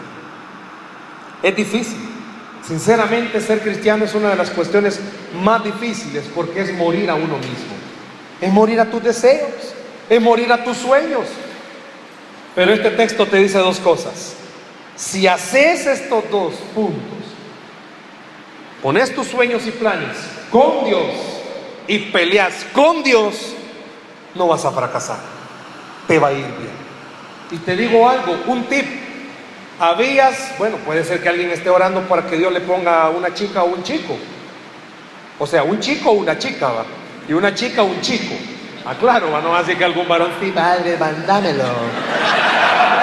Es 1.41 1.55
difícil. 1.55 1.97
Sinceramente, 2.65 3.41
ser 3.41 3.59
cristiano 3.59 4.05
es 4.05 4.13
una 4.13 4.29
de 4.29 4.35
las 4.37 4.49
cuestiones 4.51 4.99
más 5.43 5.63
difíciles 5.63 6.23
porque 6.33 6.61
es 6.61 6.73
morir 6.73 7.09
a 7.09 7.15
uno 7.15 7.37
mismo. 7.37 7.73
Es 8.39 8.51
morir 8.51 8.79
a 8.79 8.89
tus 8.89 9.03
deseos, 9.03 9.51
es 10.09 10.21
morir 10.21 10.51
a 10.53 10.63
tus 10.63 10.77
sueños. 10.77 11.27
Pero 12.55 12.71
este 12.71 12.91
texto 12.91 13.25
te 13.25 13.37
dice 13.37 13.57
dos 13.57 13.79
cosas. 13.79 14.35
Si 14.95 15.27
haces 15.27 15.87
estos 15.87 16.29
dos 16.29 16.53
puntos, 16.73 17.01
pones 18.81 19.13
tus 19.13 19.27
sueños 19.27 19.65
y 19.65 19.71
planes 19.71 20.15
con 20.51 20.85
Dios 20.85 21.32
y 21.87 21.99
peleas 21.99 22.65
con 22.73 23.03
Dios, 23.03 23.53
no 24.35 24.47
vas 24.47 24.65
a 24.65 24.71
fracasar. 24.71 25.17
Te 26.07 26.19
va 26.19 26.29
a 26.29 26.33
ir 26.33 26.45
bien. 26.45 26.83
Y 27.51 27.57
te 27.57 27.75
digo 27.75 28.07
algo, 28.09 28.35
un 28.47 28.63
tip. 28.65 28.85
Habías, 29.79 30.57
bueno, 30.57 30.77
puede 30.77 31.03
ser 31.03 31.21
que 31.21 31.29
alguien 31.29 31.49
esté 31.49 31.69
orando 31.69 32.01
para 32.01 32.25
que 32.25 32.37
Dios 32.37 32.51
le 32.53 32.61
ponga 32.61 33.03
a 33.03 33.09
una 33.09 33.33
chica 33.33 33.63
o 33.63 33.67
un 33.67 33.83
chico. 33.83 34.15
O 35.39 35.47
sea, 35.47 35.63
un 35.63 35.79
chico 35.79 36.11
o 36.11 36.13
una 36.13 36.37
chica, 36.37 36.67
¿va? 36.67 36.85
Y 37.27 37.33
una 37.33 37.53
chica 37.53 37.81
o 37.81 37.85
un 37.85 37.99
chico. 38.01 38.35
Ah, 38.85 38.95
claro, 38.99 39.31
¿va? 39.31 39.41
no 39.41 39.51
va 39.51 39.57
a 39.57 39.61
decir 39.61 39.77
que 39.77 39.85
algún 39.85 40.07
varón, 40.07 40.29
sí, 40.39 40.51
padre, 40.51 40.97
mandámelo. 40.97 41.63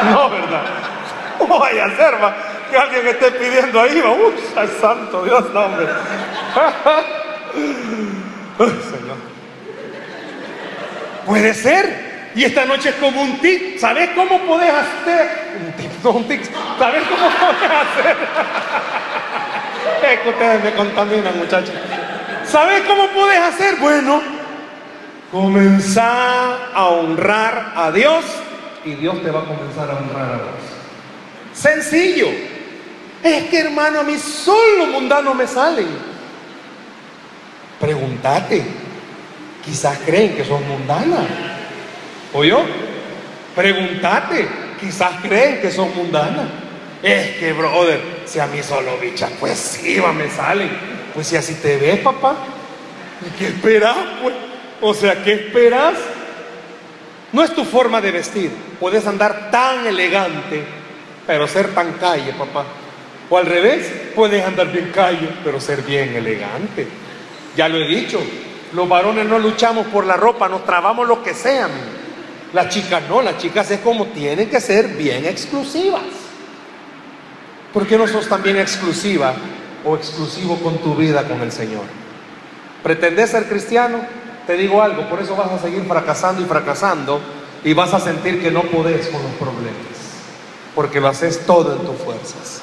No, 0.00 0.30
¿verdad? 0.30 0.62
¿Cómo 1.38 1.58
vaya 1.58 1.84
a 1.84 1.94
ser, 1.94 2.14
va? 2.22 2.34
Que 2.70 2.78
alguien 2.78 3.06
esté 3.06 3.32
pidiendo 3.32 3.82
ahí, 3.82 4.00
va. 4.00 4.12
Uy, 4.12 4.32
santo 4.80 5.22
Dios, 5.24 5.44
no, 5.52 5.60
hombre. 5.60 5.86
Señor. 8.68 9.16
Puede 11.26 11.54
ser. 11.54 12.10
Y 12.34 12.44
esta 12.44 12.64
noche 12.64 12.90
es 12.90 12.94
como 12.96 13.22
un 13.22 13.38
tic. 13.38 13.78
¿Sabes 13.78 14.10
cómo 14.14 14.38
podés 14.40 14.70
hacer? 14.70 15.56
Un 15.64 15.72
tic, 15.72 15.90
no 16.04 16.10
un 16.10 16.28
tic. 16.28 16.42
¿Sabes 16.78 17.02
cómo 17.08 17.30
podés 17.40 17.70
hacer? 17.70 18.16
es 20.12 20.20
que 20.20 20.28
ustedes 20.28 20.64
me 20.64 20.74
contaminan, 20.74 21.38
muchachos. 21.38 21.74
¿Sabes 22.44 22.82
cómo 22.82 23.08
podés 23.08 23.38
hacer? 23.38 23.76
Bueno, 23.76 24.20
comenzar 25.30 26.70
a 26.74 26.88
honrar 26.88 27.72
a 27.76 27.92
Dios 27.92 28.24
y 28.84 28.94
Dios 28.94 29.22
te 29.22 29.30
va 29.30 29.40
a 29.40 29.44
comenzar 29.44 29.90
a 29.90 29.94
honrar 29.94 30.32
a 30.32 30.36
vos. 30.36 30.60
Sencillo. 31.52 32.28
Es 33.22 33.44
que 33.44 33.60
hermano, 33.60 34.00
a 34.00 34.02
mí 34.02 34.18
solo 34.18 34.86
mundano 34.86 35.34
me 35.34 35.46
salen. 35.46 35.86
Pregúntate. 38.20 38.62
Quizás 39.64 39.98
creen 40.04 40.36
que 40.36 40.44
son 40.44 40.66
mundanas. 40.68 41.26
¿Oyó? 42.32 42.60
Pregúntate. 43.54 44.46
Quizás 44.78 45.12
creen 45.22 45.60
que 45.60 45.70
son 45.70 45.94
mundanas. 45.96 46.48
Es 47.02 47.36
que, 47.38 47.52
brother, 47.52 48.00
si 48.26 48.38
a 48.38 48.46
mí 48.46 48.62
solo 48.62 48.98
bichas, 48.98 49.30
pues 49.40 49.58
sí, 49.58 49.98
va, 49.98 50.12
me 50.12 50.30
salen. 50.30 50.70
Pues 51.14 51.26
si 51.26 51.36
así 51.36 51.54
te 51.54 51.76
ves, 51.76 52.00
papá. 52.00 52.36
¿Y 53.26 53.38
qué 53.38 53.48
esperas, 53.48 53.96
pues? 54.22 54.34
O 54.82 54.94
sea, 54.94 55.22
¿qué 55.22 55.32
esperas? 55.32 55.94
No 57.32 57.42
es 57.42 57.54
tu 57.54 57.64
forma 57.64 58.00
de 58.00 58.10
vestir. 58.10 58.50
Puedes 58.78 59.06
andar 59.06 59.50
tan 59.50 59.86
elegante, 59.86 60.62
pero 61.26 61.46
ser 61.46 61.74
tan 61.74 61.92
calle, 61.94 62.32
papá. 62.32 62.64
O 63.28 63.38
al 63.38 63.46
revés, 63.46 63.90
puedes 64.14 64.44
andar 64.44 64.72
bien 64.72 64.90
calle, 64.92 65.28
pero 65.44 65.60
ser 65.60 65.82
bien 65.82 66.14
elegante. 66.16 66.86
Ya 67.56 67.68
lo 67.68 67.78
he 67.78 67.86
dicho, 67.86 68.20
los 68.72 68.88
varones 68.88 69.26
no 69.26 69.38
luchamos 69.38 69.86
por 69.88 70.06
la 70.06 70.16
ropa, 70.16 70.48
nos 70.48 70.64
trabamos 70.64 71.06
lo 71.06 71.22
que 71.22 71.34
sean. 71.34 71.70
Las 72.52 72.68
chicas 72.68 73.02
no, 73.08 73.22
las 73.22 73.38
chicas 73.38 73.70
es 73.70 73.80
como 73.80 74.06
tienen 74.06 74.48
que 74.48 74.60
ser 74.60 74.88
bien 74.88 75.24
exclusivas. 75.24 76.02
¿Por 77.72 77.86
qué 77.86 77.96
no 77.96 78.06
sos 78.08 78.28
también 78.28 78.58
exclusiva 78.58 79.34
o 79.84 79.96
exclusivo 79.96 80.56
con 80.56 80.78
tu 80.78 80.94
vida 80.94 81.26
con 81.26 81.40
el 81.40 81.52
Señor? 81.52 81.84
¿Pretendés 82.82 83.30
ser 83.30 83.44
cristiano? 83.44 83.98
Te 84.46 84.54
digo 84.56 84.82
algo, 84.82 85.08
por 85.08 85.20
eso 85.20 85.36
vas 85.36 85.52
a 85.52 85.58
seguir 85.58 85.84
fracasando 85.84 86.42
y 86.42 86.46
fracasando 86.46 87.20
y 87.62 87.72
vas 87.72 87.94
a 87.94 88.00
sentir 88.00 88.42
que 88.42 88.50
no 88.50 88.62
podés 88.62 89.08
con 89.08 89.22
los 89.22 89.32
problemas, 89.32 89.74
porque 90.74 91.00
lo 91.00 91.08
haces 91.08 91.46
todo 91.46 91.76
en 91.76 91.86
tus 91.86 91.96
fuerzas. 92.04 92.62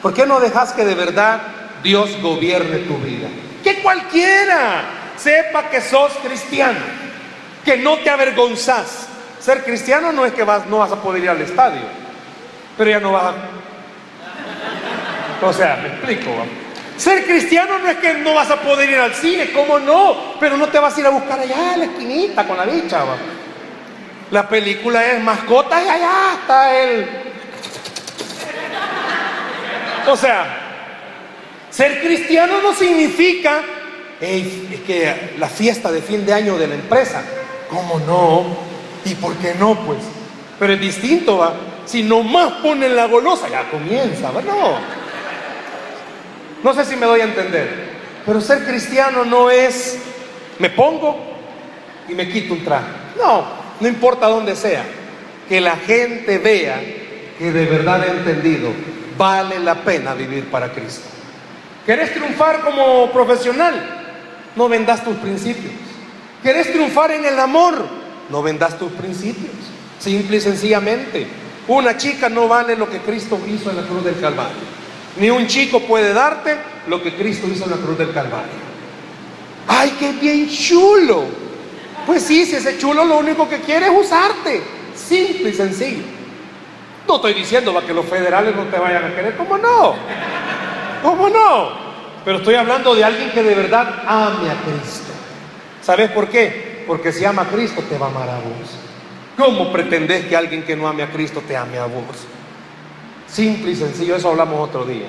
¿Por 0.00 0.14
qué 0.14 0.24
no 0.24 0.40
dejas 0.40 0.72
que 0.72 0.84
de 0.84 0.94
verdad 0.94 1.42
Dios 1.82 2.10
gobierne 2.22 2.78
tu 2.78 2.96
vida? 2.98 3.28
Que 3.66 3.82
cualquiera 3.82 4.84
sepa 5.16 5.68
que 5.68 5.80
sos 5.80 6.12
cristiano, 6.22 6.78
que 7.64 7.76
no 7.76 7.96
te 7.96 8.08
avergonzás. 8.08 9.08
Ser 9.40 9.64
cristiano 9.64 10.12
no 10.12 10.24
es 10.24 10.32
que 10.34 10.44
vas, 10.44 10.66
no 10.66 10.78
vas 10.78 10.92
a 10.92 11.02
poder 11.02 11.24
ir 11.24 11.30
al 11.30 11.40
estadio, 11.40 11.82
pero 12.78 12.90
ya 12.90 13.00
no 13.00 13.10
vas 13.10 13.24
a... 13.24 13.34
O 15.44 15.52
sea, 15.52 15.80
me 15.82 15.88
explico. 15.88 16.30
Ser 16.96 17.24
cristiano 17.24 17.80
no 17.80 17.88
es 17.88 17.96
que 17.96 18.14
no 18.14 18.34
vas 18.34 18.52
a 18.52 18.60
poder 18.60 18.88
ir 18.88 19.00
al 19.00 19.14
cine, 19.14 19.50
¿cómo 19.50 19.80
no? 19.80 20.36
Pero 20.38 20.56
no 20.56 20.68
te 20.68 20.78
vas 20.78 20.96
a 20.96 21.00
ir 21.00 21.06
a 21.06 21.10
buscar 21.10 21.40
allá 21.40 21.74
en 21.74 21.80
la 21.80 21.86
esquinita 21.86 22.46
con 22.46 22.56
la 22.56 22.66
bicha. 22.66 23.00
La 24.30 24.48
película 24.48 25.04
es 25.04 25.20
mascotas 25.24 25.84
y 25.84 25.88
allá 25.88 26.34
está 26.40 26.72
él. 26.72 27.08
O 30.06 30.16
sea, 30.16 30.65
ser 31.76 32.00
cristiano 32.00 32.62
no 32.62 32.74
significa 32.74 33.62
que 34.18 35.34
la 35.38 35.48
fiesta 35.48 35.92
de 35.92 36.00
fin 36.00 36.24
de 36.24 36.32
año 36.32 36.56
de 36.56 36.68
la 36.68 36.74
empresa. 36.74 37.22
¿Cómo 37.68 38.00
no? 38.00 38.56
¿Y 39.04 39.14
por 39.16 39.34
qué 39.36 39.54
no? 39.58 39.74
Pues. 39.84 39.98
Pero 40.58 40.72
es 40.72 40.80
distinto, 40.80 41.38
¿va? 41.38 41.54
Si 41.84 42.02
nomás 42.02 42.54
ponen 42.62 42.96
la 42.96 43.06
golosa, 43.06 43.48
ya 43.50 43.68
comienza, 43.70 44.30
¿va? 44.30 44.40
No. 44.40 44.78
No 46.64 46.74
sé 46.74 46.84
si 46.86 46.96
me 46.96 47.04
doy 47.04 47.20
a 47.20 47.24
entender. 47.24 47.96
Pero 48.24 48.40
ser 48.40 48.64
cristiano 48.64 49.24
no 49.24 49.50
es 49.50 49.98
me 50.58 50.70
pongo 50.70 51.18
y 52.08 52.14
me 52.14 52.26
quito 52.28 52.54
un 52.54 52.64
traje. 52.64 52.86
No, 53.18 53.44
no 53.80 53.86
importa 53.86 54.28
dónde 54.28 54.56
sea. 54.56 54.84
Que 55.46 55.60
la 55.60 55.76
gente 55.76 56.38
vea 56.38 56.80
que 57.38 57.52
de 57.52 57.66
verdad 57.66 58.02
he 58.02 58.10
entendido, 58.10 58.70
vale 59.18 59.58
la 59.58 59.74
pena 59.74 60.14
vivir 60.14 60.46
para 60.46 60.72
Cristo. 60.72 61.15
¿Querés 61.86 62.12
triunfar 62.12 62.62
como 62.62 63.12
profesional? 63.12 63.74
No 64.56 64.68
vendas 64.68 65.04
tus 65.04 65.16
principios. 65.18 65.72
¿Querés 66.42 66.72
triunfar 66.72 67.12
en 67.12 67.24
el 67.24 67.38
amor? 67.38 67.86
No 68.28 68.42
vendas 68.42 68.76
tus 68.76 68.90
principios. 68.90 69.52
Simple 70.00 70.38
y 70.38 70.40
sencillamente. 70.40 71.28
Una 71.68 71.96
chica 71.96 72.28
no 72.28 72.48
vale 72.48 72.74
lo 72.74 72.90
que 72.90 72.98
Cristo 72.98 73.38
hizo 73.46 73.70
en 73.70 73.76
la 73.76 73.82
cruz 73.82 74.04
del 74.04 74.20
Calvario. 74.20 74.76
Ni 75.18 75.30
un 75.30 75.46
chico 75.46 75.80
puede 75.80 76.12
darte 76.12 76.56
lo 76.88 77.00
que 77.00 77.14
Cristo 77.14 77.46
hizo 77.46 77.64
en 77.64 77.70
la 77.70 77.76
cruz 77.76 77.96
del 77.96 78.12
Calvario. 78.12 78.66
¡Ay, 79.68 79.94
qué 79.98 80.12
bien 80.12 80.48
chulo! 80.48 81.24
Pues 82.04 82.22
sí, 82.22 82.46
si 82.46 82.56
ese 82.56 82.78
chulo 82.78 83.04
lo 83.04 83.18
único 83.18 83.48
que 83.48 83.60
quiere 83.60 83.86
es 83.86 83.92
usarte. 83.96 84.60
Simple 84.94 85.50
y 85.50 85.54
sencillo. 85.54 86.02
No 87.06 87.16
estoy 87.16 87.34
diciendo 87.34 87.80
que 87.86 87.94
los 87.94 88.06
federales 88.06 88.56
no 88.56 88.64
te 88.64 88.78
vayan 88.78 89.04
a 89.04 89.14
querer. 89.14 89.36
¿Cómo 89.36 89.56
no? 89.56 89.94
¿Cómo 91.02 91.28
no? 91.28 91.86
Pero 92.24 92.38
estoy 92.38 92.54
hablando 92.54 92.94
de 92.94 93.04
alguien 93.04 93.30
que 93.30 93.42
de 93.42 93.54
verdad 93.54 94.02
ame 94.06 94.50
a 94.50 94.54
Cristo. 94.62 95.12
¿Sabes 95.82 96.10
por 96.10 96.28
qué? 96.28 96.84
Porque 96.86 97.12
si 97.12 97.24
ama 97.24 97.42
a 97.42 97.46
Cristo 97.46 97.82
te 97.88 97.96
va 97.96 98.06
a 98.06 98.10
amar 98.10 98.28
a 98.28 98.36
vos. 98.36 98.76
¿Cómo 99.36 99.72
pretendes 99.72 100.26
que 100.26 100.36
alguien 100.36 100.62
que 100.62 100.74
no 100.74 100.88
ame 100.88 101.02
a 101.02 101.10
Cristo 101.10 101.42
te 101.46 101.56
ame 101.56 101.78
a 101.78 101.86
vos? 101.86 102.26
Simple 103.28 103.72
y 103.72 103.76
sencillo, 103.76 104.16
eso 104.16 104.30
hablamos 104.30 104.68
otro 104.68 104.84
día. 104.84 105.06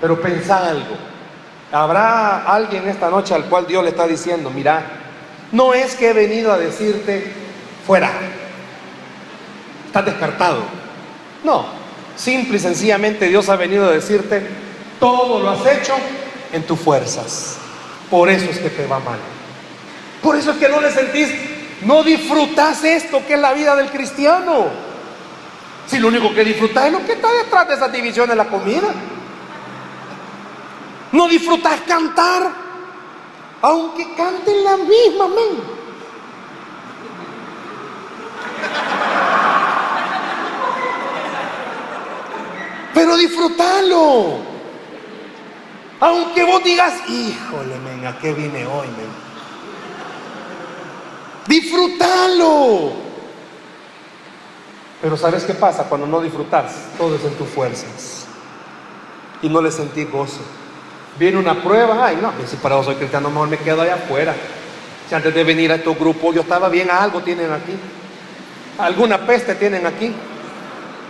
Pero 0.00 0.20
pensá 0.20 0.68
algo. 0.68 0.96
Habrá 1.72 2.44
alguien 2.44 2.88
esta 2.88 3.10
noche 3.10 3.34
al 3.34 3.44
cual 3.44 3.66
Dios 3.66 3.82
le 3.84 3.90
está 3.90 4.06
diciendo, 4.06 4.50
mira, 4.50 4.82
no 5.52 5.72
es 5.72 5.94
que 5.94 6.10
he 6.10 6.12
venido 6.12 6.52
a 6.52 6.58
decirte 6.58 7.32
fuera, 7.86 8.10
estás 9.86 10.04
descartado. 10.04 10.62
No, 11.44 11.66
simple 12.16 12.56
y 12.56 12.60
sencillamente 12.60 13.26
Dios 13.26 13.48
ha 13.48 13.56
venido 13.56 13.86
a 13.86 13.92
decirte, 13.92 14.46
todo 15.00 15.40
lo 15.40 15.50
has 15.50 15.66
hecho 15.66 15.94
en 16.52 16.62
tus 16.64 16.78
fuerzas. 16.78 17.56
Por 18.10 18.28
eso 18.28 18.50
es 18.50 18.58
que 18.58 18.70
te 18.70 18.86
va 18.86 19.00
mal. 19.00 19.18
Por 20.22 20.36
eso 20.36 20.52
es 20.52 20.58
que 20.58 20.68
no 20.68 20.80
le 20.80 20.92
sentís, 20.92 21.30
no 21.82 22.04
disfrutas 22.04 22.84
esto 22.84 23.26
que 23.26 23.34
es 23.34 23.40
la 23.40 23.54
vida 23.54 23.74
del 23.74 23.90
cristiano. 23.90 24.66
Si 25.86 25.98
lo 25.98 26.08
único 26.08 26.32
que 26.34 26.44
disfrutas 26.44 26.86
es 26.86 26.92
lo 26.92 27.04
que 27.04 27.14
está 27.14 27.32
detrás 27.32 27.66
de 27.66 27.74
esas 27.74 27.90
divisiones, 27.90 28.36
la 28.36 28.46
comida. 28.46 28.88
No 31.12 31.26
disfrutas 31.26 31.80
cantar, 31.88 32.52
aunque 33.62 34.14
canten 34.14 34.62
la 34.62 34.76
misma, 34.76 35.28
men. 35.28 35.80
Pero 42.94 43.16
disfrútalo. 43.16 44.49
Aunque 46.00 46.44
vos 46.44 46.64
digas, 46.64 46.94
híjole, 47.08 47.78
men, 47.84 48.06
¿a 48.06 48.18
qué 48.18 48.32
vine 48.32 48.66
hoy, 48.66 48.86
men? 48.88 49.30
Disfrútalo. 51.46 52.92
Pero 55.02 55.16
¿sabes 55.16 55.44
qué 55.44 55.54
pasa 55.54 55.84
cuando 55.84 56.06
no 56.06 56.20
disfrutas? 56.20 56.72
Todo 56.96 57.16
es 57.16 57.24
en 57.24 57.34
tus 57.34 57.48
fuerzas. 57.48 58.26
Y 59.42 59.48
no 59.48 59.60
le 59.60 59.70
sentí 59.70 60.04
gozo. 60.04 60.40
Viene 61.18 61.38
una 61.38 61.62
prueba, 61.62 62.06
ay 62.06 62.18
no, 62.20 62.32
si 62.46 62.56
para 62.56 62.76
vos 62.76 62.86
soy 62.86 62.94
cristiano, 62.94 63.28
mejor 63.28 63.48
me 63.48 63.58
quedo 63.58 63.82
allá 63.82 63.96
afuera. 63.96 64.34
Si 65.08 65.14
antes 65.14 65.34
de 65.34 65.44
venir 65.44 65.70
a 65.72 65.74
estos 65.74 65.98
grupos 65.98 66.34
yo 66.34 66.42
estaba 66.42 66.68
bien, 66.68 66.90
algo 66.90 67.20
tienen 67.20 67.52
aquí. 67.52 67.76
Alguna 68.78 69.26
peste 69.26 69.54
tienen 69.54 69.86
aquí. 69.86 70.14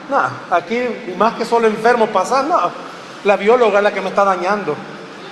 No, 0.08 0.56
aquí, 0.56 0.80
más 1.16 1.34
que 1.34 1.44
solo 1.44 1.68
enfermo 1.68 2.06
pasar, 2.08 2.44
no. 2.46 2.89
La 3.24 3.36
bióloga 3.36 3.78
es 3.78 3.84
la 3.84 3.92
que 3.92 4.00
me 4.00 4.08
está 4.08 4.24
dañando. 4.24 4.74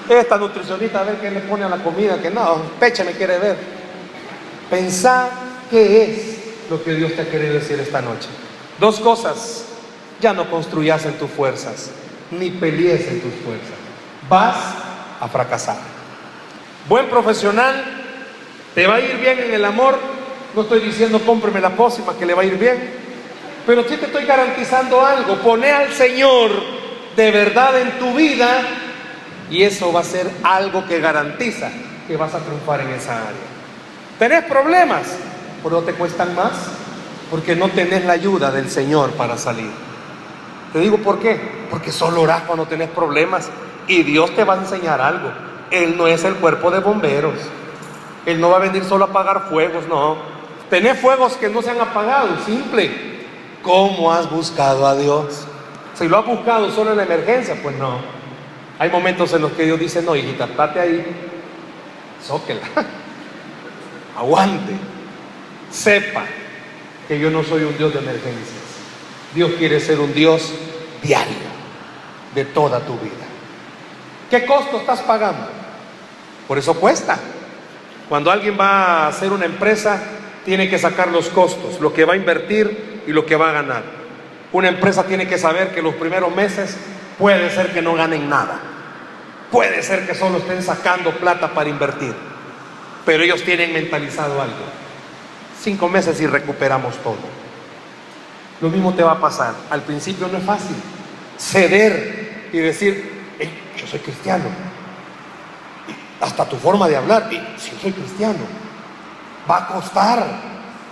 Esta 0.09 0.37
nutricionista 0.37 1.01
a 1.01 1.05
ver 1.05 1.17
qué 1.17 1.31
le 1.31 1.41
pone 1.41 1.65
a 1.65 1.69
la 1.69 1.79
comida, 1.79 2.21
que 2.21 2.31
no, 2.31 2.63
pecha 2.79 3.05
me 3.05 3.13
quiere 3.13 3.39
ver. 3.39 3.57
Pensá 4.71 5.29
qué 5.71 6.05
es 6.05 6.71
lo 6.71 6.83
que 6.83 6.95
Dios 6.95 7.15
te 7.15 7.23
ha 7.23 7.31
querido 7.31 7.55
decir 7.55 7.79
esta 7.81 8.01
noche. 8.01 8.29
Dos 8.79 9.01
cosas, 9.01 9.65
ya 10.21 10.33
no 10.33 10.51
construyas 10.51 11.05
en 11.07 11.15
tus 11.19 11.31
fuerzas, 11.31 11.91
ni 12.31 12.51
pelees 12.51 13.09
en 13.09 13.21
tus 13.21 13.33
fuerzas. 13.45 13.77
Vas 14.29 14.57
a 15.21 15.29
fracasar. 15.29 15.79
Buen 16.89 17.09
profesional, 17.09 17.85
te 18.75 18.87
va 18.87 18.97
a 18.97 19.01
ir 19.01 19.17
bien 19.17 19.39
en 19.39 19.55
el 19.55 19.65
amor. 19.65 19.99
No 20.55 20.63
estoy 20.63 20.81
diciendo 20.81 21.21
cómpreme 21.25 21.61
la 21.61 21.71
pócima 21.71 22.15
que 22.19 22.25
le 22.25 22.35
va 22.35 22.43
a 22.43 22.47
ir 22.47 22.57
bien, 22.59 22.95
pero 23.67 23.83
sí 23.83 23.97
te 23.97 24.07
estoy 24.07 24.25
garantizando 24.25 25.05
algo. 25.05 25.37
Pone 25.37 25.71
al 25.71 25.93
Señor 25.93 26.78
de 27.19 27.33
verdad 27.33 27.77
en 27.81 27.99
tu 27.99 28.15
vida 28.15 28.61
y 29.51 29.65
eso 29.65 29.93
va 29.93 30.01
a 30.01 30.05
ser 30.05 30.31
algo 30.45 30.87
que 30.87 31.01
garantiza 31.01 31.69
que 32.07 32.17
vas 32.17 32.33
a 32.33 32.39
triunfar 32.39 32.81
en 32.83 32.91
esa 32.91 33.15
área. 33.17 33.49
¿Tenés 34.21 34.45
problemas? 34.45 35.17
¿Pero 35.61 35.81
no 35.81 35.83
te 35.83 35.95
cuestan 35.95 36.37
más? 36.37 36.53
Porque 37.29 37.57
no 37.57 37.71
tenés 37.71 38.05
la 38.05 38.13
ayuda 38.13 38.53
del 38.53 38.71
Señor 38.71 39.11
para 39.15 39.37
salir. 39.37 39.69
Te 40.73 40.79
digo 40.79 40.99
por 40.99 41.19
qué. 41.19 41.67
Porque 41.69 41.91
solo 41.91 42.23
orás 42.23 42.43
cuando 42.43 42.67
tenés 42.67 42.89
problemas 42.91 43.51
y 43.89 44.05
Dios 44.05 44.31
te 44.37 44.45
va 44.45 44.55
a 44.55 44.59
enseñar 44.59 45.01
algo. 45.01 45.33
Él 45.73 45.97
no 45.99 46.07
es 46.07 46.23
el 46.23 46.37
cuerpo 46.37 46.71
de 46.71 46.79
bomberos. 46.79 47.35
Él 48.27 48.41
no 48.41 48.51
va 48.51 48.59
a 48.59 48.61
venir 48.61 48.85
solo 48.85 49.07
a 49.07 49.09
apagar 49.09 49.49
fuegos, 49.49 49.89
no. 49.89 50.19
Tenés 50.71 51.01
fuegos 51.01 51.33
que 51.33 51.49
no 51.49 51.63
se 51.63 51.71
han 51.71 51.81
apagado, 51.81 52.29
simple. 52.47 53.19
¿Cómo 53.61 54.13
has 54.13 54.31
buscado 54.31 54.87
a 54.87 54.95
Dios? 54.95 55.48
Si 55.99 56.07
lo 56.07 56.19
has 56.19 56.27
buscado 56.27 56.71
solo 56.71 56.93
en 56.93 56.99
la 56.99 57.03
emergencia, 57.03 57.57
pues 57.61 57.77
no. 57.77 57.99
Hay 58.79 58.89
momentos 58.89 59.33
en 59.33 59.43
los 59.43 59.51
que 59.53 59.65
Dios 59.65 59.81
dice, 59.81 60.01
no, 60.01 60.15
hijita, 60.15 60.45
estate 60.45 60.79
ahí, 60.79 61.05
zóquela, 62.25 62.61
aguante, 64.17 64.75
sepa 65.73 66.25
que 67.09 67.19
yo 67.19 67.31
no 67.31 67.43
soy 67.43 67.65
un 67.65 67.77
Dios 67.77 67.93
de 67.93 67.99
emergencias. 67.99 68.61
Dios 69.35 69.51
quiere 69.59 69.81
ser 69.81 69.99
un 69.99 70.15
Dios 70.15 70.53
diario 71.03 71.35
de 72.33 72.45
toda 72.45 72.79
tu 72.79 72.93
vida. 72.99 73.27
¿Qué 74.31 74.47
costo 74.47 74.79
estás 74.79 75.01
pagando? 75.01 75.49
Por 76.47 76.59
eso 76.59 76.75
cuesta. 76.75 77.19
Cuando 78.09 78.31
alguien 78.31 78.57
va 78.59 78.69
a 78.69 79.09
hacer 79.09 79.33
una 79.33 79.47
empresa, 79.47 80.01
tiene 80.45 80.71
que 80.71 80.79
sacar 80.79 81.09
los 81.09 81.29
costos, 81.29 81.81
lo 81.81 81.93
que 81.93 82.05
va 82.05 82.13
a 82.13 82.17
invertir 82.17 83.03
y 83.07 83.11
lo 83.11 83.27
que 83.27 83.35
va 83.35 83.51
a 83.51 83.53
ganar. 83.53 83.98
Una 84.53 84.69
empresa 84.69 85.05
tiene 85.05 85.27
que 85.27 85.39
saber 85.39 85.75
que 85.75 85.83
los 85.83 85.95
primeros 85.95 86.35
meses 86.35 86.77
puede 87.19 87.51
ser 87.51 87.73
que 87.73 87.83
no 87.83 87.95
ganen 87.95 88.29
nada. 88.29 88.61
Puede 89.51 89.83
ser 89.83 90.07
que 90.07 90.15
solo 90.15 90.39
estén 90.39 90.63
sacando 90.63 91.11
plata 91.13 91.53
para 91.55 91.69
invertir. 91.69 92.15
Pero 93.05 93.23
ellos 93.23 93.43
tienen 93.43 93.73
mentalizado 93.73 94.41
algo 94.41 94.89
cinco 95.63 95.89
meses 95.89 96.21
y 96.21 96.27
recuperamos 96.27 96.97
todo. 97.03 97.17
Lo 98.61 98.69
mismo 98.71 98.95
te 98.95 99.03
va 99.03 99.13
a 99.13 99.21
pasar. 99.21 99.55
Al 99.71 99.83
principio 99.83 100.29
no 100.29 100.39
es 100.39 100.45
fácil 100.45 100.77
ceder 101.39 102.49
y 102.53 102.59
decir, 102.59 103.27
yo 103.77 103.87
soy 103.87 104.01
cristiano. 104.01 104.45
hasta 106.21 106.49
tu 106.49 106.57
forma 106.57 106.89
de 106.89 106.97
hablar. 106.97 107.31
Si 107.59 107.71
soy 107.81 107.93
cristiano, 107.93 108.41
va 109.49 109.59
a 109.59 109.67
costar, 109.69 110.25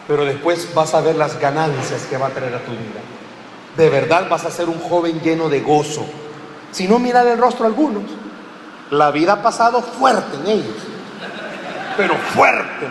pero 0.07 0.24
después 0.24 0.72
vas 0.72 0.94
a 0.94 1.00
ver 1.00 1.16
las 1.16 1.38
ganancias 1.40 2.02
que 2.02 2.16
va 2.16 2.28
a 2.28 2.30
traer 2.30 2.54
a 2.54 2.61
tu 2.61 2.70
vida. 2.70 3.00
De 3.77 3.91
verdad 3.91 4.29
vas 4.29 4.45
a 4.45 4.51
ser 4.51 4.68
un 4.68 4.81
joven 4.81 5.20
lleno 5.20 5.49
de 5.49 5.61
gozo. 5.61 6.07
Si 6.72 6.89
no, 6.89 6.99
mira 6.99 7.22
el 7.22 7.39
rostro 7.39 7.64
a 7.64 7.68
algunos. 7.68 8.05
La 8.91 9.11
vida 9.11 9.35
ha 9.35 9.43
pasado 9.43 9.83
fuerte 9.83 10.37
en 10.37 10.47
ellos, 10.47 10.77
pero 11.97 12.14
fuerte, 12.14 12.87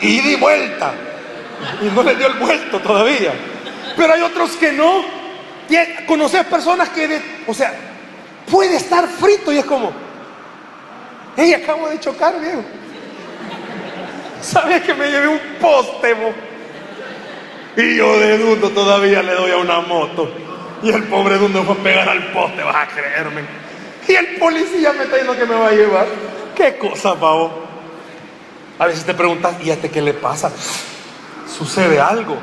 y 0.00 0.20
de 0.20 0.36
vuelta. 0.36 0.92
Y 1.80 1.86
no 1.94 2.02
le 2.02 2.14
dio 2.16 2.26
el 2.26 2.34
vuelto 2.34 2.80
todavía. 2.80 3.32
Pero 3.96 4.12
hay 4.12 4.22
otros 4.22 4.52
que 4.52 4.72
no. 4.72 5.04
Conoces 6.06 6.44
personas 6.44 6.90
que, 6.90 7.42
o 7.46 7.54
sea, 7.54 7.72
puede 8.50 8.76
estar 8.76 9.08
frito 9.08 9.50
y 9.52 9.58
es 9.58 9.64
como, 9.64 9.90
hey, 11.36 11.54
acabo 11.54 11.88
de 11.88 11.98
chocar, 11.98 12.38
viejo. 12.38 12.62
¿Sabes 14.42 14.82
que 14.82 14.92
me 14.92 15.08
llevé 15.08 15.28
un 15.28 15.40
poste, 15.60 16.14
Y 17.76 17.96
yo 17.96 18.18
de 18.18 18.38
Dundo 18.38 18.70
todavía 18.70 19.22
le 19.22 19.32
doy 19.32 19.50
a 19.52 19.56
una 19.56 19.80
moto. 19.80 20.30
Y 20.82 20.90
el 20.90 21.04
pobre 21.04 21.38
Dundo 21.38 21.62
fue 21.62 21.74
a 21.74 21.78
pegar 21.78 22.08
al 22.08 22.32
poste, 22.32 22.62
vas 22.62 22.76
a 22.76 22.86
creerme. 22.88 23.42
Y 24.06 24.14
el 24.14 24.36
policía 24.36 24.92
me 24.92 25.04
está 25.04 25.16
diciendo 25.16 25.38
que 25.38 25.46
me 25.46 25.54
va 25.54 25.68
a 25.68 25.72
llevar. 25.72 26.06
¿Qué 26.54 26.76
cosa, 26.76 27.14
pavo? 27.18 27.62
A 28.78 28.86
veces 28.86 29.04
te 29.04 29.14
preguntas, 29.14 29.54
¿y 29.62 29.70
a 29.70 29.74
este 29.74 29.90
qué 29.90 30.02
le 30.02 30.12
pasa? 30.12 30.50
¿Sucede 31.46 32.00
algo? 32.00 32.36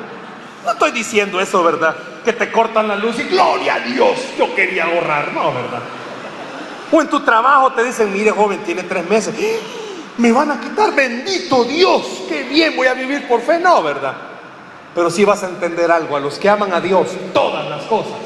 No 0.64 0.72
estoy 0.72 0.92
diciendo 0.92 1.40
eso, 1.42 1.64
¿verdad? 1.64 1.96
Que 2.24 2.34
te 2.34 2.52
cortan 2.52 2.88
la 2.88 2.96
luz 2.96 3.20
y 3.20 3.24
gloria 3.24 3.76
a 3.76 3.80
Dios, 3.80 4.18
yo 4.38 4.56
quería 4.56 4.86
ahorrar, 4.86 5.34
no, 5.34 5.54
¿verdad? 5.54 5.82
O 6.92 7.02
en 7.02 7.08
tu 7.10 7.20
trabajo 7.22 7.74
te 7.74 7.84
dicen, 7.84 8.12
mire 8.12 8.32
joven, 8.32 8.60
tiene 8.64 8.84
tres 8.84 9.08
meses, 9.08 9.36
me 10.18 10.32
van 10.32 10.52
a 10.52 10.60
quitar, 10.60 10.94
bendito 10.96 11.64
Dios, 11.66 12.24
qué 12.28 12.44
bien 12.44 12.76
voy 12.76 12.88
a 12.88 12.94
vivir 12.94 13.28
por 13.28 13.42
fe, 13.42 13.60
no, 13.60 13.84
¿verdad? 13.84 14.29
Pero 15.00 15.10
sí 15.10 15.24
vas 15.24 15.42
a 15.44 15.48
entender 15.48 15.90
algo, 15.90 16.18
a 16.18 16.20
los 16.20 16.38
que 16.38 16.50
aman 16.50 16.74
a 16.74 16.82
Dios, 16.82 17.08
todas 17.34 17.70
las 17.70 17.84
cosas 17.84 18.20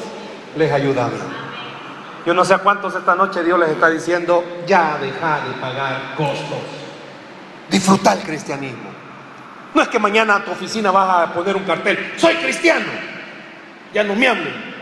les 0.56 0.72
ayudan. 0.72 1.08
Yo 2.26 2.34
no 2.34 2.44
sé 2.44 2.52
a 2.52 2.58
cuántos 2.58 2.96
esta 2.96 3.14
noche 3.14 3.44
Dios 3.44 3.60
les 3.60 3.68
está 3.68 3.88
diciendo, 3.88 4.42
ya 4.66 4.98
deja 5.00 5.38
de 5.46 5.52
pagar 5.60 6.16
costos. 6.16 6.58
Disfruta 7.70 8.14
el 8.14 8.22
cristianismo. 8.22 8.90
No 9.72 9.82
es 9.82 9.86
que 9.86 10.00
mañana 10.00 10.34
a 10.34 10.44
tu 10.44 10.50
oficina 10.50 10.90
vas 10.90 11.28
a 11.28 11.32
poner 11.32 11.54
un 11.54 11.62
cartel, 11.62 12.14
soy 12.16 12.34
cristiano. 12.34 12.86
Ya 13.92 14.02
no 14.02 14.16
me 14.16 14.26
hablen. 14.26 14.74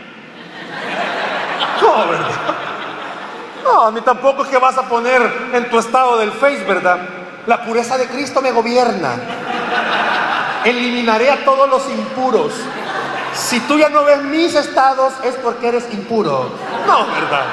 No, 1.79 2.07
¿verdad? 2.07 2.31
No, 3.63 3.91
ni 3.91 4.01
tampoco 4.01 4.45
es 4.45 4.49
que 4.49 4.57
vas 4.57 4.79
a 4.79 4.89
poner 4.89 5.21
en 5.53 5.69
tu 5.69 5.77
estado 5.77 6.17
del 6.17 6.31
Face, 6.31 6.63
¿verdad? 6.63 6.97
La 7.45 7.63
pureza 7.63 7.99
de 7.99 8.07
Cristo 8.07 8.41
me 8.41 8.51
gobierna. 8.51 9.32
Eliminaré 10.65 11.29
a 11.31 11.43
todos 11.43 11.69
los 11.69 11.89
impuros. 11.89 12.53
Si 13.33 13.59
tú 13.61 13.77
ya 13.77 13.89
no 13.89 14.03
ves 14.03 14.21
mis 14.23 14.53
estados 14.55 15.13
es 15.23 15.35
porque 15.35 15.67
eres 15.67 15.85
impuro. 15.91 16.51
No, 16.85 17.07
¿verdad? 17.07 17.45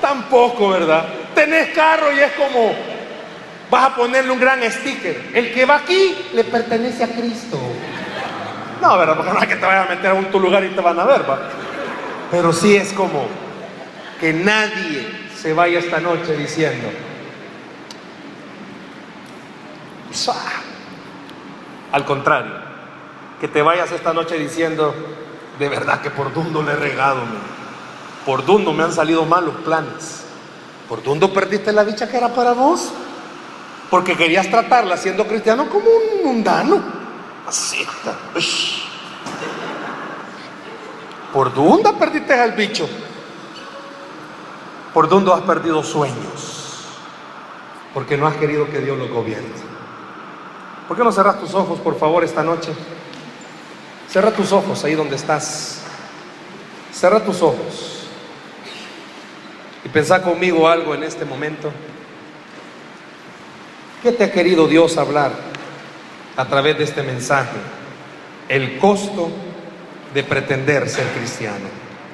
Tampoco, 0.00 0.68
¿verdad? 0.70 1.06
Tenés 1.34 1.70
carro 1.70 2.12
y 2.12 2.20
es 2.20 2.32
como, 2.32 2.74
vas 3.70 3.84
a 3.84 3.94
ponerle 3.94 4.30
un 4.30 4.40
gran 4.40 4.62
sticker. 4.70 5.30
El 5.32 5.52
que 5.52 5.64
va 5.64 5.76
aquí 5.76 6.28
le 6.34 6.44
pertenece 6.44 7.04
a 7.04 7.08
Cristo. 7.08 7.58
No, 8.80 8.98
¿verdad? 8.98 9.16
Porque 9.16 9.32
no 9.32 9.40
es 9.40 9.46
que 9.46 9.56
te 9.56 9.64
vayas 9.64 9.86
a 9.86 9.94
meter 9.94 10.10
a 10.10 10.14
un 10.14 10.26
tu 10.26 10.40
lugar 10.40 10.64
y 10.64 10.68
te 10.68 10.80
van 10.80 10.98
a 10.98 11.04
ver, 11.04 11.28
¿va? 11.28 11.38
Pero 12.30 12.52
sí 12.52 12.76
es 12.76 12.92
como 12.92 13.26
que 14.20 14.32
nadie 14.32 15.08
se 15.40 15.52
vaya 15.52 15.78
esta 15.78 16.00
noche 16.00 16.36
diciendo, 16.36 16.88
al 21.92 22.04
contrario, 22.04 22.54
que 23.40 23.48
te 23.48 23.62
vayas 23.62 23.92
esta 23.92 24.12
noche 24.12 24.38
diciendo, 24.38 24.94
de 25.58 25.68
verdad 25.68 26.00
que 26.00 26.10
por 26.10 26.32
Dundo 26.32 26.62
le 26.62 26.72
he 26.72 26.76
regado, 26.76 27.20
por 28.26 28.44
Dundo 28.44 28.72
me 28.72 28.82
han 28.84 28.92
salido 28.92 29.24
malos 29.24 29.54
planes, 29.64 30.24
por 30.88 31.02
Dundo 31.02 31.32
perdiste 31.32 31.72
la 31.72 31.84
dicha 31.84 32.08
que 32.08 32.16
era 32.16 32.28
para 32.34 32.52
vos. 32.52 32.92
Porque 33.92 34.16
querías 34.16 34.48
tratarla 34.50 34.96
siendo 34.96 35.26
cristiano 35.26 35.68
como 35.68 35.84
un 35.84 36.24
mundano. 36.24 36.82
Así 37.46 37.82
está. 37.82 38.16
¿Por 41.30 41.52
dónde 41.52 41.92
perdiste 41.98 42.32
al 42.32 42.52
bicho? 42.52 42.88
¿Por 44.94 45.10
dónde 45.10 45.30
has 45.32 45.42
perdido 45.42 45.82
sueños? 45.82 46.86
Porque 47.92 48.16
no 48.16 48.26
has 48.26 48.36
querido 48.36 48.66
que 48.70 48.78
Dios 48.78 48.96
lo 48.96 49.08
gobierne. 49.08 49.71
¿Por 50.88 50.96
qué 50.96 51.04
no 51.04 51.12
cerras 51.12 51.40
tus 51.40 51.54
ojos, 51.54 51.78
por 51.80 51.98
favor, 51.98 52.24
esta 52.24 52.42
noche? 52.42 52.72
Cierra 54.08 54.30
tus 54.30 54.52
ojos 54.52 54.84
ahí 54.84 54.94
donde 54.94 55.16
estás. 55.16 55.80
Cierra 56.92 57.20
tus 57.20 57.40
ojos. 57.40 58.06
Y 59.84 59.88
pensá 59.88 60.22
conmigo 60.22 60.68
algo 60.68 60.94
en 60.94 61.02
este 61.02 61.24
momento. 61.24 61.72
¿Qué 64.02 64.12
te 64.12 64.24
ha 64.24 64.32
querido 64.32 64.66
Dios 64.66 64.96
hablar 64.98 65.32
a 66.36 66.44
través 66.46 66.76
de 66.76 66.84
este 66.84 67.02
mensaje? 67.02 67.56
El 68.48 68.78
costo 68.78 69.30
de 70.12 70.22
pretender 70.24 70.88
ser 70.88 71.06
cristiano. 71.08 71.81